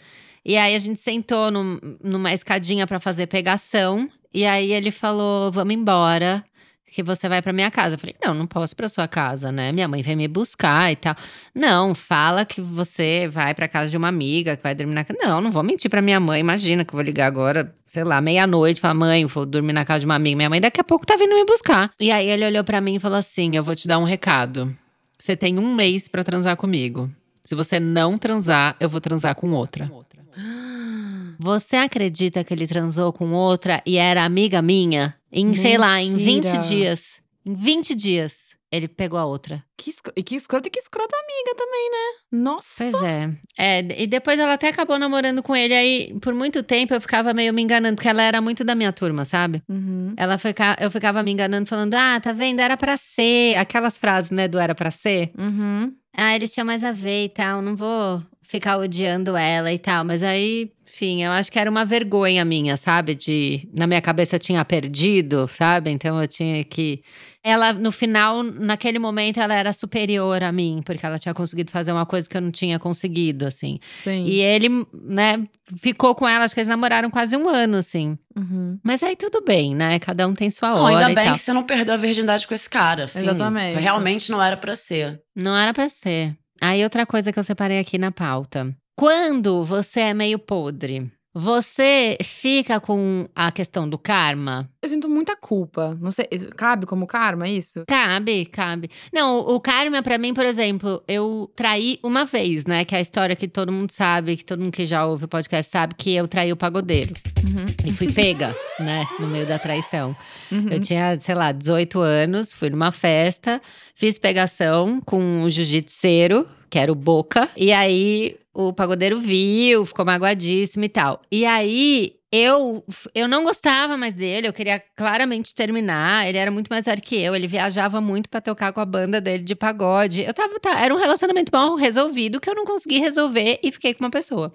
E 0.45 0.57
aí 0.57 0.75
a 0.75 0.79
gente 0.79 0.99
sentou 1.01 1.51
num- 1.51 1.79
numa 2.03 2.33
escadinha 2.33 2.87
pra 2.87 2.99
fazer 3.01 3.27
pegação. 3.27 4.09
E 4.33 4.45
aí 4.47 4.73
ele 4.73 4.91
falou: 4.91 5.51
Vamos 5.53 5.75
embora, 5.75 6.45
que 6.93 7.03
você 7.03 7.29
vai 7.29 7.43
pra 7.43 7.53
minha 7.53 7.71
casa. 7.71 7.95
Eu 7.95 7.99
falei: 7.99 8.15
Não, 8.25 8.33
não 8.33 8.47
posso 8.47 8.75
pra 8.75 8.89
sua 8.89 9.07
casa, 9.07 9.53
né? 9.53 9.71
Minha 9.73 9.87
mãe 9.89 10.03
vai 10.03 10.17
me 10.17 10.27
buscar 10.29 10.91
e 10.91 10.97
tal. 10.97 11.15
Não, 11.55 11.95
fala 11.95 12.45
que 12.45 12.61
você 12.61 13.29
vai 13.31 13.55
pra 13.55 13.69
casa 13.69 13.91
de 13.91 13.97
uma 13.97 14.09
amiga 14.09 14.57
que 14.57 14.63
vai 14.63 14.75
dormir 14.75 14.95
na 14.95 15.05
casa. 15.05 15.19
Não, 15.23 15.41
não 15.41 15.51
vou 15.51 15.63
mentir 15.63 15.91
pra 15.91 16.01
minha 16.01 16.19
mãe. 16.21 16.41
Imagina 16.41 16.85
que 16.85 16.93
eu 16.93 16.97
vou 16.97 17.05
ligar 17.05 17.27
agora, 17.27 17.75
sei 17.85 18.03
lá, 18.05 18.21
meia-noite, 18.21 18.81
falar: 18.81 18.95
Mãe, 18.95 19.27
vou 19.27 19.45
dormir 19.45 19.73
na 19.75 19.85
casa 19.85 20.01
de 20.01 20.07
uma 20.07 20.15
amiga. 20.15 20.37
Minha 20.37 20.51
mãe 20.51 20.61
daqui 20.61 20.81
a 20.81 20.85
pouco 20.85 21.05
tá 21.05 21.17
vindo 21.17 21.35
me 21.35 21.45
buscar. 21.45 21.91
E 22.01 22.11
aí 22.11 22.29
ele 22.29 22.47
olhou 22.47 22.65
pra 22.65 22.81
mim 22.81 22.95
e 22.97 23.01
falou 23.01 23.19
assim: 23.19 23.55
Eu 23.57 23.63
vou 23.65 23.75
te 23.77 23.87
dar 23.87 23.99
um 23.99 24.05
recado. 24.05 24.75
Você 25.19 25.37
tem 25.37 25.59
um 25.59 25.75
mês 25.75 26.09
pra 26.09 26.25
transar 26.25 26.57
comigo. 26.57 27.11
Se 27.45 27.55
você 27.55 27.81
não 27.81 28.19
transar, 28.19 28.77
eu 28.79 28.89
vou 28.89 29.01
transar 29.01 29.35
com 29.35 29.51
outra. 29.53 29.91
Você 31.43 31.77
acredita 31.77 32.45
que 32.45 32.53
ele 32.53 32.67
transou 32.67 33.13
com 33.15 33.33
outra 33.33 33.83
e 33.87 33.97
era 33.97 34.25
amiga 34.25 34.61
minha? 34.61 35.17
Em, 35.33 35.55
sei 35.55 35.79
lá, 35.79 36.01
em 36.01 36.15
20 36.15 36.27
Mentira. 36.45 36.59
dias. 36.59 37.03
Em 37.47 37.55
20 37.55 37.95
dias. 37.95 38.50
Ele 38.73 38.87
pegou 38.87 39.19
a 39.19 39.25
outra. 39.25 39.65
Que, 39.77 39.91
escro... 39.91 40.13
E 40.17 40.23
que 40.23 40.37
escrota 40.37 40.69
e 40.69 40.71
que 40.71 40.79
escrota 40.79 41.17
amiga 41.17 41.57
também, 41.57 41.91
né? 41.91 42.41
Nossa. 42.45 42.85
Pois 42.91 43.03
é. 43.03 43.31
é. 43.59 44.03
E 44.03 44.07
depois 44.07 44.39
ela 44.39 44.53
até 44.53 44.69
acabou 44.69 44.99
namorando 44.99 45.43
com 45.43 45.57
ele. 45.57 45.75
Aí, 45.75 46.19
por 46.21 46.33
muito 46.35 46.63
tempo, 46.63 46.95
eu 46.95 47.01
ficava 47.01 47.35
meio 47.35 47.53
me 47.53 47.63
enganando, 47.63 47.97
porque 47.97 48.09
ela 48.09 48.23
era 48.23 48.41
muito 48.41 48.63
da 48.63 48.77
minha 48.77 48.93
turma, 48.93 49.25
sabe? 49.25 49.63
Uhum. 49.69 50.15
Ela 50.17 50.39
fica, 50.39 50.77
eu 50.81 50.91
ficava 50.91 51.23
me 51.23 51.33
enganando, 51.33 51.69
falando, 51.69 51.95
ah, 51.95 52.21
tá 52.21 52.33
vendo? 52.33 52.61
Era 52.61 52.77
pra 52.77 52.97
ser. 52.97 53.57
Aquelas 53.57 53.99
frases, 53.99 54.31
né, 54.31 54.47
do 54.47 54.59
era 54.59 54.75
pra 54.75 54.91
ser. 54.93 55.33
Uhum. 55.37 55.93
Ah, 56.17 56.37
eles 56.37 56.53
tinham 56.53 56.67
mais 56.67 56.85
a 56.85 56.93
ver 56.93 57.25
e 57.25 57.29
tal, 57.29 57.63
não 57.63 57.75
vou 57.77 58.23
ficar 58.51 58.79
odiando 58.79 59.37
ela 59.37 59.73
e 59.73 59.79
tal. 59.79 60.05
Mas 60.05 60.23
aí, 60.23 60.73
enfim, 60.89 61.23
eu 61.23 61.31
acho 61.31 61.51
que 61.53 61.59
era 61.59 61.71
uma 61.71 61.85
vergonha 61.85 62.45
minha, 62.45 62.77
sabe? 62.77 63.15
De. 63.15 63.69
Na 63.73 63.87
minha 63.87 64.01
cabeça 64.01 64.37
eu 64.37 64.41
tinha 64.41 64.65
perdido, 64.65 65.49
sabe? 65.57 65.91
Então 65.91 66.21
eu 66.21 66.27
tinha 66.27 66.63
que. 66.65 67.03
Ela, 67.43 67.73
no 67.73 67.91
final, 67.91 68.43
naquele 68.43 68.99
momento, 68.99 69.41
ela 69.41 69.55
era 69.55 69.73
superior 69.73 70.43
a 70.43 70.53
mim, 70.53 70.83
porque 70.85 71.07
ela 71.07 71.19
tinha 71.19 71.33
conseguido 71.33 71.71
fazer 71.71 71.91
uma 71.91 72.05
coisa 72.05 72.29
que 72.29 72.37
eu 72.37 72.41
não 72.43 72.51
tinha 72.51 72.79
conseguido, 72.79 73.47
assim. 73.47 73.79
Sim. 74.05 74.25
E 74.25 74.43
ele, 74.43 74.69
né, 74.93 75.43
ficou 75.81 76.15
com 76.15 76.29
ela, 76.29 76.45
acho 76.45 76.53
que 76.53 76.61
eles 76.61 76.69
namoraram 76.69 77.09
quase 77.09 77.35
um 77.39 77.49
ano, 77.49 77.79
assim. 77.79 78.19
Uhum. 78.37 78.79
Mas 78.85 79.03
aí 79.03 79.17
tudo 79.17 79.43
bem, 79.43 79.75
né? 79.75 79.99
Cada 80.01 80.27
um 80.29 80.35
tem 80.35 80.51
sua 80.51 80.69
Não, 80.71 80.83
hora 80.83 80.99
ainda 80.99 81.13
e 81.13 81.15
bem 81.15 81.25
tal. 81.25 81.35
que 81.35 81.41
você 81.41 81.53
não 81.55 81.63
perdeu 81.63 81.95
a 81.95 81.97
virgindade 81.97 82.47
com 82.47 82.53
esse 82.55 82.69
cara. 82.69 83.09
fim. 83.09 83.21
Exatamente. 83.21 83.79
Realmente 83.81 84.31
não 84.31 84.43
era 84.43 84.57
pra 84.59 84.77
ser. 84.77 85.23
Não 85.35 85.57
era 85.57 85.73
pra 85.73 85.89
ser. 85.89 86.37
Aí 86.61 86.85
outra 86.85 87.07
coisa 87.07 87.33
que 87.33 87.39
eu 87.39 87.45
separei 87.45 87.79
aqui 87.79 87.97
na 87.97 88.13
pauta. 88.13 88.75
Quando 88.97 89.65
você 89.65 90.01
é 90.01 90.15
meio 90.15 90.39
podre, 90.39 91.11
você 91.33 92.19
fica 92.23 92.81
com 92.81 93.27
a 93.35 93.53
questão 93.53 93.89
do 93.89 93.97
karma? 93.97 94.69
Eu 94.83 94.89
sinto 94.89 95.09
muita 95.09 95.37
culpa. 95.37 95.97
Não 96.01 96.11
sei, 96.11 96.27
cabe 96.57 96.87
como 96.87 97.07
karma 97.07 97.49
isso? 97.49 97.85
Cabe, 97.87 98.47
cabe. 98.47 98.91
Não, 99.13 99.39
o 99.39 99.61
karma 99.61 100.03
pra 100.03 100.19
mim, 100.19 100.35
por 100.35 100.45
exemplo, 100.45 101.03
eu 101.07 101.51
traí 101.55 102.01
uma 102.03 102.25
vez, 102.25 102.65
né? 102.65 102.85
Que 102.85 102.97
é 102.97 102.99
a 102.99 103.01
história 103.01 103.37
que 103.37 103.47
todo 103.47 103.71
mundo 103.73 103.93
sabe, 103.93 104.37
que 104.37 104.45
todo 104.45 104.61
mundo 104.61 104.73
que 104.73 104.85
já 104.85 105.07
ouve 105.07 105.27
o 105.27 105.29
podcast 105.29 105.71
sabe, 105.71 105.95
que 105.95 106.15
eu 106.15 106.27
traí 106.27 106.53
o 106.53 106.57
pagodeiro. 106.57 107.13
Uhum. 107.45 107.67
E 107.87 107.93
fui 107.93 108.11
pega, 108.13 108.55
né? 108.81 109.07
No 109.21 109.29
meio 109.29 109.47
da 109.47 109.59
traição. 109.59 110.17
Uhum. 110.51 110.69
Eu 110.69 110.81
tinha, 110.81 111.19
sei 111.21 111.35
lá, 111.35 111.53
18 111.53 112.01
anos, 112.01 112.53
fui 112.53 112.71
numa 112.71 112.91
festa, 112.91 113.63
fiz 113.95 114.19
pegação 114.19 115.01
com 115.01 115.43
o 115.43 115.51
jiu-jitseiro, 115.51 116.49
que 116.69 116.79
era 116.79 116.91
o 116.91 116.95
Boca. 116.95 117.49
E 117.57 117.73
aí 117.73 118.40
o 118.53 118.73
pagodeiro 118.73 119.21
viu, 119.21 119.87
ficou 119.87 120.05
magoadíssimo 120.05 120.85
e 120.85 120.89
tal. 120.89 121.23
E 121.31 121.45
aí 121.45 122.17
eu, 122.33 122.85
eu 123.15 123.27
não 123.27 123.43
gostava 123.43 123.97
mais 123.97 124.15
dele, 124.15 124.47
eu 124.47 124.53
queria 124.53 124.81
claramente 124.97 125.55
terminar. 125.55 126.29
Ele 126.29 126.39
era 126.39 126.51
muito 126.51 126.69
mais 126.69 126.85
velho 126.85 127.03
que 127.03 127.17
eu, 127.17 127.35
ele 127.35 127.47
viajava 127.47 128.01
muito 128.01 128.29
pra 128.29 128.41
tocar 128.41 128.73
com 128.73 128.81
a 128.81 128.85
banda 128.85 129.21
dele 129.21 129.45
de 129.45 129.55
pagode. 129.55 130.23
Eu 130.23 130.35
tava, 130.35 130.59
tá, 130.61 130.81
era 130.81 130.95
um 130.95 130.99
relacionamento 130.99 131.51
mal 131.53 131.75
resolvido 131.75 132.41
que 132.41 132.49
eu 132.49 132.55
não 132.55 132.65
consegui 132.65 132.99
resolver 132.99 133.59
e 133.63 133.73
fiquei 133.73 133.95
com 133.95 134.05
uma 134.05 134.11
pessoa. 134.11 134.53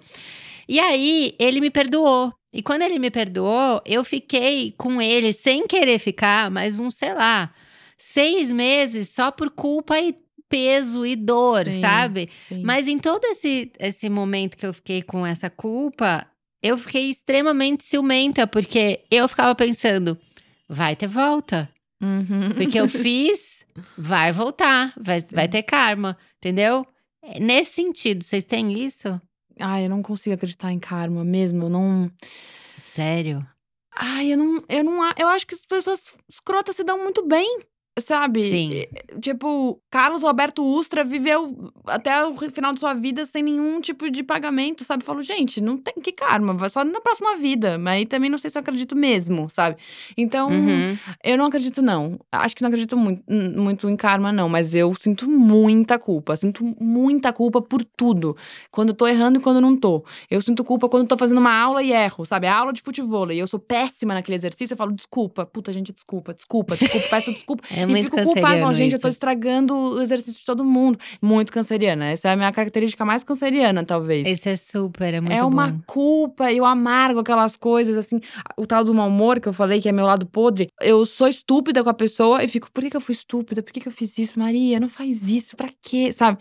E 0.68 0.80
aí 0.80 1.34
ele 1.38 1.60
me 1.60 1.70
perdoou. 1.70 2.32
E 2.52 2.62
quando 2.62 2.82
ele 2.82 2.98
me 2.98 3.10
perdoou, 3.10 3.82
eu 3.84 4.02
fiquei 4.04 4.72
com 4.78 5.00
ele 5.00 5.32
sem 5.32 5.66
querer 5.66 5.98
ficar, 5.98 6.50
mas 6.50 6.78
uns, 6.78 6.94
sei 6.94 7.12
lá, 7.12 7.52
seis 7.98 8.50
meses 8.50 9.10
só 9.10 9.30
por 9.30 9.50
culpa 9.50 10.00
e 10.00 10.14
peso 10.48 11.04
e 11.04 11.16
dor, 11.16 11.66
Sim, 11.66 11.80
sabe? 11.80 12.28
sim. 12.48 12.62
Mas 12.62 12.88
em 12.88 12.98
todo 12.98 13.24
esse, 13.24 13.72
esse 13.78 14.08
momento 14.08 14.56
que 14.56 14.66
eu 14.66 14.72
fiquei 14.72 15.02
com 15.02 15.26
essa 15.26 15.50
culpa, 15.50 16.26
eu 16.62 16.76
fiquei 16.78 17.10
extremamente 17.10 17.84
ciumenta, 17.84 18.46
porque 18.46 19.04
eu 19.10 19.28
ficava 19.28 19.54
pensando, 19.54 20.18
vai 20.68 20.94
ter 20.96 21.08
volta. 21.08 21.68
Uhum. 22.02 22.52
Porque 22.54 22.78
eu 22.78 22.88
fiz, 22.90 23.64
vai 23.96 24.32
voltar, 24.32 24.92
vai, 25.00 25.20
vai 25.32 25.48
ter 25.48 25.62
karma, 25.62 26.16
entendeu? 26.38 26.86
Nesse 27.40 27.72
sentido, 27.74 28.22
vocês 28.22 28.44
têm 28.44 28.84
isso? 28.84 29.20
Ai, 29.58 29.86
eu 29.86 29.90
não 29.90 30.02
consigo 30.02 30.34
acreditar 30.34 30.70
em 30.72 30.78
karma 30.78 31.24
mesmo. 31.24 31.64
Eu 31.64 31.68
não. 31.70 32.10
Sério? 32.80 33.44
Ai, 33.94 34.32
eu 34.32 34.36
não. 34.38 34.62
Eu 34.68 34.84
não. 34.84 35.10
Eu 35.16 35.28
acho 35.28 35.46
que 35.46 35.54
as 35.54 35.64
pessoas 35.64 36.12
escrotas 36.28 36.76
se 36.76 36.84
dão 36.84 37.02
muito 37.02 37.26
bem. 37.26 37.58
Sabe? 37.98 38.42
Sim. 38.42 38.82
Tipo, 39.22 39.80
Carlos 39.90 40.22
Roberto 40.22 40.62
Ustra 40.62 41.02
viveu 41.02 41.72
até 41.86 42.26
o 42.26 42.36
final 42.50 42.74
de 42.74 42.78
sua 42.80 42.92
vida 42.92 43.24
sem 43.24 43.42
nenhum 43.42 43.80
tipo 43.80 44.10
de 44.10 44.22
pagamento, 44.22 44.84
sabe? 44.84 45.02
Falo, 45.02 45.22
gente, 45.22 45.62
não 45.62 45.78
tem 45.78 45.94
que 46.02 46.12
karma, 46.12 46.52
vai 46.52 46.68
só 46.68 46.84
na 46.84 47.00
próxima 47.00 47.36
vida. 47.36 47.78
Mas 47.78 47.94
aí 47.94 48.06
também 48.06 48.28
não 48.28 48.36
sei 48.36 48.50
se 48.50 48.58
eu 48.58 48.60
acredito 48.60 48.94
mesmo, 48.94 49.48
sabe? 49.48 49.76
Então, 50.14 50.50
Uhum. 50.50 50.94
eu 51.24 51.38
não 51.38 51.46
acredito, 51.46 51.80
não. 51.80 52.18
Acho 52.30 52.54
que 52.54 52.60
não 52.60 52.68
acredito 52.68 52.98
muito, 52.98 53.22
muito 53.30 53.88
em 53.88 53.96
karma, 53.96 54.30
não. 54.30 54.46
Mas 54.46 54.74
eu 54.74 54.92
sinto 54.92 55.26
muita 55.26 55.98
culpa. 55.98 56.36
Sinto 56.36 56.64
muita 56.78 57.32
culpa 57.32 57.62
por 57.62 57.82
tudo. 57.82 58.36
Quando 58.70 58.90
eu 58.90 58.94
tô 58.94 59.06
errando 59.06 59.38
e 59.38 59.42
quando 59.42 59.56
eu 59.56 59.62
não 59.62 59.74
tô. 59.74 60.04
Eu 60.30 60.42
sinto 60.42 60.62
culpa 60.62 60.86
quando 60.86 61.04
eu 61.04 61.08
tô 61.08 61.16
fazendo 61.16 61.38
uma 61.38 61.54
aula 61.58 61.82
e 61.82 61.92
erro, 61.92 62.26
sabe? 62.26 62.46
A 62.46 62.54
aula 62.58 62.74
de 62.74 62.82
futebol. 62.82 63.32
E 63.32 63.38
eu 63.38 63.46
sou 63.46 63.58
péssima 63.58 64.12
naquele 64.12 64.36
exercício. 64.36 64.74
Eu 64.74 64.76
falo, 64.78 64.92
desculpa. 64.92 65.46
Puta, 65.46 65.72
gente, 65.72 65.94
desculpa, 65.94 66.34
desculpa, 66.34 66.76
desculpa, 66.76 67.06
peço 67.08 67.32
desculpa. 67.32 67.64
É 67.85 67.85
e 67.86 67.90
muito 67.92 68.04
fico 68.04 68.16
canceriano 68.16 68.60
Falo, 68.60 68.74
gente, 68.74 68.92
eu 68.94 68.98
tô 69.00 69.08
isso. 69.08 69.16
estragando 69.16 69.74
o 69.74 70.00
exercício 70.00 70.38
de 70.40 70.44
todo 70.46 70.64
mundo. 70.64 70.98
Muito 71.20 71.52
canceriana. 71.52 72.06
Essa 72.06 72.28
é 72.28 72.32
a 72.32 72.36
minha 72.36 72.52
característica 72.52 73.04
mais 73.04 73.24
canceriana, 73.24 73.84
talvez. 73.84 74.26
Esse 74.26 74.48
é 74.48 74.56
super, 74.56 75.14
é 75.14 75.20
muito 75.20 75.32
É 75.32 75.44
uma 75.44 75.68
bom. 75.68 75.80
culpa, 75.86 76.52
eu 76.52 76.64
amargo 76.64 77.20
aquelas 77.20 77.56
coisas, 77.56 77.96
assim. 77.96 78.20
O 78.56 78.66
tal 78.66 78.84
do 78.84 78.94
mau 78.94 79.08
humor 79.08 79.40
que 79.40 79.48
eu 79.48 79.52
falei, 79.52 79.80
que 79.80 79.88
é 79.88 79.92
meu 79.92 80.06
lado 80.06 80.26
podre. 80.26 80.68
Eu 80.80 81.04
sou 81.06 81.28
estúpida 81.28 81.82
com 81.82 81.90
a 81.90 81.94
pessoa 81.94 82.42
e 82.44 82.48
fico, 82.48 82.70
por 82.72 82.82
que, 82.82 82.90
que 82.90 82.96
eu 82.96 83.00
fui 83.00 83.12
estúpida? 83.12 83.62
Por 83.62 83.72
que, 83.72 83.80
que 83.80 83.88
eu 83.88 83.92
fiz 83.92 84.16
isso? 84.18 84.38
Maria, 84.38 84.78
não 84.80 84.88
faz 84.88 85.28
isso, 85.30 85.56
pra 85.56 85.68
quê? 85.82 86.12
Sabe? 86.12 86.38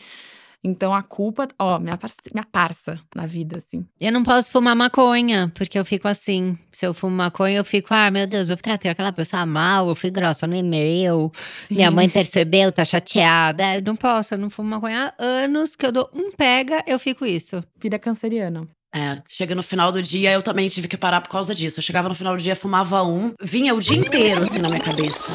Então 0.66 0.96
a 0.96 1.04
culpa, 1.04 1.48
ó, 1.60 1.78
minha 1.78 1.96
parça, 1.96 2.18
minha 2.34 2.44
parça 2.44 3.00
na 3.16 3.28
vida, 3.28 3.60
assim. 3.60 3.86
Eu 4.02 4.12
não 4.12 4.24
posso 4.24 4.52
fumar 4.52 4.76
maconha, 4.76 5.52
porque 5.54 5.78
eu 5.78 5.86
fico 5.86 6.08
assim. 6.08 6.58
Se 6.72 6.88
eu 6.88 6.92
fumo 6.92 7.16
maconha, 7.16 7.58
eu 7.58 7.64
fico, 7.64 7.90
ah, 7.92 8.10
meu 8.10 8.26
Deus, 8.26 8.50
eu 8.50 8.58
tratei 8.58 8.90
aquela 8.90 9.14
pessoa 9.14 9.46
mal, 9.46 9.88
eu 9.88 9.96
fui 9.96 10.10
grossa 10.10 10.48
no 10.48 10.56
e-mail. 10.56 11.32
Minha 11.70 11.92
mãe 11.92 12.10
percebeu, 12.10 12.72
tá 12.72 12.84
chateada. 12.84 13.76
Eu 13.76 13.84
não 13.84 13.96
posso, 13.96 14.34
eu 14.34 14.40
não 14.40 14.50
fumo 14.50 14.72
maconha 14.72 15.14
há 15.20 15.24
anos 15.24 15.76
que 15.76 15.86
eu 15.86 15.92
dou 15.92 16.10
um 16.12 16.32
pega, 16.32 16.84
eu 16.88 16.98
fico 16.98 17.28
isso. 17.28 17.64
Filha 17.80 18.00
canceriana. 18.00 18.68
É, 18.92 19.22
chega 19.28 19.54
no 19.54 19.62
final 19.62 19.92
do 19.92 20.02
dia, 20.02 20.32
eu 20.32 20.42
também 20.42 20.68
tive 20.68 20.88
que 20.88 20.98
parar 20.98 21.22
por 21.22 21.30
causa 21.30 21.54
disso. 21.54 21.80
Eu 21.80 21.84
chegava 21.84 22.10
no 22.10 22.16
final 22.16 22.36
do 22.36 22.42
dia, 22.42 22.56
fumava 22.56 23.04
um, 23.04 23.34
vinha 23.40 23.76
o 23.76 23.80
dia 23.80 23.98
inteiro 23.98 24.42
assim 24.42 24.60
na 24.60 24.70
minha 24.70 24.82
cabeça. 24.82 25.32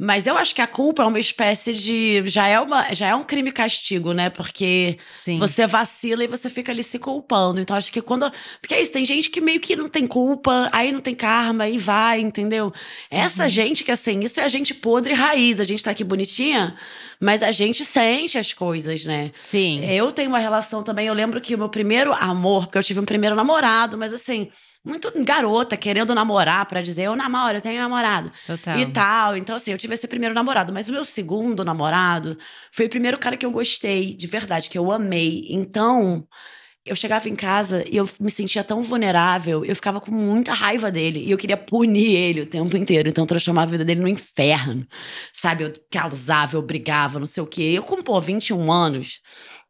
Mas 0.00 0.28
eu 0.28 0.38
acho 0.38 0.54
que 0.54 0.62
a 0.62 0.66
culpa 0.66 1.02
é 1.02 1.06
uma 1.06 1.18
espécie 1.18 1.72
de. 1.72 2.22
Já 2.26 2.46
é, 2.46 2.60
uma, 2.60 2.94
já 2.94 3.08
é 3.08 3.14
um 3.16 3.24
crime 3.24 3.50
castigo, 3.50 4.12
né? 4.12 4.30
Porque 4.30 4.96
Sim. 5.12 5.40
você 5.40 5.66
vacila 5.66 6.22
e 6.22 6.28
você 6.28 6.48
fica 6.48 6.70
ali 6.70 6.84
se 6.84 7.00
culpando. 7.00 7.60
Então 7.60 7.76
acho 7.76 7.92
que 7.92 8.00
quando. 8.00 8.30
Porque 8.60 8.74
é 8.74 8.80
isso, 8.80 8.92
tem 8.92 9.04
gente 9.04 9.28
que 9.28 9.40
meio 9.40 9.58
que 9.58 9.74
não 9.74 9.88
tem 9.88 10.06
culpa, 10.06 10.68
aí 10.70 10.92
não 10.92 11.00
tem 11.00 11.16
karma, 11.16 11.64
aí 11.64 11.76
vai, 11.78 12.20
entendeu? 12.20 12.72
Essa 13.10 13.48
gente 13.48 13.82
que 13.82 13.90
assim, 13.90 14.20
isso 14.20 14.38
é 14.38 14.44
a 14.44 14.48
gente 14.48 14.72
podre 14.72 15.14
raiz. 15.14 15.58
A 15.58 15.64
gente 15.64 15.82
tá 15.82 15.90
aqui 15.90 16.04
bonitinha, 16.04 16.76
mas 17.20 17.42
a 17.42 17.50
gente 17.50 17.84
sente 17.84 18.38
as 18.38 18.52
coisas, 18.52 19.04
né? 19.04 19.32
Sim. 19.42 19.84
Eu 19.84 20.12
tenho 20.12 20.28
uma 20.28 20.38
relação 20.38 20.80
também, 20.84 21.08
eu 21.08 21.14
lembro 21.14 21.40
que 21.40 21.56
o 21.56 21.58
meu 21.58 21.68
primeiro 21.68 22.12
amor, 22.12 22.66
porque 22.66 22.78
eu 22.78 22.84
tive 22.84 23.00
um 23.00 23.04
primeiro 23.04 23.34
namorado, 23.34 23.98
mas 23.98 24.12
assim, 24.12 24.48
muito 24.88 25.12
garota, 25.22 25.76
querendo 25.76 26.14
namorar 26.14 26.64
pra 26.66 26.80
dizer, 26.80 27.02
eu 27.02 27.16
namoro, 27.16 27.58
eu 27.58 27.60
tenho 27.60 27.80
namorado. 27.80 28.32
Total. 28.46 28.78
E 28.78 28.86
tal. 28.86 29.36
Então, 29.36 29.56
assim, 29.56 29.72
eu 29.72 29.78
tive 29.78 29.87
esse 29.94 30.08
primeiro 30.08 30.34
namorado. 30.34 30.72
Mas 30.72 30.88
o 30.88 30.92
meu 30.92 31.04
segundo 31.04 31.64
namorado 31.64 32.38
foi 32.72 32.86
o 32.86 32.90
primeiro 32.90 33.18
cara 33.18 33.36
que 33.36 33.46
eu 33.46 33.50
gostei, 33.50 34.14
de 34.14 34.26
verdade, 34.26 34.70
que 34.70 34.78
eu 34.78 34.90
amei. 34.92 35.46
Então, 35.50 36.26
eu 36.84 36.96
chegava 36.96 37.28
em 37.28 37.36
casa 37.36 37.84
e 37.90 37.96
eu 37.96 38.08
me 38.20 38.30
sentia 38.30 38.64
tão 38.64 38.82
vulnerável, 38.82 39.64
eu 39.64 39.74
ficava 39.74 40.00
com 40.00 40.10
muita 40.10 40.52
raiva 40.52 40.90
dele. 40.90 41.20
E 41.24 41.30
eu 41.30 41.38
queria 41.38 41.56
punir 41.56 42.14
ele 42.14 42.42
o 42.42 42.46
tempo 42.46 42.76
inteiro. 42.76 43.08
Então, 43.08 43.24
eu 43.24 43.28
transformava 43.28 43.68
a 43.68 43.72
vida 43.72 43.84
dele 43.84 44.00
no 44.00 44.08
inferno. 44.08 44.86
Sabe? 45.32 45.64
Eu 45.64 45.72
causava, 45.90 46.56
eu 46.56 46.62
brigava, 46.62 47.18
não 47.18 47.26
sei 47.26 47.42
o 47.42 47.46
quê. 47.46 47.74
Eu 47.76 47.82
com, 47.82 48.02
pô, 48.02 48.20
21 48.20 48.72
anos. 48.72 49.20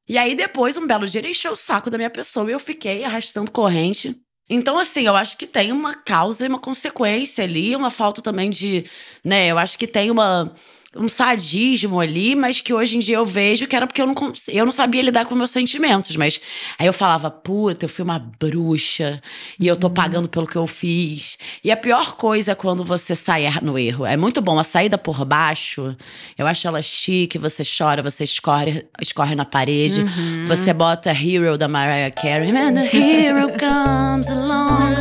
E 0.09 0.17
aí, 0.17 0.35
depois, 0.35 0.77
um 0.77 0.87
belo 0.87 1.07
dia, 1.07 1.21
ele 1.21 1.31
encheu 1.31 1.53
o 1.53 1.57
saco 1.57 1.91
da 1.91 1.99
minha 1.99 2.11
pessoa 2.11 2.49
e 2.49 2.53
eu 2.55 2.61
fiquei 2.61 3.05
arrastando 3.05 3.51
corrente. 3.51 4.17
Então, 4.51 4.79
assim, 4.79 5.07
eu 5.07 5.15
acho 5.15 5.37
que 5.37 5.47
tem 5.47 5.73
uma 5.73 5.95
causa 5.95 6.45
e 6.45 6.49
uma 6.49 6.59
consequência 6.59 7.45
ali, 7.45 7.77
uma 7.77 7.91
falta 7.91 8.23
também 8.23 8.49
de. 8.51 8.85
né? 9.23 9.49
Eu 9.49 9.59
acho 9.59 9.79
que 9.79 9.87
tem 9.87 10.11
uma. 10.11 10.53
Um 10.99 11.09
sadismo 11.09 12.01
ali, 12.01 12.35
mas 12.35 12.61
que 12.61 12.75
hoje 12.75 12.97
em 12.97 12.99
dia 12.99 13.17
eu 13.17 13.25
vejo 13.25 13.67
que 13.69 13.77
era 13.77 13.87
porque 13.87 14.03
eu 14.03 14.07
não, 14.07 14.15
eu 14.49 14.65
não 14.65 14.73
sabia 14.73 15.01
lidar 15.03 15.25
com 15.27 15.35
meus 15.35 15.51
sentimentos. 15.51 16.17
Mas 16.17 16.41
aí 16.79 16.87
eu 16.87 16.93
falava, 16.93 17.31
puta, 17.31 17.85
eu 17.85 17.89
fui 17.89 18.03
uma 18.05 18.19
bruxa 18.19 19.23
e 19.61 19.67
eu 19.67 19.77
tô 19.77 19.89
pagando 19.89 20.29
pelo 20.29 20.47
que 20.47 20.57
eu 20.57 20.67
fiz. 20.67 21.39
E 21.63 21.71
a 21.71 21.77
pior 21.77 22.17
coisa 22.17 22.53
é 22.53 22.55
quando 22.55 22.83
você 22.85 23.15
sai 23.15 23.47
er- 23.47 23.63
no 23.63 23.79
erro. 23.79 24.05
É 24.05 24.17
muito 24.17 24.41
bom 24.41 24.59
a 24.59 24.65
saída 24.65 24.99
por 24.99 25.25
baixo. 25.25 25.97
Eu 26.37 26.47
acho 26.47 26.67
ela 26.67 26.83
chique, 26.83 27.39
você 27.39 27.63
chora, 27.65 28.03
você 28.03 28.25
escorre, 28.25 28.85
escorre 29.01 29.35
na 29.35 29.45
parede. 29.45 30.05
Você 30.47 30.73
bota 30.73 31.11
Hero 31.13 31.57
da 31.57 31.69
Mariah 31.69 32.11
Carey. 32.11 32.51
And 32.51 32.75
the 32.75 32.87
hero 32.97 33.49
comes 33.59 34.29
along 34.29 34.95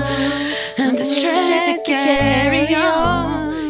and 0.77 0.95
the 0.95 1.03
strength 1.05 1.77
to 1.77 1.83
carry 1.85 2.75
on. 2.75 3.06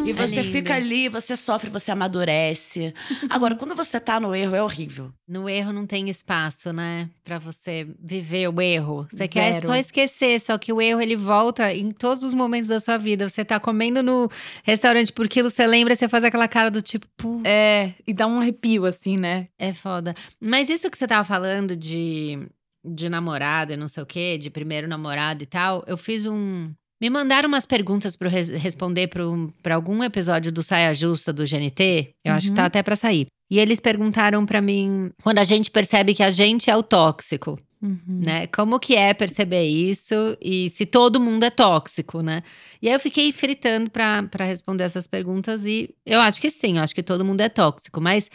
E 0.09 0.13
você 0.13 0.41
lindo. 0.41 0.51
fica 0.51 0.75
ali, 0.75 1.09
você 1.09 1.35
sofre, 1.35 1.69
você 1.69 1.91
amadurece. 1.91 2.93
Agora, 3.29 3.55
quando 3.55 3.75
você 3.75 3.99
tá 3.99 4.19
no 4.19 4.33
erro, 4.35 4.55
é 4.55 4.63
horrível. 4.63 5.11
No 5.27 5.49
erro 5.49 5.73
não 5.73 5.85
tem 5.85 6.09
espaço, 6.09 6.71
né? 6.71 7.09
Pra 7.23 7.37
você 7.39 7.87
viver 7.99 8.47
o 8.49 8.61
erro. 8.61 9.07
Você 9.11 9.27
quer 9.27 9.53
Zero. 9.53 9.67
só 9.67 9.75
esquecer, 9.75 10.39
só 10.39 10.57
que 10.57 10.71
o 10.71 10.81
erro 10.81 11.01
ele 11.01 11.15
volta 11.15 11.73
em 11.73 11.91
todos 11.91 12.23
os 12.23 12.33
momentos 12.33 12.67
da 12.67 12.79
sua 12.79 12.97
vida. 12.97 13.27
Você 13.29 13.43
tá 13.43 13.59
comendo 13.59 14.01
no 14.01 14.29
restaurante 14.63 15.11
por 15.11 15.27
quilo, 15.27 15.49
você 15.49 15.65
lembra, 15.67 15.95
você 15.95 16.07
faz 16.07 16.23
aquela 16.23 16.47
cara 16.47 16.69
do 16.71 16.81
tipo, 16.81 17.07
"Pô, 17.17 17.41
É, 17.43 17.93
e 18.05 18.13
dá 18.13 18.25
um 18.27 18.39
arrepio, 18.39 18.85
assim, 18.85 19.17
né? 19.17 19.47
é 19.59 19.73
foda. 19.73 20.13
Mas 20.39 20.69
isso 20.69 20.89
que 20.89 20.97
você 20.97 21.07
tava 21.07 21.25
falando 21.25 21.75
de, 21.75 22.39
de 22.85 23.09
namorada 23.09 23.73
e 23.73 23.77
não 23.77 23.87
sei 23.87 24.03
o 24.03 24.05
quê, 24.05 24.37
de 24.37 24.49
primeiro 24.49 24.87
namorado 24.87 25.43
e 25.43 25.45
tal, 25.45 25.83
eu 25.87 25.97
fiz 25.97 26.25
um. 26.25 26.71
Me 26.99 27.09
mandaram 27.09 27.47
umas 27.47 27.65
perguntas 27.65 28.15
eu 28.15 28.27
res- 28.29 28.49
responder 28.49 29.07
pra 29.07 29.23
pra 29.61 29.75
algum 29.75 30.03
episódio 30.03 30.51
do 30.51 30.63
Saia 30.63 30.93
Justa 30.93 31.31
do 31.31 31.45
GNT. 31.45 32.09
Eu 32.25 32.33
acho 32.33 32.47
que 32.49 32.55
tá 32.55 32.61
Uhum. 32.63 32.67
até 32.67 32.81
pra 32.81 32.95
sair. 32.95 33.27
E 33.49 33.59
eles 33.59 33.79
perguntaram 33.79 34.45
pra 34.45 34.61
mim 34.61 35.11
quando 35.21 35.39
a 35.39 35.43
gente 35.43 35.69
percebe 35.71 36.13
que 36.13 36.23
a 36.23 36.31
gente 36.31 36.69
é 36.69 36.75
o 36.75 36.81
tóxico, 36.83 37.57
Uhum. 37.81 37.99
né? 38.25 38.47
Como 38.47 38.79
que 38.79 38.95
é 38.95 39.13
perceber 39.13 39.63
isso 39.63 40.35
e 40.41 40.69
se 40.71 40.85
todo 40.87 41.19
mundo 41.19 41.43
é 41.43 41.49
tóxico, 41.51 42.21
né? 42.23 42.41
E 42.81 42.87
aí 42.89 42.95
eu 42.95 42.99
fiquei 42.99 43.31
fritando 43.31 43.91
pra 43.91 44.43
responder 44.43 44.83
essas 44.83 45.05
perguntas 45.07 45.65
e 45.65 45.89
eu 46.05 46.19
acho 46.19 46.41
que 46.41 46.49
sim, 46.49 46.77
eu 46.77 46.83
acho 46.83 46.95
que 46.95 47.03
todo 47.03 47.23
mundo 47.23 47.41
é 47.41 47.47
tóxico, 47.49 48.01
mas 48.01 48.29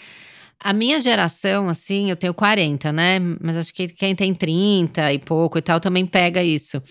a 0.63 0.73
minha 0.73 1.01
geração, 1.01 1.69
assim, 1.69 2.11
eu 2.11 2.17
tenho 2.17 2.33
40, 2.33 2.93
né? 2.93 3.19
Mas 3.41 3.57
acho 3.57 3.75
que 3.75 3.89
quem 3.89 4.15
tem 4.15 4.35
30 4.35 5.13
e 5.13 5.19
pouco 5.19 5.59
e 5.59 5.63
tal 5.63 5.81
também 5.81 6.07
pega 6.07 6.43
isso. 6.43 6.83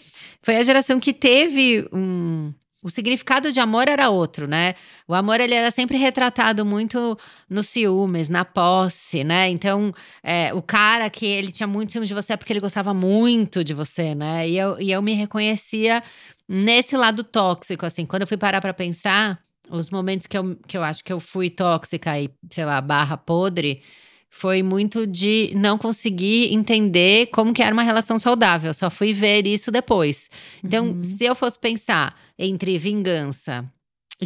Foi 0.41 0.57
a 0.57 0.63
geração 0.63 0.99
que 0.99 1.13
teve 1.13 1.88
um. 1.93 2.53
O 2.84 2.89
significado 2.89 3.51
de 3.51 3.59
amor 3.59 3.88
era 3.88 4.09
outro, 4.09 4.47
né? 4.47 4.74
O 5.07 5.13
amor 5.13 5.39
ele 5.39 5.53
era 5.53 5.69
sempre 5.69 5.97
retratado 5.97 6.65
muito 6.65 7.15
nos 7.47 7.69
ciúmes, 7.69 8.28
na 8.28 8.43
posse, 8.43 9.24
né? 9.24 9.49
Então, 9.49 9.93
é, 10.24 10.51
o 10.51 10.63
cara 10.63 11.07
que 11.07 11.26
ele 11.26 11.51
tinha 11.51 11.67
muito 11.67 11.91
ciúmes 11.91 12.09
de 12.09 12.15
você 12.15 12.34
é 12.34 12.38
porque 12.38 12.51
ele 12.51 12.59
gostava 12.59 12.91
muito 12.91 13.63
de 13.63 13.76
você, 13.76 14.15
né? 14.15 14.49
E 14.49 14.57
eu, 14.57 14.82
e 14.82 14.91
eu 14.91 14.99
me 15.01 15.13
reconhecia 15.13 16.01
nesse 16.49 16.97
lado 16.97 17.24
tóxico, 17.24 17.86
assim. 17.86 18.03
Quando 18.03 18.24
eu 18.24 18.28
fui 18.28 18.38
parar 18.38 18.59
pra 18.59 18.74
pensar, 18.74 19.39
os 19.72 19.89
momentos 19.89 20.28
que 20.28 20.38
eu, 20.38 20.55
que 20.67 20.78
eu 20.78 20.84
acho 20.84 21.03
que 21.03 21.11
eu 21.13 21.19
fui 21.19 21.49
tóxica 21.49 22.19
e, 22.19 22.30
sei 22.49 22.65
lá, 22.65 22.80
barra 22.82 23.17
podre, 23.17 23.82
foi 24.30 24.63
muito 24.63 25.05
de 25.05 25.51
não 25.55 25.78
conseguir 25.78 26.53
entender 26.53 27.28
como 27.28 27.53
que 27.53 27.61
era 27.61 27.74
uma 27.74 27.84
relação 27.84 28.17
saudável. 28.17 28.74
Só 28.74 28.89
fui 28.89 29.13
ver 29.13 29.45
isso 29.45 29.72
depois. 29.72 30.30
Então, 30.63 30.88
Uhum. 30.88 31.03
se 31.03 31.26
eu 31.26 31.36
fosse 31.36 31.59
pensar 31.59 32.17
entre 32.39 32.78
vingança, 32.78 33.65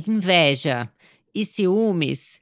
inveja 0.05 0.89
e 1.33 1.45
ciúmes, 1.45 2.39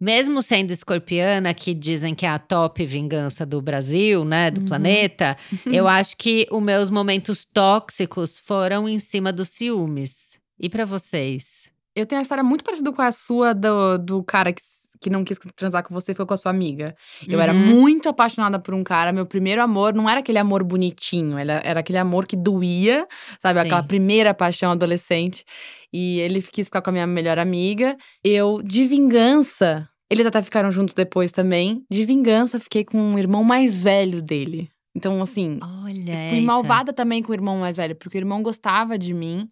mesmo 0.00 0.42
sendo 0.42 0.70
escorpiana, 0.72 1.54
que 1.54 1.72
dizem 1.72 2.14
que 2.14 2.26
é 2.26 2.28
a 2.28 2.38
top 2.38 2.84
vingança 2.84 3.46
do 3.46 3.62
Brasil, 3.62 4.24
né, 4.24 4.50
do 4.50 4.60
Uhum. 4.60 4.66
planeta, 4.66 5.36
eu 5.66 5.86
acho 5.86 6.16
que 6.16 6.46
os 6.50 6.62
meus 6.62 6.90
momentos 6.90 7.44
tóxicos 7.44 8.38
foram 8.38 8.88
em 8.88 8.98
cima 8.98 9.32
dos 9.32 9.50
ciúmes. 9.50 10.34
E 10.58 10.68
pra 10.68 10.84
vocês? 10.84 11.72
Eu 11.94 12.06
tenho 12.06 12.18
uma 12.18 12.22
história 12.22 12.42
muito 12.44 12.64
parecida 12.64 12.92
com 12.92 13.02
a 13.02 13.12
sua 13.12 13.52
do, 13.54 13.98
do 13.98 14.22
cara 14.24 14.52
que, 14.52 14.60
que 15.00 15.08
não 15.10 15.22
quis 15.22 15.38
transar 15.54 15.82
com 15.84 15.94
você 15.94 16.12
e 16.12 16.14
foi 16.14 16.26
com 16.26 16.34
a 16.34 16.36
sua 16.36 16.50
amiga. 16.50 16.94
Eu 17.28 17.40
era 17.40 17.52
Uhum. 17.52 17.58
muito 17.66 18.08
apaixonada 18.08 18.58
por 18.58 18.74
um 18.74 18.82
cara. 18.82 19.12
Meu 19.12 19.26
primeiro 19.26 19.62
amor 19.62 19.94
não 19.94 20.08
era 20.10 20.20
aquele 20.20 20.38
amor 20.38 20.64
bonitinho, 20.64 21.38
era, 21.38 21.60
era 21.64 21.80
aquele 21.80 21.98
amor 21.98 22.26
que 22.26 22.36
doía, 22.36 23.06
sabe? 23.40 23.60
Sim. 23.60 23.66
Aquela 23.66 23.82
primeira 23.82 24.34
paixão 24.34 24.72
adolescente. 24.72 25.44
E 25.92 26.18
ele 26.20 26.42
quis 26.42 26.66
ficar 26.66 26.82
com 26.82 26.90
a 26.90 26.92
minha 26.92 27.06
melhor 27.06 27.38
amiga. 27.38 27.96
Eu, 28.24 28.60
de 28.62 28.84
vingança, 28.84 29.88
eles 30.10 30.26
até 30.26 30.42
ficaram 30.42 30.72
juntos 30.72 30.94
depois 30.94 31.30
também. 31.30 31.84
De 31.90 32.04
vingança, 32.04 32.58
fiquei 32.58 32.84
com 32.84 32.98
um 32.98 33.18
irmão 33.18 33.44
mais 33.44 33.80
velho 33.80 34.20
dele. 34.20 34.68
Então, 34.96 35.20
assim, 35.22 35.58
Olha, 35.62 36.14
Fui 36.28 36.38
essa. 36.38 36.40
malvada 36.46 36.92
também 36.92 37.22
com 37.22 37.30
o 37.32 37.34
irmão 37.34 37.58
mais 37.58 37.76
velho, 37.76 37.96
porque 37.96 38.16
o 38.16 38.20
irmão 38.20 38.42
gostava 38.42 38.96
de 38.98 39.12
mim. 39.12 39.46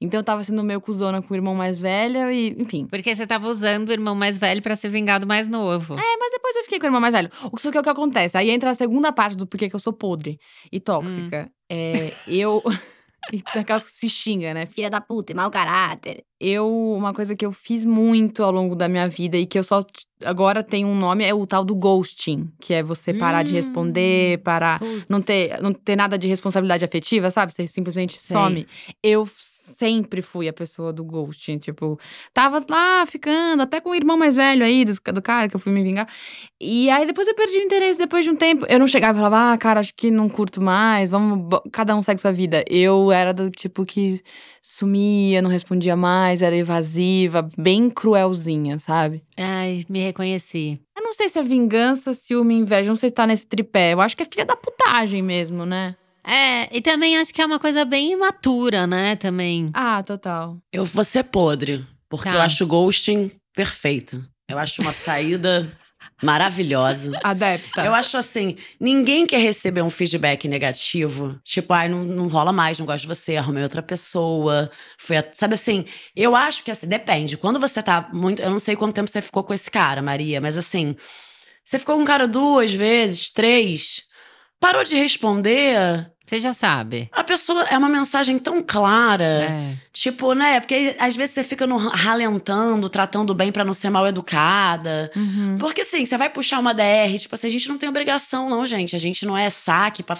Então 0.00 0.20
eu 0.20 0.24
tava 0.24 0.42
sendo 0.42 0.62
meio 0.64 0.80
cuzona 0.80 1.20
com 1.20 1.34
o 1.34 1.36
irmão 1.36 1.54
mais 1.54 1.78
velho 1.78 2.30
e, 2.30 2.56
enfim. 2.58 2.86
Porque 2.86 3.14
você 3.14 3.26
tava 3.26 3.46
usando 3.48 3.90
o 3.90 3.92
irmão 3.92 4.14
mais 4.14 4.38
velho 4.38 4.62
pra 4.62 4.74
ser 4.74 4.88
vingado 4.88 5.26
mais 5.26 5.46
novo. 5.46 5.92
É, 5.94 6.16
mas 6.18 6.30
depois 6.32 6.56
eu 6.56 6.62
fiquei 6.64 6.78
com 6.78 6.86
o 6.86 6.88
irmão 6.88 7.00
mais 7.00 7.12
velho. 7.12 7.30
O 7.44 7.56
que, 7.56 7.62
só 7.62 7.70
que 7.70 7.76
é 7.76 7.80
o 7.80 7.84
que 7.84 7.90
acontece? 7.90 8.38
Aí 8.38 8.50
entra 8.50 8.70
a 8.70 8.74
segunda 8.74 9.12
parte 9.12 9.36
do 9.36 9.46
porquê 9.46 9.68
que 9.68 9.76
eu 9.76 9.80
sou 9.80 9.92
podre 9.92 10.38
e 10.72 10.80
tóxica. 10.80 11.50
É, 11.70 12.12
eu. 12.26 12.62
e 13.32 13.42
daquelas 13.54 13.84
que 13.84 13.90
se 13.90 14.08
xinga, 14.08 14.54
né? 14.54 14.66
Filha 14.66 14.88
da 14.88 15.00
puta, 15.00 15.32
e 15.32 15.34
mau 15.34 15.50
caráter. 15.50 16.24
Eu, 16.40 16.66
uma 16.96 17.12
coisa 17.12 17.36
que 17.36 17.44
eu 17.44 17.52
fiz 17.52 17.84
muito 17.84 18.42
ao 18.42 18.50
longo 18.50 18.74
da 18.74 18.88
minha 18.88 19.06
vida 19.06 19.36
e 19.36 19.46
que 19.46 19.58
eu 19.58 19.62
só 19.62 19.80
agora 20.24 20.62
tem 20.62 20.84
um 20.84 20.94
nome 20.94 21.24
é 21.24 21.34
o 21.34 21.46
tal 21.46 21.62
do 21.64 21.74
ghosting, 21.74 22.50
que 22.58 22.72
é 22.72 22.82
você 22.82 23.12
parar 23.12 23.42
de 23.42 23.52
Hum. 23.52 23.56
responder, 23.56 24.38
parar 24.38 24.78
Putz. 24.78 25.04
não 25.08 25.20
ter, 25.20 25.60
não 25.60 25.72
ter 25.72 25.94
nada 25.94 26.16
de 26.16 26.26
responsabilidade 26.26 26.84
afetiva, 26.84 27.30
sabe? 27.30 27.52
Você 27.52 27.66
simplesmente 27.68 28.18
Sei. 28.18 28.34
some. 28.34 28.66
Eu 29.02 29.26
sempre 29.60 30.22
fui 30.22 30.48
a 30.48 30.52
pessoa 30.52 30.92
do 30.92 31.04
ghosting, 31.04 31.58
tipo, 31.58 31.98
tava 32.32 32.64
lá 32.68 33.04
ficando, 33.06 33.62
até 33.62 33.80
com 33.80 33.90
o 33.90 33.94
irmão 33.94 34.16
mais 34.16 34.36
velho 34.36 34.64
aí 34.64 34.84
do, 34.84 34.92
do 35.12 35.22
cara 35.22 35.48
que 35.48 35.56
eu 35.56 35.60
fui 35.60 35.72
me 35.72 35.82
vingar. 35.82 36.08
E 36.60 36.90
aí 36.90 37.06
depois 37.06 37.28
eu 37.28 37.34
perdi 37.34 37.58
o 37.58 37.62
interesse 37.62 37.98
depois 37.98 38.24
de 38.24 38.30
um 38.30 38.36
tempo. 38.36 38.66
Eu 38.68 38.78
não 38.78 38.86
chegava 38.86 39.18
e 39.18 39.22
falava, 39.22 39.52
ah, 39.52 39.58
cara, 39.58 39.80
acho 39.80 39.94
que 39.94 40.10
não 40.10 40.28
curto 40.28 40.60
mais, 40.60 41.10
vamos, 41.10 41.60
cada 41.72 41.94
um 41.94 42.02
segue 42.02 42.20
sua 42.20 42.32
vida. 42.32 42.64
Eu 42.68 43.12
era 43.12 43.32
do 43.32 43.50
tipo 43.50 43.84
que 43.84 44.20
sumia, 44.62 45.40
não 45.40 45.50
respondia 45.50 45.96
mais, 45.96 46.42
era 46.42 46.56
evasiva, 46.56 47.48
bem 47.56 47.88
cruelzinha, 47.88 48.78
sabe? 48.78 49.22
Ai, 49.36 49.84
me 49.88 50.00
reconheci. 50.00 50.80
Eu 50.96 51.02
não 51.02 51.14
sei 51.14 51.28
se 51.28 51.38
é 51.38 51.42
vingança, 51.42 52.12
ciúme, 52.12 52.54
inveja, 52.54 52.88
não 52.88 52.96
sei 52.96 53.08
se 53.08 53.14
tá 53.14 53.26
nesse 53.26 53.46
tripé. 53.46 53.94
Eu 53.94 54.00
acho 54.00 54.16
que 54.16 54.22
é 54.22 54.26
filha 54.26 54.44
da 54.44 54.56
putagem 54.56 55.22
mesmo, 55.22 55.64
né? 55.64 55.96
É, 56.24 56.74
e 56.76 56.80
também 56.80 57.16
acho 57.16 57.32
que 57.32 57.40
é 57.42 57.46
uma 57.46 57.58
coisa 57.58 57.84
bem 57.84 58.12
imatura, 58.12 58.86
né? 58.86 59.16
Também. 59.16 59.70
Ah, 59.74 60.02
total. 60.02 60.58
Eu 60.72 60.84
vou 60.84 61.04
ser 61.04 61.24
podre, 61.24 61.84
porque 62.08 62.28
Tá. 62.28 62.34
eu 62.36 62.40
acho 62.40 62.66
ghosting 62.66 63.30
perfeito. 63.54 64.22
Eu 64.48 64.58
acho 64.58 64.82
uma 64.82 64.92
saída 64.92 65.70
maravilhosa. 66.22 67.12
Adepta. 67.22 67.84
Eu 67.84 67.94
acho 67.94 68.16
assim, 68.16 68.56
ninguém 68.78 69.26
quer 69.26 69.38
receber 69.40 69.82
um 69.82 69.90
feedback 69.90 70.46
negativo. 70.48 71.38
Tipo, 71.44 71.72
ai, 71.72 71.88
não, 71.88 72.04
não 72.04 72.28
rola 72.28 72.52
mais, 72.52 72.78
não 72.78 72.86
gosto 72.86 73.02
de 73.02 73.08
você, 73.08 73.36
arrumei 73.36 73.62
outra 73.62 73.82
pessoa. 73.82 74.70
Foi, 74.98 75.16
a- 75.16 75.28
sabe 75.32 75.54
assim, 75.54 75.84
eu 76.14 76.34
acho 76.36 76.62
que 76.64 76.70
assim, 76.70 76.86
depende. 76.86 77.36
Quando 77.36 77.58
você 77.60 77.82
tá 77.82 78.08
muito. 78.12 78.42
Eu 78.42 78.50
não 78.50 78.60
sei 78.60 78.76
quanto 78.76 78.94
tempo 78.94 79.08
você 79.10 79.22
ficou 79.22 79.42
com 79.44 79.54
esse 79.54 79.70
cara, 79.70 80.02
Maria, 80.02 80.40
mas 80.40 80.56
assim, 80.58 80.96
você 81.64 81.78
ficou 81.78 81.96
com 81.96 82.02
um 82.02 82.06
cara 82.06 82.26
duas 82.28 82.72
vezes, 82.72 83.30
três, 83.30 84.02
parou 84.60 84.84
de 84.84 84.94
responder. 84.94 86.12
Você 86.30 86.38
já 86.38 86.52
sabe. 86.52 87.08
A 87.10 87.24
pessoa 87.24 87.64
é 87.64 87.76
uma 87.76 87.88
mensagem 87.88 88.38
tão 88.38 88.62
clara. 88.62 89.24
É. 89.24 89.74
Tipo, 89.92 90.32
né? 90.32 90.60
Porque 90.60 90.94
às 90.96 91.16
vezes 91.16 91.34
você 91.34 91.42
fica 91.42 91.66
no 91.66 91.76
ralentando, 91.76 92.88
tratando 92.88 93.34
bem 93.34 93.50
pra 93.50 93.64
não 93.64 93.74
ser 93.74 93.90
mal 93.90 94.06
educada. 94.06 95.10
Uhum. 95.16 95.58
Porque 95.58 95.80
assim, 95.80 96.06
você 96.06 96.16
vai 96.16 96.30
puxar 96.30 96.60
uma 96.60 96.72
DR, 96.72 97.18
tipo 97.18 97.34
assim, 97.34 97.48
a 97.48 97.50
gente 97.50 97.68
não 97.68 97.76
tem 97.76 97.88
obrigação, 97.88 98.48
não, 98.48 98.64
gente. 98.64 98.94
A 98.94 98.98
gente 99.00 99.26
não 99.26 99.36
é 99.36 99.50
saque. 99.50 100.04
Pra... 100.04 100.16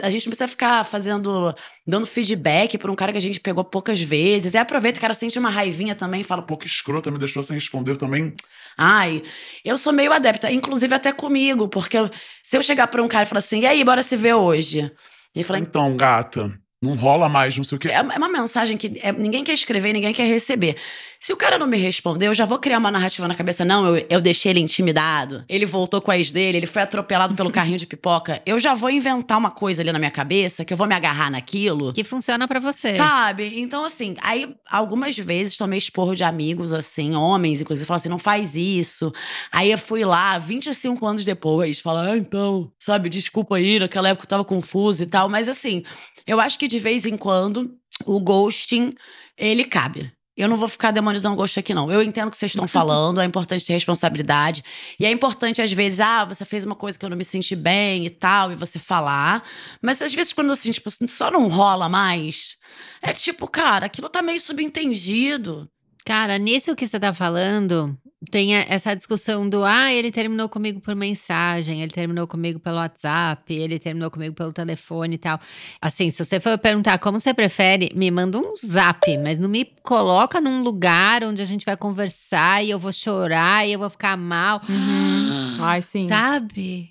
A 0.00 0.10
gente 0.10 0.26
não 0.26 0.30
precisa 0.32 0.48
ficar 0.48 0.84
fazendo. 0.84 1.54
dando 1.86 2.06
feedback 2.06 2.76
pra 2.76 2.90
um 2.90 2.96
cara 2.96 3.12
que 3.12 3.18
a 3.18 3.22
gente 3.22 3.38
pegou 3.38 3.62
poucas 3.62 4.00
vezes. 4.02 4.54
E 4.54 4.58
aproveita, 4.58 4.98
o 4.98 5.00
cara 5.00 5.14
sente 5.14 5.38
uma 5.38 5.48
raivinha 5.48 5.94
também 5.94 6.22
e 6.22 6.24
fala, 6.24 6.42
pô, 6.42 6.52
Pouco 6.52 6.66
escrota, 6.66 7.10
me 7.10 7.18
deixou 7.18 7.42
sem 7.42 7.54
responder 7.54 7.96
também. 7.96 8.34
Ai, 8.76 9.22
eu 9.64 9.78
sou 9.78 9.92
meio 9.92 10.12
adepta, 10.12 10.50
inclusive 10.50 10.94
até 10.94 11.12
comigo, 11.12 11.68
porque 11.68 11.96
se 12.42 12.56
eu 12.56 12.62
chegar 12.62 12.88
pra 12.88 13.02
um 13.02 13.08
cara 13.08 13.24
e 13.24 13.26
falar 13.26 13.38
assim, 13.38 13.60
e 13.60 13.66
aí, 13.66 13.82
bora 13.84 14.02
se 14.02 14.16
ver 14.16 14.34
hoje? 14.34 14.90
E 15.34 15.38
ele 15.38 15.44
falar, 15.44 15.60
Então, 15.60 15.96
gata, 15.96 16.52
não 16.82 16.94
rola 16.94 17.28
mais, 17.28 17.56
não 17.56 17.64
sei 17.64 17.76
o 17.76 17.78
quê. 17.78 17.88
É 17.88 17.94
é 17.94 18.00
uma 18.02 18.28
mensagem 18.28 18.76
que 18.76 18.98
é, 19.00 19.12
ninguém 19.12 19.44
quer 19.44 19.52
escrever, 19.52 19.92
ninguém 19.92 20.12
quer 20.12 20.26
receber. 20.26 20.76
Se 21.22 21.32
o 21.32 21.36
cara 21.36 21.56
não 21.56 21.68
me 21.68 21.76
responder, 21.76 22.26
eu 22.26 22.34
já 22.34 22.44
vou 22.44 22.58
criar 22.58 22.78
uma 22.78 22.90
narrativa 22.90 23.28
na 23.28 23.34
cabeça. 23.36 23.64
Não, 23.64 23.96
eu, 23.96 24.04
eu 24.10 24.20
deixei 24.20 24.50
ele 24.50 24.58
intimidado. 24.58 25.44
Ele 25.48 25.64
voltou 25.64 26.00
com 26.00 26.10
a 26.10 26.18
ex 26.18 26.32
dele, 26.32 26.58
ele 26.58 26.66
foi 26.66 26.82
atropelado 26.82 27.36
pelo 27.36 27.48
carrinho 27.48 27.78
de 27.78 27.86
pipoca. 27.86 28.42
Eu 28.44 28.58
já 28.58 28.74
vou 28.74 28.90
inventar 28.90 29.38
uma 29.38 29.52
coisa 29.52 29.82
ali 29.82 29.92
na 29.92 30.00
minha 30.00 30.10
cabeça, 30.10 30.64
que 30.64 30.72
eu 30.72 30.76
vou 30.76 30.84
me 30.84 30.96
agarrar 30.96 31.30
naquilo. 31.30 31.92
Que 31.92 32.02
funciona 32.02 32.48
pra 32.48 32.58
você. 32.58 32.96
Sabe? 32.96 33.60
Então, 33.60 33.84
assim, 33.84 34.16
aí 34.20 34.52
algumas 34.68 35.16
vezes 35.16 35.56
tomei 35.56 35.78
esporro 35.78 36.16
de 36.16 36.24
amigos, 36.24 36.72
assim, 36.72 37.14
homens, 37.14 37.60
inclusive, 37.60 37.86
falaram 37.86 38.00
assim: 38.00 38.08
não 38.08 38.18
faz 38.18 38.56
isso. 38.56 39.12
Aí 39.52 39.70
eu 39.70 39.78
fui 39.78 40.04
lá, 40.04 40.36
25 40.38 41.06
anos 41.06 41.24
depois, 41.24 41.78
falar, 41.78 42.10
ah, 42.10 42.16
então, 42.16 42.72
sabe, 42.80 43.08
desculpa 43.08 43.58
aí, 43.58 43.78
naquela 43.78 44.08
época 44.08 44.24
eu 44.24 44.28
tava 44.28 44.44
confuso 44.44 45.04
e 45.04 45.06
tal. 45.06 45.28
Mas, 45.28 45.48
assim, 45.48 45.84
eu 46.26 46.40
acho 46.40 46.58
que 46.58 46.66
de 46.66 46.80
vez 46.80 47.06
em 47.06 47.16
quando 47.16 47.76
o 48.04 48.18
ghosting, 48.18 48.90
ele 49.38 49.64
cabe. 49.64 50.12
Eu 50.42 50.48
não 50.48 50.56
vou 50.56 50.68
ficar 50.68 50.90
demonizando 50.90 51.36
ghost 51.36 51.56
aqui, 51.60 51.72
não. 51.72 51.88
Eu 51.88 52.02
entendo 52.02 52.26
o 52.26 52.30
que 52.32 52.36
vocês 52.36 52.50
estão 52.50 52.66
falando, 52.68 53.20
é 53.20 53.24
importante 53.24 53.64
ter 53.64 53.74
responsabilidade. 53.74 54.64
E 54.98 55.06
é 55.06 55.10
importante, 55.10 55.62
às 55.62 55.70
vezes, 55.70 56.00
ah, 56.00 56.24
você 56.24 56.44
fez 56.44 56.64
uma 56.64 56.74
coisa 56.74 56.98
que 56.98 57.04
eu 57.04 57.10
não 57.10 57.16
me 57.16 57.24
senti 57.24 57.54
bem 57.54 58.06
e 58.06 58.10
tal, 58.10 58.50
e 58.50 58.56
você 58.56 58.76
falar. 58.80 59.44
Mas 59.80 60.02
às 60.02 60.12
vezes, 60.12 60.32
quando 60.32 60.50
assim, 60.50 60.72
tipo, 60.72 60.90
só 61.08 61.30
não 61.30 61.46
rola 61.46 61.88
mais, 61.88 62.56
é 63.00 63.12
tipo, 63.12 63.46
cara, 63.46 63.86
aquilo 63.86 64.08
tá 64.08 64.20
meio 64.20 64.40
subentendido. 64.40 65.70
Cara, 66.04 66.36
nisso 66.38 66.74
que 66.74 66.86
você 66.86 66.98
tá 66.98 67.14
falando, 67.14 67.96
tem 68.30 68.56
a- 68.56 68.66
essa 68.68 68.94
discussão 68.94 69.48
do 69.48 69.64
ah, 69.64 69.92
ele 69.92 70.10
terminou 70.10 70.48
comigo 70.48 70.80
por 70.80 70.96
mensagem, 70.96 71.80
ele 71.80 71.92
terminou 71.92 72.26
comigo 72.26 72.58
pelo 72.58 72.76
WhatsApp, 72.76 73.52
ele 73.54 73.78
terminou 73.78 74.10
comigo 74.10 74.34
pelo 74.34 74.52
telefone 74.52 75.14
e 75.14 75.18
tal. 75.18 75.38
Assim, 75.80 76.10
se 76.10 76.24
você 76.24 76.40
for 76.40 76.58
perguntar 76.58 76.98
como 76.98 77.20
você 77.20 77.32
prefere, 77.32 77.90
me 77.94 78.10
manda 78.10 78.36
um 78.38 78.52
zap, 78.56 79.16
mas 79.18 79.38
não 79.38 79.48
me 79.48 79.64
coloca 79.64 80.40
num 80.40 80.62
lugar 80.62 81.22
onde 81.22 81.40
a 81.40 81.44
gente 81.46 81.64
vai 81.64 81.76
conversar 81.76 82.64
e 82.64 82.70
eu 82.70 82.78
vou 82.80 82.92
chorar 82.92 83.66
e 83.66 83.72
eu 83.72 83.78
vou 83.78 83.90
ficar 83.90 84.16
mal. 84.16 84.60
Ai, 85.60 85.82
sim. 85.82 86.08
Sabe? 86.08 86.90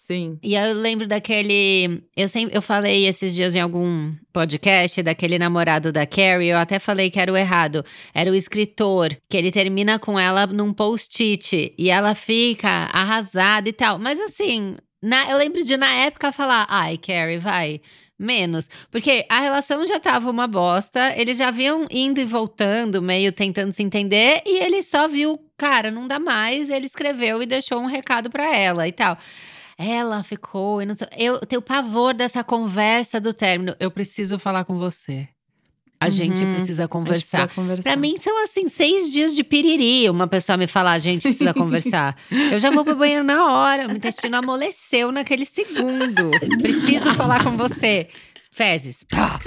Sim. 0.00 0.38
E 0.42 0.54
eu 0.54 0.72
lembro 0.72 1.06
daquele. 1.06 2.02
Eu 2.16 2.26
sempre 2.26 2.56
eu 2.56 2.62
falei 2.62 3.06
esses 3.06 3.34
dias 3.34 3.54
em 3.54 3.60
algum 3.60 4.10
podcast 4.32 5.02
daquele 5.02 5.38
namorado 5.38 5.92
da 5.92 6.06
Carrie, 6.06 6.48
eu 6.48 6.56
até 6.56 6.78
falei 6.78 7.10
que 7.10 7.20
era 7.20 7.30
o 7.30 7.36
errado. 7.36 7.84
Era 8.14 8.30
o 8.30 8.34
escritor, 8.34 9.14
que 9.28 9.36
ele 9.36 9.52
termina 9.52 9.98
com 9.98 10.18
ela 10.18 10.46
num 10.46 10.72
post-it 10.72 11.74
e 11.76 11.90
ela 11.90 12.14
fica 12.14 12.88
arrasada 12.94 13.68
e 13.68 13.72
tal. 13.74 13.98
Mas 13.98 14.18
assim, 14.18 14.74
na- 15.02 15.30
eu 15.30 15.36
lembro 15.36 15.62
de 15.62 15.76
na 15.76 15.92
época 15.92 16.32
falar: 16.32 16.66
ai, 16.70 16.96
Carrie, 16.96 17.36
vai. 17.38 17.82
Menos. 18.18 18.68
Porque 18.90 19.26
a 19.30 19.40
relação 19.40 19.86
já 19.86 20.00
tava 20.00 20.30
uma 20.30 20.46
bosta, 20.46 21.14
eles 21.16 21.36
já 21.38 21.50
vinham 21.50 21.86
indo 21.90 22.20
e 22.20 22.24
voltando, 22.24 23.00
meio 23.02 23.32
tentando 23.32 23.72
se 23.72 23.82
entender, 23.82 24.42
e 24.46 24.62
ele 24.62 24.82
só 24.82 25.08
viu, 25.08 25.38
cara, 25.56 25.90
não 25.90 26.06
dá 26.06 26.18
mais, 26.18 26.68
ele 26.68 26.84
escreveu 26.84 27.42
e 27.42 27.46
deixou 27.46 27.78
um 27.80 27.86
recado 27.86 28.28
pra 28.30 28.54
ela 28.54 28.86
e 28.86 28.92
tal. 28.92 29.16
Ela 29.82 30.22
ficou, 30.22 30.82
eu, 30.82 30.86
não 30.86 30.94
sei, 30.94 31.08
eu 31.16 31.38
tenho 31.40 31.62
pavor 31.62 32.12
dessa 32.12 32.44
conversa 32.44 33.18
do 33.18 33.32
término. 33.32 33.74
Eu 33.80 33.90
preciso 33.90 34.38
falar 34.38 34.64
com 34.64 34.78
você. 34.78 35.26
A 35.98 36.08
gente 36.10 36.30
Uhum. 36.30 36.36
gente 36.46 36.54
precisa 36.56 36.86
conversar. 36.88 37.48
conversar. 37.54 37.82
Pra 37.90 37.96
mim 37.96 38.16
são 38.18 38.42
assim, 38.44 38.68
seis 38.68 39.12
dias 39.12 39.34
de 39.34 39.42
piriri. 39.44 40.08
Uma 40.10 40.26
pessoa 40.26 40.56
me 40.58 40.66
falar, 40.66 40.92
a 40.92 40.98
gente 40.98 41.22
precisa 41.22 41.52
conversar. 41.54 42.16
Eu 42.52 42.58
já 42.58 42.70
vou 42.70 42.84
pro 42.84 42.94
banheiro 42.96 43.24
na 43.24 43.46
hora. 43.52 43.86
O 43.88 43.92
intestino 43.92 44.36
amoleceu 44.36 45.10
naquele 45.12 45.44
segundo. 45.46 46.30
Preciso 46.60 47.12
falar 47.14 47.42
com 47.44 47.56
você. 47.56 48.08
Fezes. 48.50 49.04
Pá. 49.04 49.38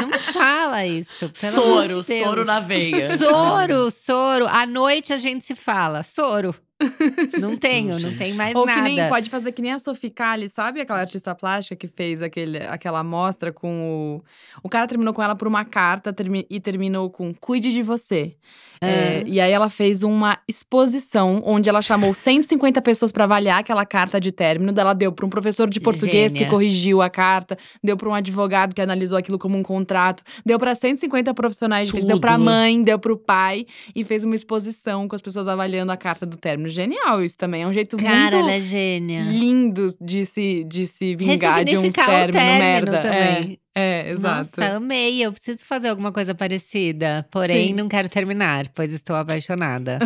Não 0.00 0.08
me 0.08 0.18
fala 0.18 0.86
isso. 0.86 1.28
Pelo 1.40 1.62
amor 1.62 1.64
Soro, 1.88 2.02
de 2.02 2.08
Deus. 2.08 2.24
soro 2.24 2.44
na 2.44 2.60
veia. 2.60 3.18
Soro, 3.18 3.90
soro. 3.90 4.46
À 4.48 4.66
noite 4.66 5.12
a 5.12 5.18
gente 5.18 5.44
se 5.44 5.54
fala. 5.54 6.02
Soro. 6.02 6.54
Não 7.40 7.56
tenho, 7.56 7.98
não 7.98 8.16
tem 8.16 8.34
mais 8.34 8.54
Ou 8.54 8.64
nada. 8.64 8.80
que 8.82 8.88
nem 8.88 9.08
pode 9.08 9.28
fazer 9.30 9.50
que 9.52 9.60
nem 9.60 9.72
a 9.72 9.78
Sophie 9.78 10.10
Calle, 10.10 10.48
sabe 10.48 10.80
aquela 10.80 11.00
artista 11.00 11.34
plástica 11.34 11.74
que 11.74 11.88
fez 11.88 12.22
aquele, 12.22 12.58
aquela 12.58 13.00
amostra 13.00 13.52
com 13.52 14.20
o. 14.22 14.24
O 14.62 14.68
cara 14.68 14.86
terminou 14.86 15.12
com 15.12 15.22
ela 15.22 15.34
por 15.34 15.48
uma 15.48 15.64
carta 15.64 16.12
termi- 16.12 16.46
e 16.48 16.60
terminou 16.60 17.10
com 17.10 17.34
Cuide 17.34 17.72
de 17.72 17.82
você. 17.82 18.36
É, 18.80 19.22
e 19.26 19.40
aí 19.40 19.50
ela 19.52 19.68
fez 19.68 20.02
uma 20.02 20.38
exposição 20.46 21.42
onde 21.44 21.68
ela 21.68 21.82
chamou 21.82 22.14
150 22.14 22.80
pessoas 22.82 23.10
para 23.10 23.24
avaliar 23.24 23.58
aquela 23.58 23.84
carta 23.84 24.20
de 24.20 24.30
término. 24.30 24.72
Ela 24.78 24.92
deu 24.94 25.12
para 25.12 25.26
um 25.26 25.28
professor 25.28 25.68
de 25.68 25.80
português 25.80 26.32
Gênia. 26.32 26.46
que 26.46 26.50
corrigiu 26.50 27.02
a 27.02 27.10
carta, 27.10 27.56
deu 27.82 27.96
para 27.96 28.08
um 28.08 28.14
advogado 28.14 28.74
que 28.74 28.80
analisou 28.80 29.18
aquilo 29.18 29.38
como 29.38 29.56
um 29.56 29.62
contrato, 29.62 30.22
deu 30.44 30.58
para 30.58 30.74
150 30.74 31.32
profissionais 31.34 31.88
diferentes, 31.88 32.08
deu 32.08 32.20
para 32.20 32.34
Tudo. 32.34 32.44
mãe, 32.44 32.82
deu 32.82 32.98
para 32.98 33.12
o 33.12 33.16
pai 33.16 33.66
e 33.94 34.04
fez 34.04 34.24
uma 34.24 34.34
exposição 34.34 35.08
com 35.08 35.16
as 35.16 35.22
pessoas 35.22 35.48
avaliando 35.48 35.90
a 35.92 35.96
carta 35.96 36.24
do 36.24 36.36
término. 36.36 36.68
Genial 36.68 37.22
isso 37.22 37.36
também. 37.36 37.62
É 37.62 37.66
um 37.66 37.72
jeito 37.72 37.96
Cara, 37.96 38.12
muito 38.20 38.36
ela 38.36 38.52
é 38.52 38.60
gênia. 38.60 39.22
lindo 39.22 39.88
de 40.00 40.24
se, 40.24 40.64
de 40.64 40.86
se 40.86 41.16
vingar 41.16 41.64
de 41.64 41.76
um 41.76 41.90
término, 41.90 42.32
término 42.32 42.58
merda. 42.58 43.02
também. 43.02 43.58
É, 43.64 43.67
é, 43.78 44.10
exato. 44.10 44.60
Nossa, 44.60 44.76
amei. 44.76 45.24
Eu 45.24 45.32
preciso 45.32 45.64
fazer 45.64 45.88
alguma 45.88 46.10
coisa 46.10 46.34
parecida. 46.34 47.24
Porém, 47.30 47.68
Sim. 47.68 47.74
não 47.74 47.88
quero 47.88 48.08
terminar, 48.08 48.68
pois 48.74 48.92
estou 48.92 49.14
apaixonada. 49.14 49.98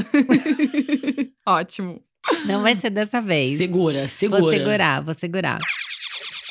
Ótimo. 1.47 1.99
não 2.45 2.61
vai 2.61 2.77
ser 2.77 2.91
dessa 2.91 3.21
vez. 3.21 3.57
Segura, 3.57 4.07
segura. 4.09 4.41
Vou 4.43 4.53
segurar, 4.53 5.01
vou 5.03 5.15
segurar. 5.15 5.59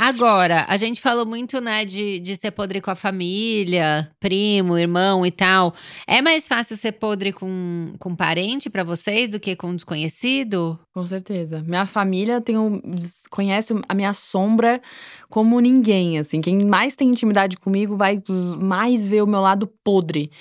Agora, 0.04 0.66
a 0.68 0.78
gente 0.78 1.00
falou 1.00 1.28
muito, 1.28 1.62
né, 1.62 1.86
de, 1.86 2.20
de 2.22 2.36
ser 2.36 2.50
podre 2.50 2.82
com 2.82 2.90
a 2.90 2.96
família, 2.96 4.10
primo, 4.20 4.76
irmão 4.76 5.24
e 5.24 5.30
tal. 5.30 5.76
É 6.08 6.24
mais 6.24 6.48
fácil 6.48 6.76
ser 6.76 6.94
podre 6.94 7.32
com, 7.32 7.94
com 8.00 8.16
parente 8.16 8.68
pra 8.68 8.84
vocês 8.84 9.30
do 9.30 9.40
que 9.40 9.56
com 9.56 9.76
desconhecido? 9.76 10.80
Com 10.92 11.06
certeza. 11.06 11.64
Minha 11.68 11.86
família 11.86 12.42
tem 12.42 12.58
um, 12.58 12.82
conhece 13.30 13.76
a 13.88 13.94
minha 13.94 14.12
sombra 14.12 14.82
como 15.30 15.60
ninguém, 15.60 16.18
assim. 16.18 16.42
Quem 16.42 16.66
mais 16.66 16.96
tem 16.96 17.08
intimidade 17.08 17.56
comigo 17.58 17.96
vai 17.96 18.24
mais 18.58 19.08
ver 19.08 19.22
o 19.22 19.28
meu 19.28 19.40
lado 19.40 19.68
podre. 19.84 20.32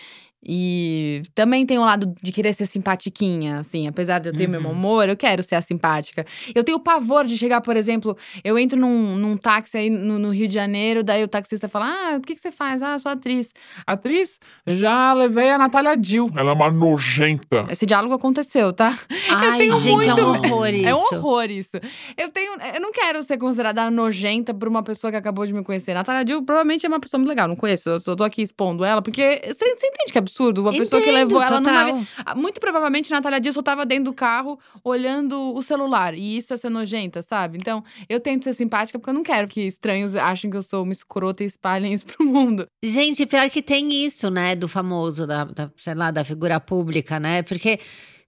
E 0.42 1.22
também 1.34 1.66
tem 1.66 1.78
o 1.78 1.82
lado 1.82 2.14
de 2.22 2.32
querer 2.32 2.52
ser 2.54 2.64
simpatiquinha, 2.66 3.58
assim. 3.60 3.86
Apesar 3.86 4.18
de 4.18 4.30
eu 4.30 4.32
ter 4.36 4.48
meu 4.48 4.60
Uhum. 4.62 4.70
humor, 4.70 5.08
eu 5.08 5.16
quero 5.16 5.42
ser 5.42 5.54
a 5.54 5.60
simpática. 5.62 6.24
Eu 6.54 6.64
tenho 6.64 6.80
pavor 6.80 7.24
de 7.26 7.36
chegar, 7.36 7.60
por 7.60 7.76
exemplo, 7.76 8.16
eu 8.42 8.58
entro 8.58 8.78
num, 8.78 9.16
num 9.16 9.36
táxi 9.36 9.76
aí 9.76 9.90
no, 9.90 10.18
no 10.18 10.30
Rio 10.30 10.48
de 10.48 10.54
Janeiro, 10.54 11.02
daí 11.04 11.22
o 11.22 11.28
taxista 11.28 11.68
fala: 11.68 11.86
Ah, 11.86 12.16
o 12.16 12.20
que, 12.20 12.34
que 12.34 12.40
você 12.40 12.50
faz? 12.50 12.80
Ah, 12.82 12.98
sou 12.98 13.12
atriz. 13.12 13.52
Atriz? 13.86 14.38
Já 14.66 15.12
levei 15.12 15.50
a 15.50 15.58
Natália 15.58 15.96
Dill. 15.96 16.30
Ela 16.36 16.50
é 16.52 16.54
uma 16.54 16.70
nojenta. 16.70 17.66
Esse 17.70 17.84
diálogo 17.84 18.14
aconteceu, 18.14 18.72
tá? 18.72 18.96
Ai, 19.30 19.58
tenho 19.58 19.78
gente, 19.80 20.08
é 20.08 20.14
um 20.24 20.28
muito- 20.28 20.46
horror 20.46 20.68
isso. 20.74 20.86
É 20.88 20.94
um 20.94 20.98
horror 21.00 21.50
isso. 21.50 21.76
Eu 22.16 22.30
tenho. 22.30 22.54
Eu 22.74 22.80
não 22.80 22.92
quero 22.92 23.22
ser 23.22 23.36
considerada 23.38 23.90
nojenta 23.90 24.54
por 24.54 24.68
uma 24.68 24.82
pessoa 24.82 25.10
que 25.10 25.16
acabou 25.16 25.44
de 25.44 25.52
me 25.52 25.62
conhecer. 25.62 25.94
Natália 25.94 26.24
Dill 26.24 26.42
provavelmente 26.42 26.86
é 26.86 26.88
uma 26.88 27.00
pessoa 27.00 27.18
muito 27.18 27.28
legal. 27.28 27.46
Não 27.46 27.56
conheço. 27.56 27.90
Eu 27.90 27.98
só 27.98 28.16
tô 28.16 28.24
aqui 28.24 28.42
expondo 28.42 28.84
ela, 28.84 29.02
porque 29.02 29.40
você 29.46 29.54
você 29.70 29.86
entende 29.86 30.12
que 30.12 30.18
é 30.18 30.20
absurdo? 30.30 30.62
Uma 30.62 30.72
pessoa 30.72 31.02
que 31.02 31.10
Entendo, 31.10 31.28
levou 31.28 31.42
ela 31.42 31.60
numa. 31.60 31.86
total. 31.86 32.06
Ah, 32.24 32.34
Muito 32.34 32.60
provavelmente 32.60 33.10
Natália 33.10 33.40
Dill 33.40 33.52
só 33.52 33.62
tava 33.62 33.84
dentro 33.84 34.04
do 34.04 34.12
carro 34.12 34.58
olhando 34.84 35.54
o 35.54 35.60
celular. 35.62 36.14
E 36.14 36.36
isso 36.36 36.54
é 36.54 36.56
ser 36.56 36.70
nojenta, 36.70 37.22
sabe? 37.22 37.58
Então, 37.58 37.82
eu 38.08 38.20
tento 38.20 38.44
ser 38.44 38.52
simpática 38.52 38.98
porque 38.98 39.10
eu 39.10 39.14
não 39.14 39.22
quero 39.22 39.48
que 39.48 39.62
estranhos 39.62 40.16
achem 40.16 40.50
que 40.50 40.56
eu 40.56 40.62
sou 40.62 40.82
uma 40.84 40.92
escrota 40.92 41.42
e 41.42 41.46
espalhem 41.46 41.92
isso 41.92 42.06
pro 42.06 42.24
mundo. 42.24 42.66
Gente, 42.82 43.26
pior 43.26 43.50
que 43.50 43.62
tem 43.62 43.92
isso, 44.04 44.30
né, 44.30 44.54
do 44.54 44.68
famoso, 44.68 45.26
da, 45.26 45.44
da, 45.44 45.70
sei 45.76 45.94
lá, 45.94 46.10
da 46.10 46.24
figura 46.24 46.60
pública, 46.60 47.18
né? 47.18 47.42
Porque 47.42 47.78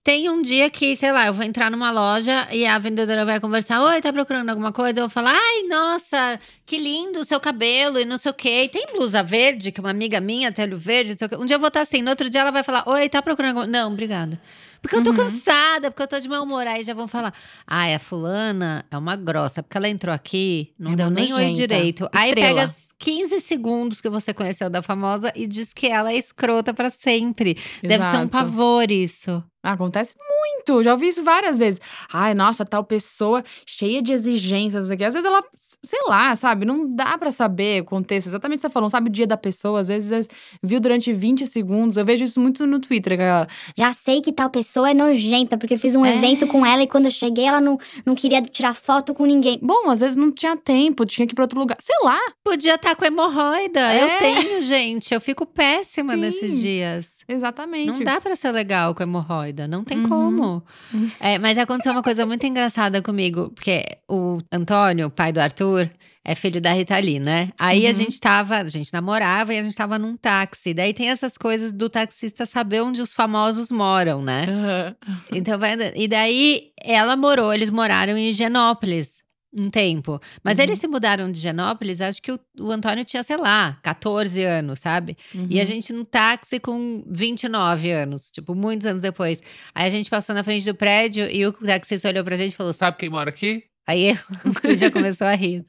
tem 0.04 0.28
um 0.28 0.42
dia 0.42 0.68
que, 0.68 0.96
sei 0.96 1.12
lá, 1.12 1.26
eu 1.26 1.32
vou 1.32 1.44
entrar 1.44 1.70
numa 1.70 1.90
loja 1.92 2.48
e 2.50 2.66
a 2.66 2.76
vendedora 2.78 3.24
vai 3.24 3.38
conversar, 3.38 3.80
oi, 3.82 4.00
tá 4.00 4.12
procurando 4.12 4.48
alguma 4.50 4.72
coisa? 4.72 4.98
Eu 4.98 5.04
vou 5.04 5.10
falar, 5.10 5.32
ai, 5.32 5.62
nossa, 5.68 6.40
que 6.66 6.76
lindo 6.76 7.20
o 7.20 7.24
seu 7.24 7.38
cabelo 7.38 8.00
e 8.00 8.04
não 8.04 8.18
sei 8.18 8.30
o 8.32 8.34
quê. 8.34 8.64
E 8.64 8.68
tem 8.68 8.86
blusa 8.92 9.22
verde, 9.22 9.70
que 9.70 9.78
uma 9.80 9.90
amiga 9.90 10.20
minha 10.20 10.50
tem 10.50 10.64
olho 10.64 10.76
verde, 10.76 11.10
não 11.10 11.18
sei 11.18 11.26
o 11.26 11.30
quê. 11.30 11.36
Um 11.36 11.44
dia 11.44 11.54
eu 11.54 11.60
vou 11.60 11.68
estar 11.68 11.82
assim, 11.82 12.02
no 12.02 12.10
outro 12.10 12.28
dia 12.28 12.40
ela 12.40 12.50
vai 12.50 12.64
falar, 12.64 12.82
oi, 12.88 13.08
tá 13.08 13.22
procurando 13.22 13.58
alguma 13.58 13.66
Não, 13.66 13.92
obrigada. 13.92 14.40
Porque 14.80 14.96
eu 14.96 15.02
tô 15.04 15.10
Uhum. 15.10 15.16
cansada, 15.16 15.92
porque 15.92 16.02
eu 16.02 16.08
tô 16.08 16.18
de 16.18 16.28
mau 16.28 16.42
humor. 16.42 16.66
Aí 16.66 16.82
já 16.82 16.92
vão 16.94 17.06
falar, 17.06 17.32
ai, 17.64 17.94
a 17.94 18.00
fulana 18.00 18.84
é 18.90 18.98
uma 18.98 19.14
grossa, 19.14 19.62
porque 19.62 19.76
ela 19.76 19.88
entrou 19.88 20.12
aqui, 20.12 20.72
não 20.76 20.94
É 20.94 20.96
deu 20.96 21.10
nem 21.10 21.32
oi 21.32 21.52
direito. 21.52 22.08
Aí 22.12 22.30
Estrela. 22.30 22.62
pega 22.62 22.74
15 23.02 23.40
segundos 23.40 24.00
que 24.00 24.08
você 24.08 24.32
conheceu 24.32 24.70
da 24.70 24.80
famosa 24.80 25.32
e 25.34 25.44
diz 25.44 25.72
que 25.72 25.88
ela 25.88 26.12
é 26.12 26.16
escrota 26.16 26.72
pra 26.72 26.88
sempre. 26.88 27.56
Deve 27.82 28.04
ser 28.04 28.10
um 28.10 28.12
Exato. 28.12 28.28
pavor 28.28 28.88
isso. 28.92 29.42
Acontece 29.64 30.16
muito, 30.18 30.82
já 30.82 30.90
ouvi 30.92 31.06
isso 31.06 31.22
várias 31.22 31.56
vezes. 31.56 31.80
Ai, 32.12 32.34
nossa, 32.34 32.64
tal 32.64 32.82
pessoa 32.82 33.44
cheia 33.64 34.02
de 34.02 34.12
exigências 34.12 34.90
aqui. 34.90 35.04
Às 35.04 35.14
vezes 35.14 35.24
ela, 35.24 35.40
sei 35.84 36.00
lá, 36.08 36.34
sabe, 36.34 36.66
não 36.66 36.92
dá 36.96 37.16
pra 37.16 37.30
saber 37.30 37.80
o 37.82 37.84
contexto. 37.84 38.26
Exatamente 38.26 38.58
o 38.58 38.62
que 38.62 38.66
você 38.66 38.72
falou, 38.72 38.86
não 38.86 38.90
sabe 38.90 39.08
o 39.08 39.12
dia 39.12 39.24
da 39.24 39.36
pessoa, 39.36 39.78
às 39.78 39.86
vezes 39.86 40.28
viu 40.60 40.80
durante 40.80 41.12
20 41.12 41.46
segundos. 41.46 41.96
Eu 41.96 42.04
vejo 42.04 42.24
isso 42.24 42.40
muito 42.40 42.66
no 42.66 42.80
Twitter, 42.80 43.16
galera. 43.16 43.46
Já 43.78 43.92
sei 43.92 44.20
que 44.20 44.32
tal 44.32 44.50
pessoa 44.50 44.90
é 44.90 44.94
nojenta, 44.94 45.56
porque 45.56 45.74
eu 45.74 45.78
fiz 45.78 45.94
um 45.94 46.04
É. 46.04 46.16
evento 46.16 46.44
com 46.48 46.66
ela 46.66 46.82
e 46.82 46.88
quando 46.88 47.04
eu 47.04 47.12
cheguei, 47.12 47.44
ela 47.44 47.60
não, 47.60 47.78
não 48.04 48.16
queria 48.16 48.42
tirar 48.42 48.74
foto 48.74 49.14
com 49.14 49.24
ninguém. 49.24 49.60
Bom, 49.62 49.88
às 49.90 50.00
vezes 50.00 50.16
não 50.16 50.32
tinha 50.32 50.56
tempo, 50.56 51.06
tinha 51.06 51.24
que 51.24 51.34
ir 51.34 51.36
pra 51.36 51.44
outro 51.44 51.60
lugar. 51.60 51.76
Sei 51.80 51.94
lá. 52.02 52.18
Podia 52.42 52.74
estar 52.74 52.91
com 52.94 53.04
hemorroida. 53.04 53.80
É. 53.80 54.02
Eu 54.04 54.18
tenho, 54.18 54.62
gente. 54.62 55.12
Eu 55.14 55.20
fico 55.20 55.44
péssima 55.46 56.14
Sim. 56.14 56.20
nesses 56.20 56.60
dias. 56.60 57.08
Exatamente. 57.28 57.86
Não 57.98 58.00
dá 58.00 58.20
pra 58.20 58.34
ser 58.36 58.50
legal 58.50 58.94
com 58.94 59.02
hemorroida, 59.02 59.66
não 59.68 59.84
tem 59.84 59.98
Uhum. 59.98 60.08
como. 60.08 60.62
É, 61.20 61.38
mas 61.38 61.56
aconteceu 61.58 61.92
uma 61.92 62.02
coisa 62.02 62.26
muito 62.26 62.44
engraçada 62.46 63.00
comigo, 63.00 63.50
porque 63.54 63.84
o 64.08 64.38
Antônio, 64.50 65.08
pai 65.08 65.32
do 65.32 65.38
Arthur, 65.40 65.88
é 66.24 66.34
filho 66.34 66.60
da 66.60 66.72
Rita 66.72 66.96
Lee, 66.98 67.18
né? 67.18 67.50
Aí 67.58 67.86
a 67.86 67.90
Uhum. 67.90 67.96
gente 67.96 68.20
tava, 68.20 68.56
a 68.58 68.64
gente 68.66 68.92
namorava 68.92 69.54
e 69.54 69.58
a 69.58 69.62
gente 69.62 69.74
tava 69.74 69.98
num 69.98 70.16
táxi. 70.16 70.74
Daí 70.74 70.92
tem 70.92 71.08
essas 71.10 71.36
coisas 71.38 71.72
do 71.72 71.88
taxista 71.88 72.44
saber 72.46 72.80
onde 72.82 73.00
os 73.00 73.14
famosos 73.14 73.70
moram, 73.72 74.22
né? 74.22 74.46
Aham. 74.48 74.96
Então 75.32 75.58
vai. 75.58 75.74
E 75.96 76.06
daí 76.08 76.70
ela 76.80 77.16
morou, 77.16 77.52
eles 77.54 77.70
moraram 77.70 78.16
em 78.18 78.28
Higienópolis 78.28 79.21
um 79.56 79.68
tempo. 79.70 80.20
Mas 80.42 80.58
Uhum. 80.58 80.64
eles 80.64 80.78
se 80.78 80.88
mudaram 80.88 81.30
de 81.30 81.38
Higienópolis, 81.38 82.00
acho 82.00 82.22
que 82.22 82.32
o, 82.32 82.40
o 82.58 82.70
Antônio 82.70 83.04
tinha, 83.04 83.22
sei 83.22 83.36
lá, 83.36 83.78
14 83.82 84.42
anos, 84.44 84.78
sabe? 84.80 85.16
E 85.50 85.58
a 85.58 85.62
Uhum. 85.62 85.66
gente 85.66 85.92
no 85.92 86.04
táxi 86.04 86.58
com 86.58 87.04
29 87.06 87.90
anos, 87.90 88.30
tipo, 88.30 88.54
muitos 88.54 88.86
anos 88.86 89.02
depois. 89.02 89.42
Aí 89.74 89.86
a 89.86 89.90
gente 89.90 90.08
passou 90.08 90.34
na 90.34 90.42
frente 90.42 90.64
do 90.64 90.74
prédio 90.74 91.28
e 91.30 91.46
o 91.46 91.52
taxista 91.52 92.08
olhou 92.08 92.24
pra 92.24 92.36
gente 92.36 92.52
e 92.52 92.56
falou: 92.56 92.72
Sabe 92.72 92.96
quem 92.96 93.10
mora 93.10 93.30
aqui? 93.30 93.64
Aí 93.86 94.10
eu 94.10 94.16
já 94.78 94.90
começou 94.90 95.26
a 95.26 95.34
rir. 95.34 95.64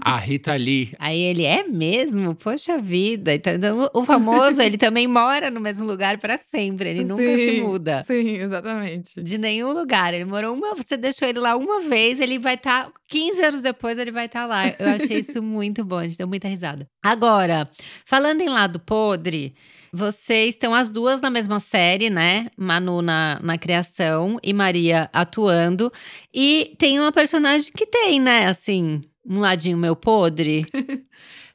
A 0.00 0.16
Rita 0.18 0.54
Lee. 0.54 0.94
Aí 0.98 1.20
ele, 1.20 1.44
é 1.44 1.62
mesmo? 1.62 2.34
Poxa 2.34 2.78
vida. 2.78 3.34
Então, 3.34 3.90
o 3.92 4.04
famoso, 4.04 4.62
ele 4.62 4.78
também 4.78 5.06
mora 5.06 5.50
no 5.50 5.60
mesmo 5.60 5.86
lugar 5.86 6.18
para 6.18 6.38
sempre. 6.38 6.88
Ele 6.90 7.04
nunca 7.04 7.22
se 7.22 7.50
Sim, 7.50 7.60
muda. 7.62 8.02
Sim, 8.04 8.36
exatamente. 8.36 9.22
De 9.22 9.36
nenhum 9.36 9.72
lugar. 9.72 10.14
Ele 10.14 10.24
morou 10.24 10.54
uma. 10.54 10.74
Você 10.74 10.96
deixou 10.96 11.28
ele 11.28 11.38
lá 11.38 11.54
uma 11.54 11.82
vez, 11.82 12.20
ele 12.20 12.38
vai 12.38 12.54
estar. 12.54 12.90
15 13.08 13.42
anos 13.42 13.62
depois, 13.62 13.98
ele 13.98 14.12
vai 14.12 14.26
estar 14.26 14.46
lá. 14.46 14.68
Eu 14.78 14.88
achei 14.90 15.18
isso 15.18 15.42
muito 15.42 15.84
bom, 15.84 15.98
a 15.98 16.06
gente 16.06 16.16
deu 16.16 16.28
muita 16.28 16.46
risada. 16.46 16.88
Agora, 17.02 17.68
falando 18.06 18.40
em 18.40 18.48
lado 18.48 18.78
podre, 18.78 19.52
vocês 19.92 20.50
estão 20.50 20.74
as 20.74 20.90
duas 20.90 21.20
na 21.20 21.30
mesma 21.30 21.60
série, 21.60 22.10
né? 22.10 22.48
Manu 22.56 23.02
na, 23.02 23.38
na 23.42 23.58
criação 23.58 24.38
e 24.42 24.52
Maria 24.52 25.08
atuando. 25.12 25.92
E 26.32 26.74
tem 26.78 27.00
uma 27.00 27.12
personagem 27.12 27.72
que 27.72 27.86
tem, 27.86 28.20
né? 28.20 28.46
Assim, 28.46 29.00
um 29.26 29.40
ladinho 29.40 29.78
meu 29.78 29.96
podre. 29.96 30.66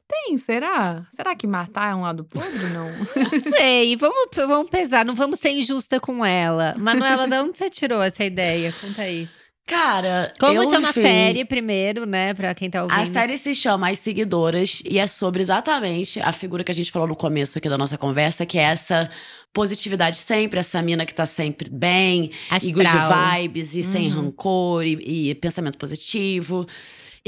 Tem, 0.08 0.38
será? 0.38 1.04
Será 1.10 1.34
que 1.34 1.48
matar 1.48 1.90
é 1.90 1.94
um 1.96 2.02
lado 2.02 2.22
podre? 2.22 2.68
Não. 2.68 2.86
Não 3.32 3.40
sei, 3.56 3.96
vamos, 3.96 4.28
vamos 4.32 4.70
pesar, 4.70 5.04
não 5.04 5.16
vamos 5.16 5.40
ser 5.40 5.50
injusta 5.50 5.98
com 5.98 6.24
ela. 6.24 6.76
Manuela, 6.78 7.26
de 7.26 7.36
onde 7.38 7.58
você 7.58 7.68
tirou 7.68 8.00
essa 8.00 8.24
ideia? 8.24 8.72
Conta 8.80 9.02
aí. 9.02 9.28
Cara, 9.66 10.32
Como 10.38 10.52
eu, 10.62 10.64
chama 10.70 10.90
enfim, 10.90 11.00
a 11.00 11.02
série 11.04 11.44
primeiro, 11.44 12.06
né? 12.06 12.32
Pra 12.34 12.54
quem 12.54 12.70
tá 12.70 12.84
ouvindo. 12.84 13.00
A 13.00 13.04
série 13.04 13.36
se 13.36 13.52
chama 13.52 13.90
As 13.90 13.98
Seguidoras 13.98 14.80
e 14.88 14.96
é 14.98 15.06
sobre 15.08 15.42
exatamente 15.42 16.20
a 16.20 16.32
figura 16.32 16.62
que 16.62 16.70
a 16.70 16.74
gente 16.74 16.92
falou 16.92 17.08
no 17.08 17.16
começo 17.16 17.58
aqui 17.58 17.68
da 17.68 17.76
nossa 17.76 17.98
conversa, 17.98 18.46
que 18.46 18.58
é 18.58 18.62
essa 18.62 19.10
positividade 19.52 20.18
sempre, 20.18 20.60
essa 20.60 20.80
mina 20.80 21.04
que 21.04 21.12
tá 21.14 21.26
sempre 21.26 21.68
bem, 21.68 22.30
e 22.62 22.72
good 22.72 22.86
Astral. 22.86 23.40
vibes, 23.40 23.74
e 23.74 23.82
sem 23.82 24.08
Uhum. 24.12 24.26
rancor, 24.26 24.84
e, 24.84 25.30
e 25.30 25.34
pensamento 25.34 25.76
positivo. 25.78 26.64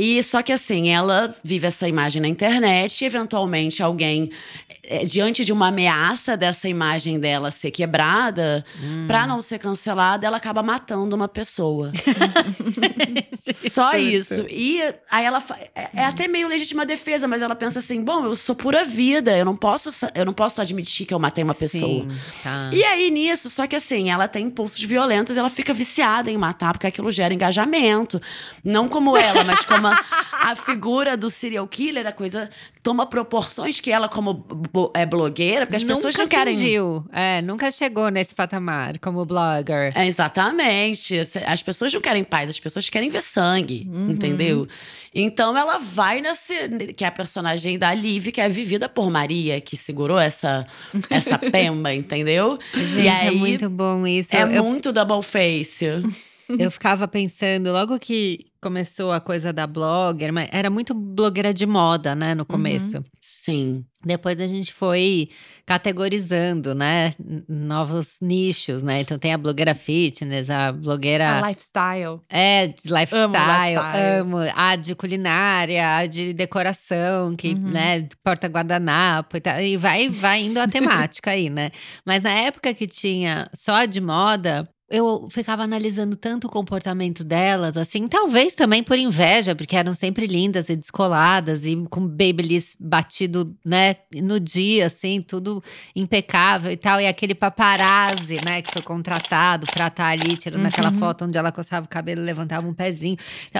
E 0.00 0.22
só 0.22 0.42
que 0.42 0.52
assim, 0.52 0.90
ela 0.90 1.34
vive 1.42 1.66
essa 1.66 1.88
imagem 1.88 2.22
na 2.22 2.28
internet 2.28 3.02
e 3.02 3.04
eventualmente 3.04 3.82
alguém, 3.82 4.30
eh, 4.84 5.04
diante 5.04 5.44
de 5.44 5.52
uma 5.52 5.66
ameaça 5.68 6.36
dessa 6.36 6.68
imagem 6.68 7.18
dela 7.18 7.50
ser 7.50 7.72
quebrada, 7.72 8.64
Hum. 8.80 9.06
pra 9.08 9.26
não 9.26 9.42
ser 9.42 9.58
cancelada, 9.58 10.24
ela 10.24 10.36
acaba 10.36 10.62
matando 10.62 11.16
uma 11.16 11.26
pessoa. 11.26 11.90
Só 13.52 13.96
isso. 13.96 14.46
E 14.48 14.80
aí 15.10 15.24
ela 15.24 15.42
é, 15.74 15.88
é 15.94 16.04
até 16.04 16.28
meio 16.28 16.46
legítima 16.48 16.86
defesa, 16.86 17.26
mas 17.26 17.42
ela 17.42 17.54
pensa 17.56 17.80
assim: 17.80 18.02
bom, 18.02 18.24
eu 18.24 18.36
sou 18.36 18.54
pura 18.54 18.84
vida, 18.84 19.36
eu 19.36 19.44
não 19.44 19.56
posso, 19.56 19.90
eu 20.14 20.24
não 20.24 20.32
posso 20.32 20.60
admitir 20.60 21.06
que 21.06 21.14
eu 21.14 21.18
matei 21.18 21.42
uma 21.42 21.54
pessoa. 21.54 22.02
Sim, 22.02 22.08
tá. 22.42 22.70
E 22.72 22.84
aí, 22.84 23.10
nisso, 23.10 23.50
só 23.50 23.66
que 23.66 23.74
assim, 23.76 24.10
ela 24.10 24.28
tem 24.28 24.46
impulsos 24.46 24.80
violentos, 24.82 25.36
ela 25.36 25.48
fica 25.48 25.74
viciada 25.74 26.30
em 26.30 26.36
matar, 26.36 26.72
porque 26.72 26.86
aquilo 26.86 27.10
gera 27.10 27.34
engajamento. 27.34 28.20
Não 28.62 28.88
como 28.88 29.16
ela, 29.16 29.42
mas 29.44 29.64
como 29.64 29.87
a, 29.90 30.50
a 30.50 30.54
figura 30.56 31.16
do 31.16 31.28
serial 31.30 31.66
killer, 31.66 32.06
a 32.06 32.12
coisa 32.12 32.48
toma 32.82 33.04
proporções 33.06 33.80
que 33.80 33.90
ela, 33.90 34.08
como 34.08 34.46
é 34.94 35.04
blogueira, 35.04 35.66
porque 35.66 35.76
as 35.76 35.84
pessoas 35.84 36.14
nunca 36.14 36.22
não 36.22 36.28
querem. 36.28 36.54
atingiu, 36.54 37.04
é, 37.12 37.42
nunca 37.42 37.70
chegou 37.70 38.08
nesse 38.08 38.34
patamar 38.34 38.98
como 38.98 39.24
blogger. 39.26 39.92
É, 39.94 40.06
exatamente. 40.06 41.14
As 41.46 41.62
pessoas 41.62 41.92
não 41.92 42.00
querem 42.00 42.24
paz, 42.24 42.48
as 42.50 42.58
pessoas 42.60 42.88
querem 42.88 43.10
ver 43.10 43.22
sangue, 43.22 43.88
entendeu? 44.08 44.66
Então 45.14 45.56
ela 45.56 45.78
vai 45.78 46.20
nesse. 46.20 46.54
Que 46.96 47.04
é 47.04 47.08
a 47.08 47.12
personagem 47.12 47.78
da 47.78 47.92
Liv, 47.92 48.28
que 48.30 48.40
é 48.40 48.48
vivida 48.48 48.88
por 48.88 49.10
Maria, 49.10 49.60
que 49.60 49.76
segurou 49.76 50.18
essa, 50.18 50.66
essa 51.10 51.36
pemba, 51.50 51.92
entendeu? 51.92 52.58
Gente, 52.74 53.02
e 53.04 53.08
é 53.08 53.12
aí, 53.28 53.36
muito 53.36 53.68
bom 53.68 54.06
isso. 54.06 54.34
É 54.34 54.42
eu, 54.42 54.48
eu- 54.48 54.64
muito 54.64 54.92
double 54.92 55.22
face. 55.22 55.84
eu 56.58 56.70
ficava 56.70 57.06
pensando, 57.08 57.72
logo 57.72 57.98
que 57.98 58.46
começou 58.60 59.12
a 59.12 59.20
coisa 59.20 59.52
da 59.52 59.66
blogger, 59.66 60.32
mas 60.32 60.48
era 60.52 60.68
muito 60.68 60.92
blogueira 60.94 61.54
de 61.54 61.64
moda, 61.66 62.14
né, 62.14 62.34
no 62.34 62.44
começo. 62.44 63.04
Sim. 63.20 63.84
Depois 64.04 64.40
a 64.40 64.46
gente 64.46 64.72
foi 64.72 65.28
categorizando, 65.66 66.74
né, 66.74 67.12
novos 67.48 68.18
nichos, 68.20 68.82
né? 68.82 69.00
Então 69.00 69.18
tem 69.18 69.32
a 69.32 69.38
blogueira 69.38 69.74
fitness, 69.74 70.50
a 70.50 70.72
blogueira 70.72 71.38
A 71.38 71.48
lifestyle. 71.48 72.20
É, 72.28 72.66
de 72.68 72.74
lifestyle, 72.92 73.28
lifestyle. 73.28 74.20
amo. 74.20 74.36
A 74.54 74.76
de 74.76 74.94
culinária, 74.94 75.96
a 75.96 76.06
de 76.06 76.32
decoração, 76.32 77.34
que, 77.36 77.48
Uhum. 77.54 77.70
né, 77.70 78.08
porta 78.24 78.48
guardanapo 78.48 79.36
e 79.36 79.40
tal. 79.40 79.60
E 79.60 79.76
vai, 79.76 80.08
vai 80.08 80.42
indo 80.42 80.58
a 80.58 80.66
temática 80.68 81.30
aí, 81.30 81.48
né? 81.48 81.70
Mas 82.04 82.22
na 82.22 82.30
época 82.32 82.74
que 82.74 82.86
tinha 82.86 83.48
só 83.54 83.76
a 83.76 83.86
de 83.86 84.00
moda, 84.00 84.64
eu 84.90 85.28
ficava 85.30 85.62
analisando 85.62 86.16
tanto 86.16 86.46
o 86.46 86.50
comportamento 86.50 87.22
delas, 87.22 87.76
assim, 87.76 88.08
talvez 88.08 88.54
também 88.54 88.82
por 88.82 88.98
inveja, 88.98 89.54
porque 89.54 89.76
eram 89.76 89.94
sempre 89.94 90.26
lindas 90.26 90.68
e 90.68 90.76
descoladas 90.76 91.66
e 91.66 91.76
com 91.90 92.06
babyliss 92.06 92.74
batido, 92.80 93.54
né, 93.64 93.96
no 94.14 94.40
dia, 94.40 94.86
assim, 94.86 95.20
tudo 95.20 95.62
impecável 95.94 96.70
e 96.72 96.76
tal. 96.76 97.00
E 97.00 97.06
aquele 97.06 97.34
paparazzi, 97.34 98.38
né, 98.44 98.62
que 98.62 98.72
foi 98.72 98.82
contratado 98.82 99.66
pra 99.72 99.88
estar 99.88 100.06
ali, 100.06 100.36
tirando 100.36 100.64
aquela 100.66 100.90
Uhum. 100.90 100.98
foto 100.98 101.24
onde 101.26 101.36
ela 101.36 101.52
coçava 101.52 101.84
o 101.84 101.88
cabelo 101.88 102.22
levantava 102.22 102.66
um 102.66 102.72
pezinho. 102.74 103.16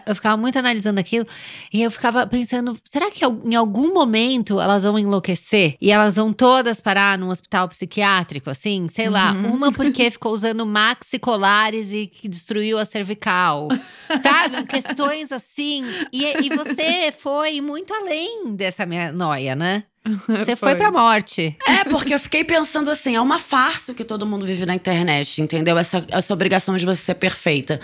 Eu 0.06 0.14
ficava 0.14 0.36
muito 0.36 0.58
analisando 0.58 0.98
aquilo 0.98 1.26
e 1.72 1.82
eu 1.82 1.90
ficava 1.90 2.26
pensando, 2.26 2.76
será 2.84 3.10
que 3.10 3.24
em 3.44 3.54
algum 3.54 3.92
momento 3.92 4.60
elas 4.60 4.84
vão 4.84 4.98
enlouquecer? 4.98 5.76
E 5.80 5.90
elas 5.90 6.16
vão 6.16 6.32
todas 6.32 6.80
parar 6.80 7.18
num 7.18 7.28
hospital 7.28 7.68
psiquiátrico, 7.68 8.48
assim? 8.48 8.88
Sei 8.88 9.08
lá, 9.10 9.32
Uhum. 9.32 9.52
uma 9.54 9.72
porque 9.72 10.10
ficou 10.10 10.32
usando 10.32 10.64
maxi 10.64 11.17
colares 11.18 11.92
e 11.92 12.06
que 12.06 12.28
destruiu 12.28 12.78
a 12.78 12.84
cervical. 12.84 13.68
Sabe? 14.22 14.66
Questões 14.66 15.32
assim. 15.32 15.84
E, 16.12 16.24
e 16.24 16.48
você 16.48 17.12
foi 17.12 17.60
muito 17.60 17.92
além 17.92 18.54
dessa 18.54 18.86
minha 18.86 19.12
noia, 19.12 19.54
né? 19.54 19.84
Você 20.26 20.56
foi, 20.56 20.70
Foi. 20.70 20.74
pra 20.76 20.90
morte. 20.90 21.56
É, 21.66 21.84
porque 21.84 22.14
eu 22.14 22.20
fiquei 22.20 22.44
pensando 22.44 22.90
assim, 22.90 23.16
é 23.16 23.20
uma 23.20 23.38
farsa 23.38 23.92
o 23.92 23.94
que 23.94 24.04
todo 24.04 24.26
mundo 24.26 24.46
vive 24.46 24.64
na 24.66 24.74
internet, 24.74 25.40
entendeu? 25.42 25.76
Essa, 25.78 26.04
essa 26.08 26.32
obrigação 26.32 26.76
de 26.76 26.84
você 26.84 27.02
ser 27.02 27.14
perfeita. 27.14 27.80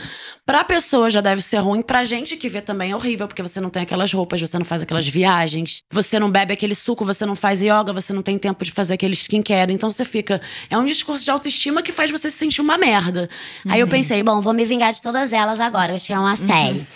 Pra 0.47 0.65
pessoa 0.65 1.11
já 1.11 1.21
deve 1.21 1.43
ser 1.43 1.59
ruim, 1.59 1.83
pra 1.83 2.05
gente 2.05 2.37
que 2.37 2.49
vê 2.49 2.61
também 2.61 2.93
é 2.93 2.97
horrível, 2.97 3.27
porque 3.27 3.43
você 3.43 3.61
não 3.61 3.71
tem 3.71 3.83
aquelas 3.83 4.13
roupas, 4.13 4.41
você 4.41 4.59
não 4.59 4.65
faz 4.65 4.83
aquelas 4.83 5.07
viagens, 5.09 5.83
você 5.91 6.19
não 6.19 6.31
bebe 6.31 6.53
aquele 6.53 6.75
suco, 6.75 7.05
você 7.05 7.25
não 7.25 7.37
faz 7.37 7.61
yoga, 7.61 7.93
você 7.93 8.13
não 8.13 8.23
tem 8.23 8.39
tempo 8.39 8.65
de 8.65 8.71
fazer 8.71 8.95
aquele 8.95 9.15
skincare. 9.15 9.73
Então 9.73 9.91
você 9.91 10.05
fica. 10.05 10.41
É 10.69 10.77
um 10.77 10.85
discurso 10.85 11.25
de 11.25 11.31
autoestima 11.31 11.83
que 11.83 11.93
faz 11.93 12.11
você 12.11 12.31
se 12.31 12.39
sentir 12.39 12.61
uma 12.61 12.77
merda. 12.77 13.29
Aí 13.69 13.81
eu 13.81 13.89
pensei, 13.89 14.23
bom, 14.23 14.41
vou 14.41 14.53
me 14.53 14.65
vingar 14.65 14.93
de 14.93 15.01
todas 15.01 15.33
elas 15.33 15.61
agora, 15.61 15.93
vai 15.93 15.99
chegar 15.99 16.21
uma 16.21 16.37
série. 16.37 16.87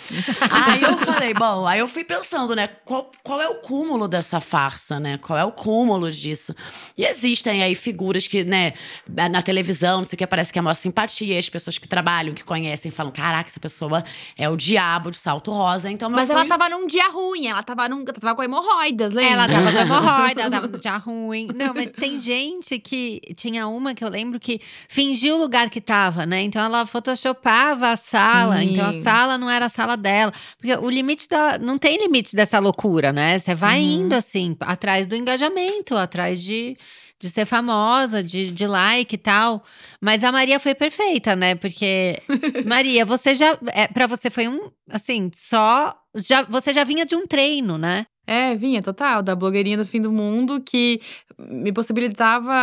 Aí 0.51 0.81
eu 0.81 0.97
falei, 0.99 1.33
bom, 1.33 1.65
aí 1.65 1.79
eu 1.79 1.87
fui 1.87 2.03
pensando, 2.03 2.55
né, 2.55 2.69
qual, 2.85 3.11
qual 3.23 3.41
é 3.41 3.47
o 3.47 3.55
cúmulo 3.55 4.07
dessa 4.07 4.39
farsa, 4.39 4.99
né? 4.99 5.18
Qual 5.19 5.37
é 5.37 5.43
o 5.45 5.51
cúmulo 5.51 6.11
disso? 6.11 6.55
E 6.97 7.03
existem 7.05 7.61
aí 7.63 7.75
figuras 7.75 8.27
que, 8.27 8.43
né, 8.43 8.73
na 9.07 9.41
televisão, 9.41 9.97
não 9.99 10.03
sei 10.05 10.15
o 10.15 10.17
que, 10.17 10.27
parece 10.27 10.51
que 10.51 10.59
é 10.59 10.61
a 10.61 10.63
maior 10.63 10.73
simpatia, 10.73 11.37
as 11.37 11.49
pessoas 11.49 11.77
que 11.77 11.87
trabalham, 11.87 12.33
que 12.33 12.43
conhecem, 12.43 12.89
falam, 12.91 13.11
caraca, 13.11 13.49
essa 13.49 13.59
pessoa 13.59 14.03
é 14.37 14.49
o 14.49 14.55
diabo 14.55 15.11
de 15.11 15.17
salto 15.17 15.51
rosa. 15.51 15.89
Então, 15.91 16.09
Mas 16.09 16.29
ela 16.29 16.45
tava 16.45 16.69
num 16.69 16.87
dia 16.87 17.09
ruim, 17.09 17.47
ela 17.47 17.61
tava, 17.63 17.87
num, 17.89 18.03
tava 18.05 18.35
com 18.35 18.43
hemorroidas, 18.43 19.13
lembra? 19.13 19.31
Ela 19.33 19.47
tava 19.49 19.71
com 19.71 19.77
hemorroida, 19.79 20.41
ela 20.41 20.51
tava 20.51 20.67
no 20.71 20.77
dia 20.79 20.97
ruim. 20.97 21.47
Não, 21.55 21.73
mas 21.73 21.91
tem 21.91 22.19
gente 22.19 22.79
que. 22.79 23.21
Tinha 23.35 23.67
uma 23.67 23.93
que 23.93 24.03
eu 24.03 24.09
lembro 24.09 24.39
que 24.39 24.59
fingiu 24.87 25.35
o 25.35 25.39
lugar 25.39 25.69
que 25.69 25.81
tava, 25.81 26.25
né? 26.25 26.41
Então 26.41 26.63
ela 26.63 26.85
photoshopava 26.85 27.89
a 27.91 27.97
sala. 27.97 28.57
Sim. 28.57 28.73
Então 28.73 28.89
a 28.89 28.93
sala 29.03 29.37
não 29.37 29.49
era 29.49 29.65
a 29.65 29.69
sala 29.69 29.95
dela. 29.97 30.31
Porque 30.57 30.73
o 30.75 30.89
limite 30.89 31.27
da. 31.27 31.57
Não 31.57 31.77
tem 31.77 31.97
limite 31.97 32.35
dessa 32.35 32.59
loucura, 32.59 33.11
né? 33.11 33.37
Você 33.37 33.55
vai 33.55 33.79
Uhum. 33.79 34.05
indo 34.05 34.13
assim, 34.15 34.55
atrás 34.61 34.98
do 35.07 35.15
engajamento, 35.15 35.95
atrás 35.95 36.41
de. 36.41 36.77
De 37.21 37.29
ser 37.29 37.45
famosa, 37.45 38.23
de, 38.23 38.49
de 38.49 38.65
like 38.65 39.13
e 39.13 39.17
tal. 39.17 39.61
Mas 39.99 40.23
a 40.23 40.31
Maria 40.31 40.57
foi 40.57 40.73
perfeita, 40.73 41.35
né? 41.35 41.53
Porque, 41.53 42.17
Maria, 42.65 43.05
você 43.05 43.35
já. 43.35 43.57
É, 43.73 43.89
pra 43.89 44.07
você 44.07 44.29
foi 44.29 44.47
um. 44.47 44.71
Assim, 44.89 45.29
só. 45.35 45.93
Já, 46.15 46.43
você 46.43 46.71
já 46.71 46.85
vinha 46.85 47.05
de 47.05 47.15
um 47.15 47.27
treino, 47.27 47.77
né? 47.77 48.05
É, 48.29 48.55
vinha, 48.55 48.81
total, 48.81 49.21
da 49.21 49.35
blogueirinha 49.35 49.77
do 49.77 49.85
fim 49.85 50.01
do 50.01 50.11
mundo 50.11 50.61
que 50.61 51.01
me 51.37 51.71
possibilitava 51.71 52.53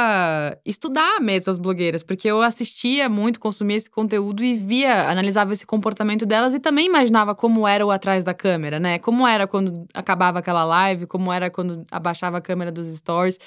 estudar 0.64 1.20
mesmo 1.20 1.50
as 1.50 1.58
blogueiras, 1.58 2.02
porque 2.02 2.28
eu 2.28 2.42
assistia 2.42 3.08
muito, 3.08 3.40
consumia 3.40 3.76
esse 3.76 3.90
conteúdo 3.90 4.44
e 4.44 4.54
via, 4.54 5.08
analisava 5.08 5.52
esse 5.52 5.66
comportamento 5.66 6.26
delas 6.26 6.54
e 6.54 6.60
também 6.60 6.86
imaginava 6.86 7.34
como 7.34 7.66
era 7.66 7.84
o 7.84 7.90
atrás 7.90 8.22
da 8.22 8.34
câmera, 8.34 8.78
né? 8.78 8.98
Como 8.98 9.26
era 9.26 9.46
quando 9.46 9.86
acabava 9.94 10.38
aquela 10.38 10.64
live, 10.64 11.06
como 11.06 11.32
era 11.32 11.50
quando 11.50 11.84
abaixava 11.90 12.38
a 12.38 12.40
câmera 12.40 12.70
dos 12.70 12.86
stories. 12.88 13.38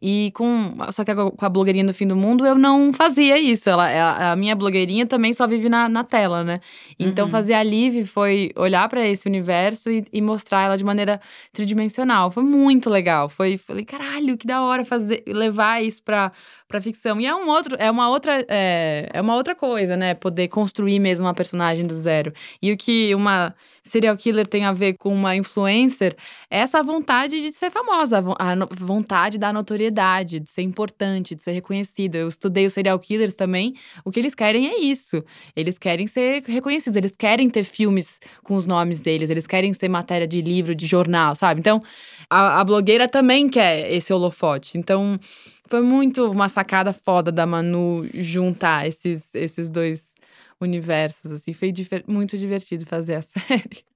E 0.00 0.32
com. 0.34 0.74
Só 0.90 1.04
que 1.04 1.14
com 1.14 1.44
a 1.44 1.48
blogueirinha 1.48 1.84
do 1.84 1.94
fim 1.94 2.06
do 2.06 2.16
mundo 2.16 2.46
eu 2.46 2.56
não 2.56 2.92
fazia 2.92 3.38
isso. 3.38 3.68
Ela, 3.68 4.32
a, 4.32 4.36
minha 4.36 4.56
blogueirinha 4.56 5.06
também 5.06 5.32
só 5.32 5.46
vive 5.46 5.68
na, 5.68 5.88
na 5.88 6.04
tela, 6.04 6.42
né? 6.42 6.60
Então 6.98 7.26
Uhum. 7.26 7.30
fazer 7.30 7.54
a 7.54 7.62
live 7.62 8.06
foi 8.06 8.50
olhar 8.56 8.88
pra 8.88 9.06
esse 9.06 9.28
universo 9.28 9.48
universo 9.48 9.90
e, 9.90 10.04
e 10.12 10.20
mostrar 10.20 10.64
ela 10.64 10.76
de 10.76 10.84
maneira 10.84 11.20
tridimensional. 11.68 12.30
Foi 12.30 12.42
muito 12.42 12.88
legal. 12.88 13.28
Foi, 13.28 13.58
falei, 13.58 13.84
caralho, 13.84 14.36
que 14.36 14.46
da 14.46 14.62
hora 14.62 14.84
fazer, 14.84 15.22
levar 15.26 15.82
isso 15.82 16.02
pra, 16.02 16.32
pra 16.66 16.80
ficção. 16.80 17.20
E 17.20 17.26
é 17.26 17.34
um 17.34 17.48
outro, 17.48 17.76
é 17.78 17.90
uma 17.90 18.08
outra, 18.08 18.44
é, 18.48 19.08
é 19.12 19.20
uma 19.20 19.34
outra 19.34 19.54
coisa, 19.54 19.96
né? 19.96 20.14
Poder 20.14 20.48
construir 20.48 20.98
mesmo 20.98 21.26
uma 21.26 21.34
personagem 21.34 21.86
do 21.86 21.94
zero. 21.94 22.32
E 22.62 22.72
o 22.72 22.76
que 22.76 23.14
uma 23.14 23.54
serial 23.82 24.16
killer 24.16 24.46
tem 24.46 24.64
a 24.64 24.72
ver 24.72 24.94
com 24.94 25.12
uma 25.14 25.34
influencer 25.34 26.14
é 26.50 26.58
essa 26.58 26.82
vontade 26.82 27.40
de 27.40 27.52
ser 27.52 27.70
famosa, 27.70 28.22
a 28.38 28.54
vontade 28.84 29.38
da 29.38 29.52
notoriedade, 29.52 30.40
de 30.40 30.50
ser 30.50 30.62
importante, 30.62 31.34
de 31.34 31.42
ser 31.42 31.52
reconhecido. 31.52 32.16
Eu 32.16 32.28
estudei 32.28 32.66
os 32.66 32.72
serial 32.72 32.98
killers 32.98 33.34
também. 33.34 33.74
O 34.04 34.10
que 34.10 34.20
eles 34.20 34.34
querem 34.34 34.68
é 34.68 34.78
isso. 34.78 35.22
Eles 35.56 35.78
querem 35.78 36.06
ser 36.06 36.42
reconhecidos, 36.46 36.96
eles 36.96 37.16
querem 37.16 37.48
ter 37.48 37.64
filmes 37.64 38.20
com 38.42 38.54
os 38.54 38.66
nomes 38.66 39.00
deles, 39.00 39.30
eles 39.30 39.46
querem 39.46 39.72
ser 39.72 39.88
matéria 39.88 40.26
de 40.26 40.40
livro, 40.42 40.74
de 40.74 40.86
jornal, 40.86 41.34
sabe? 41.34 41.47
Então, 41.56 41.80
a, 42.28 42.60
a 42.60 42.64
blogueira 42.64 43.08
também 43.08 43.48
quer 43.48 43.90
esse 43.92 44.12
holofote. 44.12 44.76
Então, 44.76 45.18
foi 45.66 45.80
muito 45.82 46.30
uma 46.30 46.48
sacada 46.48 46.92
foda 46.92 47.30
da 47.32 47.46
Manu 47.46 48.06
juntar 48.12 48.86
esses, 48.86 49.34
esses 49.34 49.70
dois 49.70 50.14
universos, 50.60 51.30
assim. 51.32 51.52
Foi 51.52 51.70
difer- 51.72 52.04
muito 52.08 52.36
divertido 52.36 52.84
fazer 52.84 53.14
a 53.14 53.22
série. 53.22 53.86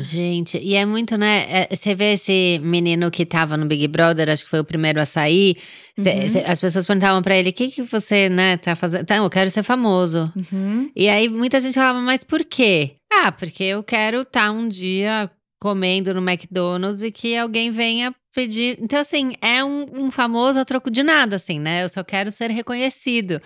Gente, 0.00 0.58
e 0.58 0.74
é 0.74 0.84
muito, 0.84 1.16
né? 1.16 1.46
é, 1.48 1.76
Você 1.76 1.94
vê 1.94 2.14
esse 2.14 2.58
menino 2.62 3.08
que 3.10 3.24
tava 3.24 3.56
no 3.56 3.66
Big 3.66 3.86
Brother, 3.86 4.28
acho 4.28 4.42
que 4.44 4.50
foi 4.50 4.58
o 4.60 4.64
primeiro 4.64 5.00
a 5.00 5.06
sair. 5.06 5.56
cê- 5.96 6.10
Uhum. 6.10 6.30
cê- 6.30 6.44
as 6.44 6.60
pessoas 6.60 6.86
perguntavam 6.86 7.22
pra 7.22 7.36
ele: 7.36 7.50
o 7.50 7.52
que, 7.52 7.68
que 7.68 7.82
você, 7.82 8.28
né, 8.28 8.56
tá 8.56 8.74
fazendo? 8.74 9.04
Tá, 9.06 9.16
eu 9.16 9.30
quero 9.30 9.48
ser 9.50 9.62
famoso. 9.62 10.32
Uhum. 10.34 10.90
E 10.96 11.08
aí 11.08 11.28
muita 11.28 11.60
gente 11.60 11.74
falava, 11.74 12.00
mas 12.00 12.24
por 12.24 12.44
quê? 12.44 12.96
Ah, 13.12 13.30
porque 13.30 13.62
eu 13.62 13.82
quero 13.84 14.22
estar 14.22 14.50
um 14.50 14.66
dia 14.66 15.30
comendo 15.60 16.14
no 16.14 16.28
McDonald's 16.28 17.02
e 17.02 17.12
que 17.12 17.36
alguém 17.36 17.70
venha 17.70 18.14
pedir. 18.34 18.78
Então, 18.80 18.98
assim, 18.98 19.34
é 19.42 19.62
um, 19.62 20.06
um 20.06 20.10
famoso 20.10 20.58
a 20.58 20.64
troco 20.64 20.90
de 20.90 21.02
nada, 21.02 21.36
assim, 21.36 21.60
né? 21.60 21.84
Eu 21.84 21.88
só 21.88 22.02
quero 22.02 22.32
ser 22.32 22.50
reconhecido. 22.50 23.40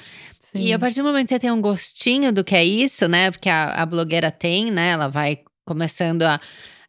E 0.55 0.73
a 0.73 0.79
partir 0.79 1.03
do 1.03 1.05
momento 1.05 1.27
que 1.27 1.35
você 1.35 1.41
tem 1.41 1.51
um 1.51 1.61
gostinho 1.61 2.33
do 2.33 2.45
que 2.45 2.55
é 2.55 2.65
isso, 2.65 3.09
né? 3.09 3.33
Porque 3.33 3.49
a, 3.49 3.71
a 3.73 3.85
blogueira 3.85 4.31
tem, 4.31 4.71
né? 4.71 4.91
Ela 4.91 5.09
vai 5.09 5.41
começando 5.67 6.23
a, 6.23 6.41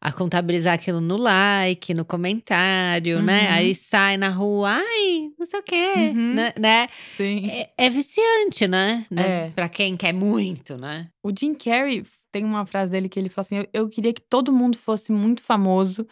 a 0.06 0.12
contabilizar 0.12 0.76
aquilo 0.76 1.02
no 1.02 1.18
like, 1.18 1.92
no 1.96 2.06
comentário, 2.06 3.24
né? 3.24 3.48
Uhum. 3.48 3.54
Aí 3.56 3.74
sai 3.74 4.18
na 4.18 4.30
rua, 4.30 4.70
ai, 4.74 5.32
não 5.40 5.46
sei 5.48 5.60
o 5.60 5.64
quê, 5.64 5.94
Uhum. 6.14 6.34
né? 6.36 6.54
né? 6.60 6.88
Sim. 7.18 7.50
É, 7.50 7.72
é 7.76 7.90
viciante, 7.90 8.68
né? 8.68 9.04
né? 9.10 9.48
É. 9.48 9.50
Pra 9.56 9.68
quem 9.68 9.98
quer 9.98 10.14
muito, 10.14 10.78
né? 10.78 11.08
O 11.24 11.32
Jim 11.36 11.56
Carrey 11.56 12.04
tem 12.32 12.46
uma 12.46 12.68
frase 12.68 12.92
dele 12.92 13.10
que 13.10 13.20
ele 13.20 13.30
fala 13.30 13.46
assim: 13.46 13.58
eu, 13.58 13.68
eu 13.74 13.90
queria 13.90 14.14
que 14.14 14.22
todo 14.22 14.54
mundo 14.54 14.78
fosse 14.78 15.12
muito 15.12 15.42
famoso 15.42 16.06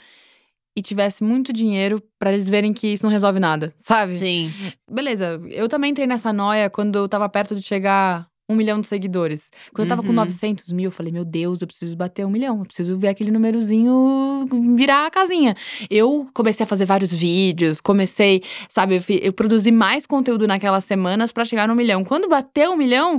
e 0.76 0.82
tivesse 0.82 1.24
muito 1.24 1.54
dinheiro 1.54 2.02
pra 2.18 2.34
eles 2.34 2.50
verem 2.50 2.74
que 2.74 2.88
isso 2.88 3.06
não 3.06 3.12
resolve 3.12 3.40
nada, 3.40 3.72
sabe? 3.78 4.18
Sim. 4.18 4.52
Beleza, 4.90 5.40
eu 5.52 5.70
também 5.70 5.92
entrei 5.92 6.08
nessa 6.08 6.34
noia 6.34 6.68
quando 6.68 6.96
eu 6.98 7.08
tava 7.08 7.30
perto 7.30 7.56
de 7.56 7.62
chegar 7.62 8.28
um 8.50 8.56
milhão 8.56 8.80
de 8.82 8.88
seguidores. 8.88 9.50
Quando 9.74 9.86
eu 9.86 9.90
tava 9.90 10.02
com 10.02 10.10
Uhum. 10.10 10.16
900 10.16 10.72
mil, 10.74 10.86
eu 10.86 10.92
falei, 10.92 11.12
meu 11.12 11.24
Deus, 11.24 11.62
eu 11.62 11.68
preciso 11.68 11.96
bater 11.96 12.26
um 12.26 12.30
milhão. 12.30 12.60
Eu 12.60 12.66
preciso 12.66 12.98
ver 12.98 13.08
aquele 13.08 13.32
númerozinho 13.32 14.46
virar 14.76 15.06
a 15.08 15.12
casinha. 15.12 15.56
Eu 15.90 16.28
comecei 16.34 16.64
a 16.64 16.68
fazer 16.68 16.86
vários 16.86 17.14
vídeos, 17.14 17.80
comecei, 17.80 18.42
sabe, 18.70 19.00
eu, 19.22 19.32
produzi 19.34 19.72
mais 19.72 20.06
conteúdo 20.06 20.46
naquelas 20.48 20.84
semanas 20.84 21.32
pra 21.32 21.46
chegar 21.46 21.68
no 21.68 21.76
milhão. 21.76 22.04
Quando 22.04 22.28
bateu 22.28 22.72
um 22.74 22.76
milhão, 22.76 23.14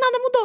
nada 0.00 0.18
mudou. 0.18 0.44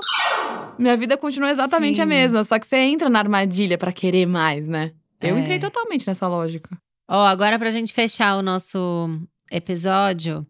Minha 0.80 0.96
vida 0.96 1.18
continua 1.18 1.50
exatamente 1.50 2.00
a 2.00 2.06
Sim. 2.06 2.10
mesma, 2.10 2.44
só 2.44 2.58
que 2.58 2.66
você 2.68 2.78
entra 2.78 3.10
na 3.10 3.20
armadilha 3.20 3.78
pra 3.78 3.92
querer 3.92 4.26
mais, 4.26 4.68
né? 4.68 4.92
Eu 5.20 5.36
É. 5.36 5.40
entrei 5.40 5.60
totalmente 5.60 6.08
nessa 6.08 6.28
lógica. 6.28 6.70
Ó, 7.10 7.26
agora 7.26 7.60
pra 7.60 7.70
gente 7.70 7.94
fechar 7.94 8.38
o 8.38 8.42
nosso 8.42 9.10
episódio, 9.52 10.48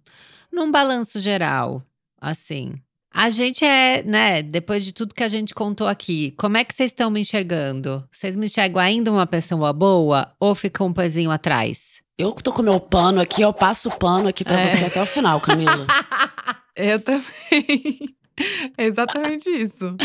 num 0.51 0.71
balanço 0.71 1.19
geral, 1.19 1.81
assim. 2.21 2.73
A 3.13 3.29
gente 3.29 3.65
é, 3.65 4.01
né, 4.03 4.41
depois 4.41 4.85
de 4.85 4.93
tudo 4.93 5.13
que 5.13 5.23
a 5.23 5.27
gente 5.27 5.53
contou 5.53 5.87
aqui, 5.87 6.33
como 6.37 6.55
é 6.57 6.63
que 6.63 6.73
vocês 6.73 6.91
estão 6.91 7.09
me 7.11 7.19
enxergando? 7.19 8.07
Vocês 8.09 8.35
me 8.37 8.45
enxergam 8.45 8.81
ainda 8.81 9.11
uma 9.11 9.27
pessoa 9.27 9.73
boa 9.73 10.33
ou 10.39 10.55
fica 10.55 10.83
um 10.83 10.93
pezinho 10.93 11.29
atrás? 11.29 12.01
Eu 12.17 12.33
que 12.33 12.41
tô 12.41 12.53
com 12.53 12.61
meu 12.61 12.79
pano 12.79 13.19
aqui, 13.19 13.41
eu 13.41 13.51
passo 13.51 13.89
o 13.89 13.97
pano 13.97 14.29
aqui 14.29 14.43
pra 14.45 14.59
É. 14.61 14.69
você 14.69 14.85
até 14.85 15.01
o 15.01 15.05
final, 15.05 15.39
Camila. 15.41 15.85
Eu 16.73 16.99
também. 17.01 18.15
É 18.77 18.85
exatamente 18.85 19.49
isso. 19.49 19.95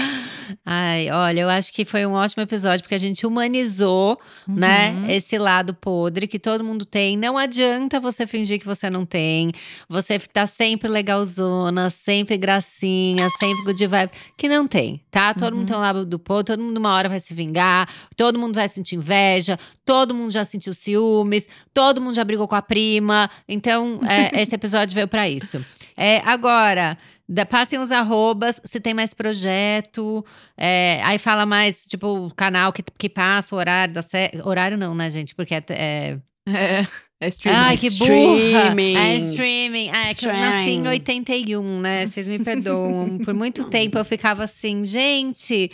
Ai, 0.64 1.10
olha, 1.10 1.40
eu 1.40 1.48
acho 1.48 1.72
que 1.72 1.84
foi 1.84 2.04
um 2.06 2.12
ótimo 2.12 2.42
episódio, 2.42 2.82
porque 2.82 2.94
a 2.94 2.98
gente 2.98 3.26
humanizou, 3.26 4.18
né, 4.46 4.90
Uhum. 4.92 5.10
esse 5.10 5.38
lado 5.38 5.72
podre 5.74 6.26
que 6.26 6.38
todo 6.38 6.62
mundo 6.62 6.84
tem. 6.84 7.16
Não 7.16 7.36
adianta 7.38 7.98
você 7.98 8.26
fingir 8.26 8.58
que 8.60 8.66
você 8.66 8.90
não 8.90 9.04
tem. 9.06 9.50
Você 9.88 10.18
tá 10.18 10.46
sempre 10.46 10.88
legalzona, 10.88 11.88
sempre 11.90 12.36
gracinha, 12.36 13.28
sempre 13.40 13.64
good 13.64 13.86
vibe, 13.86 14.10
que 14.36 14.48
não 14.48 14.66
tem, 14.66 15.00
tá? 15.10 15.32
Todo 15.34 15.54
mundo 15.54 15.60
Uhum. 15.60 15.66
tem 15.66 15.76
um 15.76 15.80
lado 15.80 16.04
do 16.06 16.18
podre, 16.18 16.54
todo 16.54 16.62
mundo 16.62 16.76
uma 16.78 16.94
hora 16.94 17.08
vai 17.08 17.20
se 17.20 17.32
vingar, 17.34 17.88
todo 18.16 18.38
mundo 18.38 18.54
vai 18.54 18.68
sentir 18.68 18.96
inveja, 18.96 19.58
todo 19.84 20.14
mundo 20.14 20.30
já 20.30 20.44
sentiu 20.44 20.74
ciúmes, 20.74 21.48
todo 21.72 22.00
mundo 22.00 22.14
já 22.14 22.24
brigou 22.24 22.46
com 22.46 22.54
a 22.54 22.62
prima. 22.62 23.30
Então, 23.48 24.00
é, 24.06 24.42
esse 24.42 24.54
episódio 24.54 24.94
veio 24.94 25.08
pra 25.08 25.28
isso. 25.28 25.64
É, 25.96 26.18
agora, 26.26 26.98
da- 27.28 27.46
passem 27.46 27.78
os 27.78 27.90
arrobas, 27.90 28.60
se 28.64 28.80
tem 28.80 28.94
mais 28.94 29.12
projeto. 29.14 30.24
é, 30.56 31.00
aí 31.02 31.18
fala 31.18 31.44
mais, 31.46 31.82
tipo, 31.86 32.06
o 32.26 32.34
canal 32.34 32.72
que, 32.72 32.82
que 32.98 33.08
passa, 33.08 33.54
o 33.54 33.58
horário 33.58 33.94
da 33.94 34.02
série. 34.02 34.40
Horário 34.42 34.76
não, 34.76 34.94
né, 34.94 35.10
gente? 35.10 35.34
Porque 35.34 35.54
é. 35.54 35.64
é... 35.70 36.18
É, 36.48 36.86
é 37.20 37.28
streaming. 37.28 37.58
Ai, 37.58 37.76
que 37.76 37.90
burra! 37.90 38.58
Streaming. 38.60 38.96
É 38.96 39.16
streaming. 39.16 39.90
Ah, 39.92 40.10
é 40.10 40.14
que 40.14 40.26
eu 40.26 40.32
nasci 40.32 40.70
em 40.70 40.76
Streaming. 40.76 40.88
81, 40.88 41.80
né? 41.80 42.06
Vocês 42.06 42.28
me 42.28 42.38
perdoam. 42.38 43.18
Por 43.18 43.34
muito 43.34 43.64
tempo 43.64 43.98
eu 43.98 44.04
ficava 44.04 44.44
assim, 44.44 44.84
gente. 44.84 45.70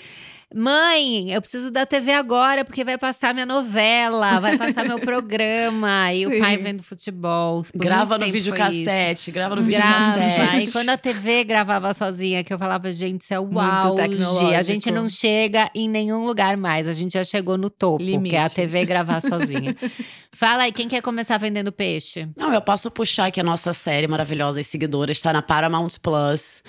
Mãe, 0.54 1.30
eu 1.32 1.40
preciso 1.40 1.70
da 1.70 1.86
TV 1.86 2.12
agora 2.12 2.64
porque 2.64 2.84
vai 2.84 2.98
passar 2.98 3.32
minha 3.32 3.46
novela, 3.46 4.38
vai 4.40 4.56
passar 4.58 4.84
meu 4.84 4.98
programa. 5.00 6.12
E 6.12 6.26
o 6.26 6.30
Sim. 6.30 6.40
pai 6.40 6.56
vendo 6.56 6.82
futebol. 6.82 7.64
Grava 7.74 8.18
no 8.18 8.26
videocassete, 8.26 9.30
grava 9.30 9.56
no 9.56 9.62
Grava. 9.62 10.18
videocassete. 10.18 10.68
E 10.68 10.72
quando 10.72 10.88
a 10.90 10.96
TV 10.96 11.44
gravava 11.44 11.94
sozinha, 11.94 12.44
que 12.44 12.52
eu 12.52 12.58
falava, 12.58 12.92
gente, 12.92 13.22
isso 13.22 13.34
é 13.34 13.40
o 13.40 13.46
Muito 13.46 13.64
auge. 13.64 14.54
A 14.54 14.62
gente 14.62 14.90
não 14.90 15.08
chega 15.08 15.70
em 15.74 15.88
nenhum 15.88 16.24
lugar 16.24 16.56
mais. 16.56 16.86
A 16.86 16.92
gente 16.92 17.12
já 17.14 17.24
chegou 17.24 17.56
no 17.56 17.70
topo, 17.70 17.98
que 17.98 18.04
é 18.04 18.14
a 18.14 18.18
Limite. 18.18 18.54
TV 18.54 18.84
gravar 18.84 19.20
sozinha. 19.20 19.74
Fala 20.34 20.62
aí, 20.62 20.72
quem 20.72 20.88
quer 20.88 21.02
começar 21.02 21.38
vendendo 21.38 21.70
peixe? 21.70 22.28
Não, 22.36 22.52
eu 22.52 22.60
posso 22.60 22.90
puxar 22.90 23.30
que 23.30 23.40
a 23.40 23.44
nossa 23.44 23.72
série 23.72 24.06
maravilhosa 24.06 24.60
e 24.60 24.64
seguidora 24.64 25.12
está 25.12 25.32
na 25.32 25.42
Paramount 25.42 25.90
Plus. 26.02 26.62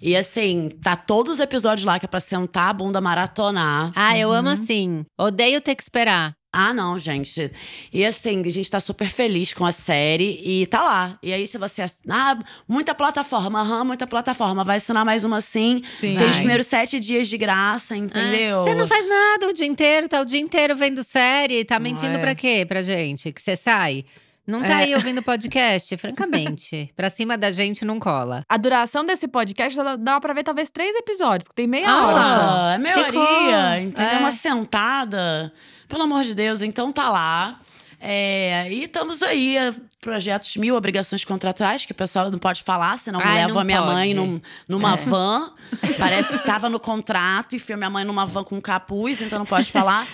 E 0.00 0.16
assim, 0.16 0.70
tá 0.82 0.96
todos 0.96 1.34
os 1.34 1.40
episódios 1.40 1.84
lá 1.84 1.98
que 1.98 2.06
é 2.06 2.08
pra 2.08 2.20
sentar 2.20 2.70
a 2.70 2.72
bunda 2.72 3.00
maratonar. 3.00 3.92
Ah, 3.94 4.18
eu 4.18 4.32
amo 4.32 4.48
Uhum. 4.48 4.54
assim. 4.54 5.04
Odeio 5.18 5.60
ter 5.60 5.74
que 5.74 5.82
esperar. 5.82 6.32
Ah, 6.52 6.72
não, 6.74 6.98
gente. 6.98 7.52
E 7.92 8.04
assim, 8.04 8.42
a 8.44 8.50
gente 8.50 8.68
tá 8.68 8.80
super 8.80 9.08
feliz 9.08 9.54
com 9.54 9.64
a 9.64 9.70
série 9.70 10.40
e 10.44 10.66
tá 10.66 10.82
lá. 10.82 11.18
E 11.22 11.32
aí, 11.32 11.46
se 11.46 11.56
você. 11.58 11.84
Ah, 12.08 12.36
muita 12.66 12.92
plataforma, 12.92 13.60
aham, 13.60 13.84
muita 13.84 14.04
plataforma. 14.04 14.64
Vai 14.64 14.78
assinar 14.78 15.04
mais 15.04 15.24
uma 15.24 15.40
sim. 15.40 15.80
Sim. 16.00 16.16
Tem 16.16 16.24
os 16.24 16.30
Vai. 16.30 16.36
primeiros 16.38 16.66
sete 16.66 16.98
dias 16.98 17.28
de 17.28 17.38
graça, 17.38 17.96
entendeu? 17.96 18.62
Ah, 18.62 18.64
Você 18.64 18.74
não 18.74 18.88
faz 18.88 19.06
nada 19.08 19.46
o 19.48 19.52
dia 19.52 19.66
inteiro, 19.66 20.08
tá 20.08 20.20
o 20.20 20.24
dia 20.24 20.40
inteiro 20.40 20.74
vendo 20.74 21.04
série. 21.04 21.64
Tá 21.64 21.78
mentindo 21.78 22.16
é. 22.16 22.18
pra 22.18 22.34
quê 22.34 22.64
pra 22.66 22.82
gente? 22.82 23.32
Que 23.32 23.40
você 23.40 23.54
sai? 23.54 24.04
Não 24.46 24.60
tá 24.62 24.80
É. 24.80 24.84
aí 24.84 24.94
ouvindo 24.94 25.22
podcast, 25.22 25.96
francamente. 25.96 26.92
pra 26.96 27.08
cima 27.10 27.38
da 27.38 27.50
gente 27.50 27.84
não 27.84 28.00
cola. 28.00 28.42
A 28.48 28.56
duração 28.56 29.04
desse 29.04 29.28
podcast 29.28 29.76
dá, 29.78 29.96
dá 29.96 30.20
pra 30.20 30.32
ver 30.32 30.42
talvez 30.42 30.70
três 30.70 30.94
episódios, 30.96 31.46
que 31.48 31.54
tem 31.54 31.66
meia 31.66 31.88
hora 31.88 32.22
só. 32.22 32.50
Ah, 32.50 32.72
é 32.74 32.78
maioria, 32.78 33.04
Ficou. 33.06 33.74
entendeu? 33.80 34.12
É. 34.14 34.18
Uma 34.18 34.30
sentada. 34.32 35.52
Pelo 35.88 36.02
amor 36.02 36.22
de 36.24 36.34
Deus, 36.34 36.62
então 36.62 36.90
tá 36.92 37.10
lá. 37.10 37.60
É, 38.00 38.66
e 38.72 38.84
estamos 38.84 39.22
aí, 39.22 39.56
projetos 40.00 40.56
mil, 40.56 40.74
obrigações 40.74 41.24
contratuais, 41.24 41.84
que 41.84 41.92
o 41.92 41.94
pessoal 41.94 42.30
não 42.30 42.38
pode 42.38 42.62
falar, 42.62 42.98
senão 42.98 43.20
Ai, 43.22 43.34
leva 43.34 43.52
não 43.54 43.60
a 43.60 43.64
minha 43.64 43.82
mãe 43.82 44.14
pode. 44.14 44.28
num- 44.28 44.40
numa 44.68 44.94
É. 44.94 44.96
van. 44.96 45.52
Parece 45.98 46.28
que 46.38 46.44
tava 46.44 46.68
no 46.70 46.80
contrato, 46.80 47.54
enfiou 47.54 47.76
minha 47.76 47.90
mãe 47.90 48.04
numa 48.04 48.24
van 48.24 48.42
com 48.42 48.60
capuz, 48.60 49.20
então 49.20 49.38
não 49.38 49.46
pode 49.46 49.70
falar. 49.70 50.06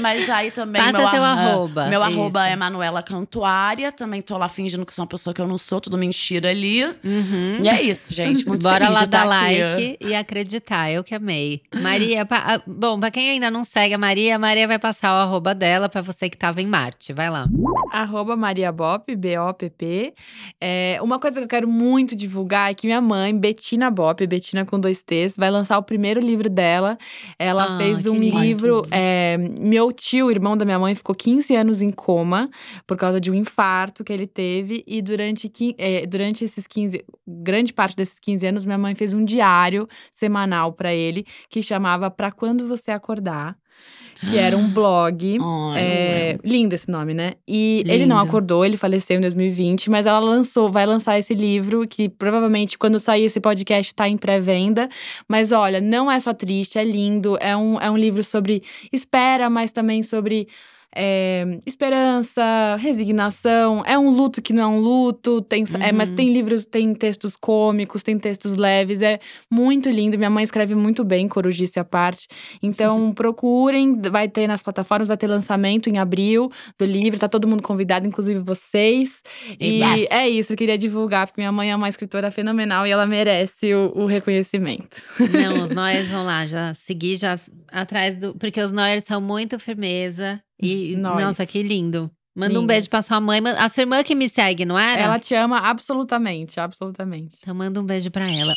Mas 0.00 0.30
aí 0.30 0.50
também. 0.50 0.80
Passa 0.80 0.98
meu 0.98 1.08
seu 1.10 1.22
arra- 1.24 1.50
arroba, 1.50 1.86
Meu 1.88 2.00
isso. 2.06 2.12
arroba 2.20 2.48
é 2.48 2.54
Manuela 2.56 3.02
Cantuária. 3.02 3.90
Também 3.90 4.22
tô 4.22 4.38
lá 4.38 4.48
fingindo 4.48 4.86
que 4.86 4.92
sou 4.94 5.02
uma 5.02 5.08
pessoa 5.08 5.34
que 5.34 5.40
eu 5.40 5.46
não 5.48 5.58
sou, 5.58 5.80
tudo 5.80 5.98
mentira 5.98 6.50
ali. 6.50 6.84
Uhum. 6.84 7.58
E 7.62 7.68
é 7.68 7.82
isso, 7.82 8.14
gente. 8.14 8.46
Muito 8.46 8.62
Bora 8.62 8.86
feliz 8.86 8.94
lá 9.00 9.04
dar 9.06 9.26
tá 9.26 9.40
aqui. 9.46 9.60
like 9.62 9.96
e 10.00 10.14
acreditar. 10.14 10.90
Eu 10.90 11.02
que 11.02 11.14
amei. 11.14 11.62
Maria, 11.74 12.24
pa- 12.24 12.42
ah, 12.46 12.62
bom, 12.66 12.98
pra 13.00 13.10
quem 13.10 13.30
ainda 13.30 13.50
não 13.50 13.64
segue 13.64 13.94
a 13.94 13.98
Maria, 13.98 14.36
a 14.36 14.38
Maria 14.38 14.68
vai 14.68 14.78
passar 14.78 15.12
o 15.14 15.18
arroba 15.20 15.54
dela 15.54 15.88
pra 15.88 16.00
você 16.00 16.30
que 16.30 16.36
tava 16.36 16.62
em 16.62 16.66
Marte. 16.66 17.12
Vai 17.12 17.28
lá. 17.28 17.46
Arroba 17.92 18.36
Maria 18.36 18.70
Bop, 18.72 19.14
B-O-P-P. 19.36 20.12
É, 20.60 20.98
uma 21.02 21.18
coisa 21.18 21.38
que 21.40 21.44
eu 21.44 21.48
quero 21.48 21.68
muito 21.68 22.14
divulgar 22.14 22.70
é 22.70 22.74
que 22.74 22.86
minha 22.86 23.00
mãe, 23.00 23.36
Betina 23.36 23.90
Bop, 23.90 24.24
Betina 24.26 24.64
com 24.64 24.78
dois 24.78 25.02
T's, 25.02 25.36
vai 25.36 25.50
lançar 25.50 25.78
o 25.78 25.82
primeiro 25.82 26.20
livro 26.20 26.48
dela. 26.50 26.98
Ela 27.38 27.74
Ah, 27.74 27.78
fez 27.78 28.06
um 28.06 28.14
lindo. 28.14 28.38
livro 28.38 28.86
é, 28.90 29.36
meu 29.60 29.92
tio, 29.92 30.30
irmão 30.30 30.56
da 30.56 30.64
minha 30.64 30.78
mãe, 30.78 30.94
ficou 30.94 31.14
15 31.14 31.54
anos 31.54 31.82
em 31.82 31.90
coma 31.90 32.50
por 32.86 32.96
causa 32.96 33.20
de 33.20 33.30
um 33.30 33.34
infarto 33.34 34.04
que 34.04 34.12
ele 34.12 34.26
teve. 34.26 34.82
E 34.86 35.00
durante, 35.00 35.50
é, 35.78 36.06
durante 36.06 36.44
esses 36.44 36.66
15, 36.66 37.04
grande 37.26 37.72
parte 37.72 37.96
desses 37.96 38.18
15 38.18 38.46
anos, 38.46 38.64
minha 38.64 38.78
mãe 38.78 38.94
fez 38.94 39.14
um 39.14 39.24
diário 39.24 39.88
semanal 40.12 40.72
pra 40.72 40.92
ele 40.92 41.24
que 41.48 41.62
chamava 41.62 42.10
Pra 42.10 42.30
Quando 42.30 42.66
Você 42.66 42.90
Acordar. 42.90 43.56
Que 44.28 44.38
era 44.38 44.56
um 44.56 44.68
blog. 44.68 45.38
Ai, 45.40 45.82
É, 45.82 46.38
lindo 46.44 46.74
esse 46.74 46.90
nome, 46.90 47.12
né? 47.12 47.34
E 47.46 47.82
ele 47.86 48.06
não 48.06 48.18
Lindo. 48.18 48.28
acordou, 48.28 48.64
ele 48.64 48.76
faleceu 48.76 49.16
em 49.16 49.20
2020, 49.20 49.90
mas 49.90 50.06
ela 50.06 50.18
lançou, 50.20 50.70
vai 50.70 50.86
lançar 50.86 51.18
esse 51.18 51.34
livro 51.34 51.86
que 51.86 52.08
provavelmente 52.08 52.78
quando 52.78 52.98
sair 52.98 53.24
esse 53.24 53.40
podcast 53.40 53.94
tá 53.94 54.08
em 54.08 54.16
pré-venda. 54.16 54.88
Mas 55.28 55.52
olha, 55.52 55.80
não 55.80 56.10
é 56.10 56.18
só 56.20 56.32
triste, 56.32 56.78
é 56.78 56.84
lindo. 56.84 57.36
É 57.40 57.56
um, 57.56 57.80
é 57.80 57.90
um 57.90 57.96
livro 57.96 58.22
sobre 58.22 58.62
espera, 58.92 59.50
mas 59.50 59.72
também 59.72 60.02
sobre 60.02 60.46
é, 60.94 61.58
esperança, 61.66 62.76
resignação. 62.78 63.82
É 63.86 63.98
um 63.98 64.10
luto 64.10 64.40
que 64.42 64.52
não 64.52 64.62
é 64.62 64.66
um 64.66 64.80
luto, 64.80 65.40
tem, 65.42 65.64
é, 65.80 65.92
mas 65.92 66.10
Uhum. 66.10 66.14
tem 66.16 66.32
livros, 66.32 66.64
tem 66.66 66.94
textos 66.94 67.36
cômicos, 67.36 68.02
tem 68.02 68.18
textos 68.18 68.56
leves. 68.56 69.02
É 69.02 69.18
muito 69.50 69.88
lindo. 69.88 70.18
Minha 70.18 70.30
mãe 70.30 70.44
escreve 70.44 70.74
muito 70.74 71.04
bem, 71.04 71.28
corujice 71.28 71.78
à 71.78 71.84
parte. 71.84 72.28
Então 72.62 73.12
procurem, 73.12 74.00
vai 74.10 74.28
ter 74.28 74.46
nas 74.46 74.62
plataformas, 74.62 75.08
vai 75.08 75.16
ter 75.16 75.26
lançamento 75.26 75.88
em 75.88 75.98
abril 75.98 76.50
do 76.78 76.84
livro. 76.84 77.18
Tá 77.18 77.28
todo 77.28 77.48
mundo 77.48 77.62
convidado, 77.62 78.06
inclusive 78.06 78.40
vocês. 78.40 79.22
E 79.58 79.82
Yes. 79.82 80.06
é 80.10 80.28
isso, 80.28 80.52
eu 80.52 80.56
queria 80.56 80.76
divulgar, 80.78 81.26
porque 81.26 81.40
minha 81.40 81.52
mãe 81.52 81.70
é 81.70 81.76
uma 81.76 81.88
escritora 81.88 82.30
fenomenal 82.30 82.86
e 82.86 82.90
ela 82.90 83.06
merece 83.06 83.74
o, 83.74 83.92
o 83.94 84.06
reconhecimento. 84.06 84.96
Não, 85.18 85.62
os 85.62 85.70
Noyers 85.72 86.06
vão 86.08 86.24
lá, 86.24 86.46
já 86.46 86.74
seguir 86.74 87.16
já 87.16 87.38
atrás 87.70 88.16
do. 88.16 88.34
Porque 88.34 88.60
os 88.60 88.72
Noyers 88.72 89.04
são 89.04 89.20
muito 89.20 89.58
firmeza. 89.58 90.40
E, 90.62 90.96
Nós. 90.96 91.20
nossa, 91.20 91.44
que 91.44 91.62
lindo. 91.62 92.10
Manda 92.34 92.52
um 92.54 92.62
Lindo. 92.62 92.66
beijo 92.68 92.88
pra 92.88 93.02
sua 93.02 93.20
mãe. 93.20 93.42
A 93.58 93.68
sua 93.68 93.82
irmã 93.82 94.02
que 94.02 94.14
me 94.14 94.26
segue, 94.28 94.64
não 94.64 94.78
era? 94.78 95.02
Ela 95.02 95.18
te 95.18 95.34
ama 95.34 95.58
absolutamente, 95.58 96.58
absolutamente. 96.58 97.36
Então 97.42 97.54
manda 97.54 97.78
um 97.78 97.84
beijo 97.84 98.10
pra 98.10 98.24
ela. 98.30 98.54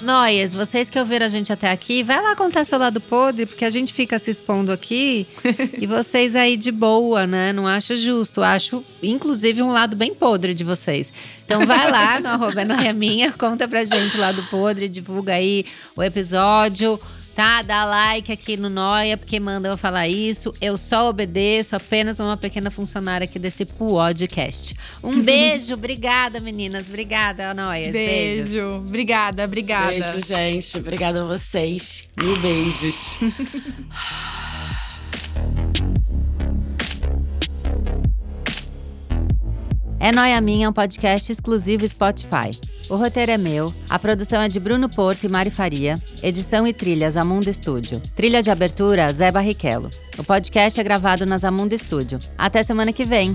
Noyers, 0.00 0.52
vocês 0.52 0.90
que 0.90 0.98
ouviram 0.98 1.26
a 1.26 1.28
gente 1.28 1.52
até 1.52 1.70
aqui, 1.70 2.02
vai 2.02 2.20
lá 2.20 2.34
contar 2.34 2.64
seu 2.64 2.76
lado 2.76 3.00
podre, 3.00 3.46
porque 3.46 3.64
a 3.64 3.70
gente 3.70 3.92
fica 3.92 4.18
se 4.18 4.32
expondo 4.32 4.72
aqui 4.72 5.28
e 5.78 5.86
vocês 5.86 6.34
aí 6.34 6.56
de 6.56 6.72
boa, 6.72 7.24
né? 7.24 7.52
Não 7.52 7.68
acho 7.68 7.96
justo. 7.96 8.42
Acho, 8.42 8.82
inclusive, 9.00 9.62
um 9.62 9.70
lado 9.70 9.94
bem 9.94 10.12
podre 10.12 10.54
de 10.54 10.64
vocês. 10.64 11.12
Então 11.44 11.64
vai 11.66 11.88
lá 11.90 12.18
no 12.18 12.28
arroba 12.30 12.62
é 12.62 12.64
Noia 12.64 12.92
Minha, 12.92 13.30
conta 13.32 13.68
pra 13.68 13.84
gente 13.84 14.16
o 14.16 14.20
lado 14.20 14.42
podre, 14.50 14.88
divulga 14.88 15.34
aí 15.34 15.66
o 15.96 16.02
episódio. 16.02 16.98
Tá, 17.34 17.62
dá 17.62 17.84
like 17.84 18.30
aqui 18.30 18.56
no 18.56 18.68
Noia, 18.68 19.16
porque 19.16 19.40
manda 19.40 19.68
eu 19.68 19.76
falar 19.76 20.06
isso. 20.08 20.52
Eu 20.60 20.76
só 20.76 21.08
obedeço, 21.08 21.74
apenas 21.74 22.20
uma 22.20 22.36
pequena 22.36 22.70
funcionária 22.70 23.24
aqui 23.24 23.38
desse 23.38 23.64
podcast. 23.64 24.76
Um 25.02 25.20
beijo, 25.24 25.72
obrigada, 25.74 26.40
meninas. 26.40 26.88
Obrigada, 26.88 27.54
Noias. 27.54 27.92
Beijo. 27.92 28.48
Beijo. 28.48 28.66
Obrigada, 28.86 29.44
obrigada. 29.44 29.88
Beijo, 29.88 30.20
gente. 30.26 30.76
Obrigada 30.76 31.22
a 31.22 31.26
vocês. 31.26 32.08
Mil 32.16 32.38
beijos. 32.38 33.18
É 40.02 40.10
Noia 40.10 40.40
Minha, 40.40 40.68
um 40.68 40.72
podcast 40.72 41.30
exclusivo 41.30 41.86
Spotify. 41.86 42.50
O 42.90 42.96
roteiro 42.96 43.30
é 43.30 43.38
meu, 43.38 43.72
a 43.88 44.00
produção 44.00 44.42
é 44.42 44.48
de 44.48 44.58
Bruno 44.58 44.88
Porto 44.88 45.22
e 45.22 45.28
Mari 45.28 45.48
Faria, 45.48 46.02
edição 46.20 46.66
e 46.66 46.72
trilhas 46.72 47.16
Amundo 47.16 47.48
Estúdio. 47.48 48.02
Trilha 48.16 48.42
de 48.42 48.50
abertura, 48.50 49.12
Zé 49.12 49.30
Barrichello. 49.30 49.90
O 50.18 50.24
podcast 50.24 50.80
é 50.80 50.82
gravado 50.82 51.24
na 51.24 51.38
Zamundo 51.38 51.72
Estúdio. 51.72 52.18
Até 52.36 52.64
semana 52.64 52.92
que 52.92 53.04
vem! 53.04 53.32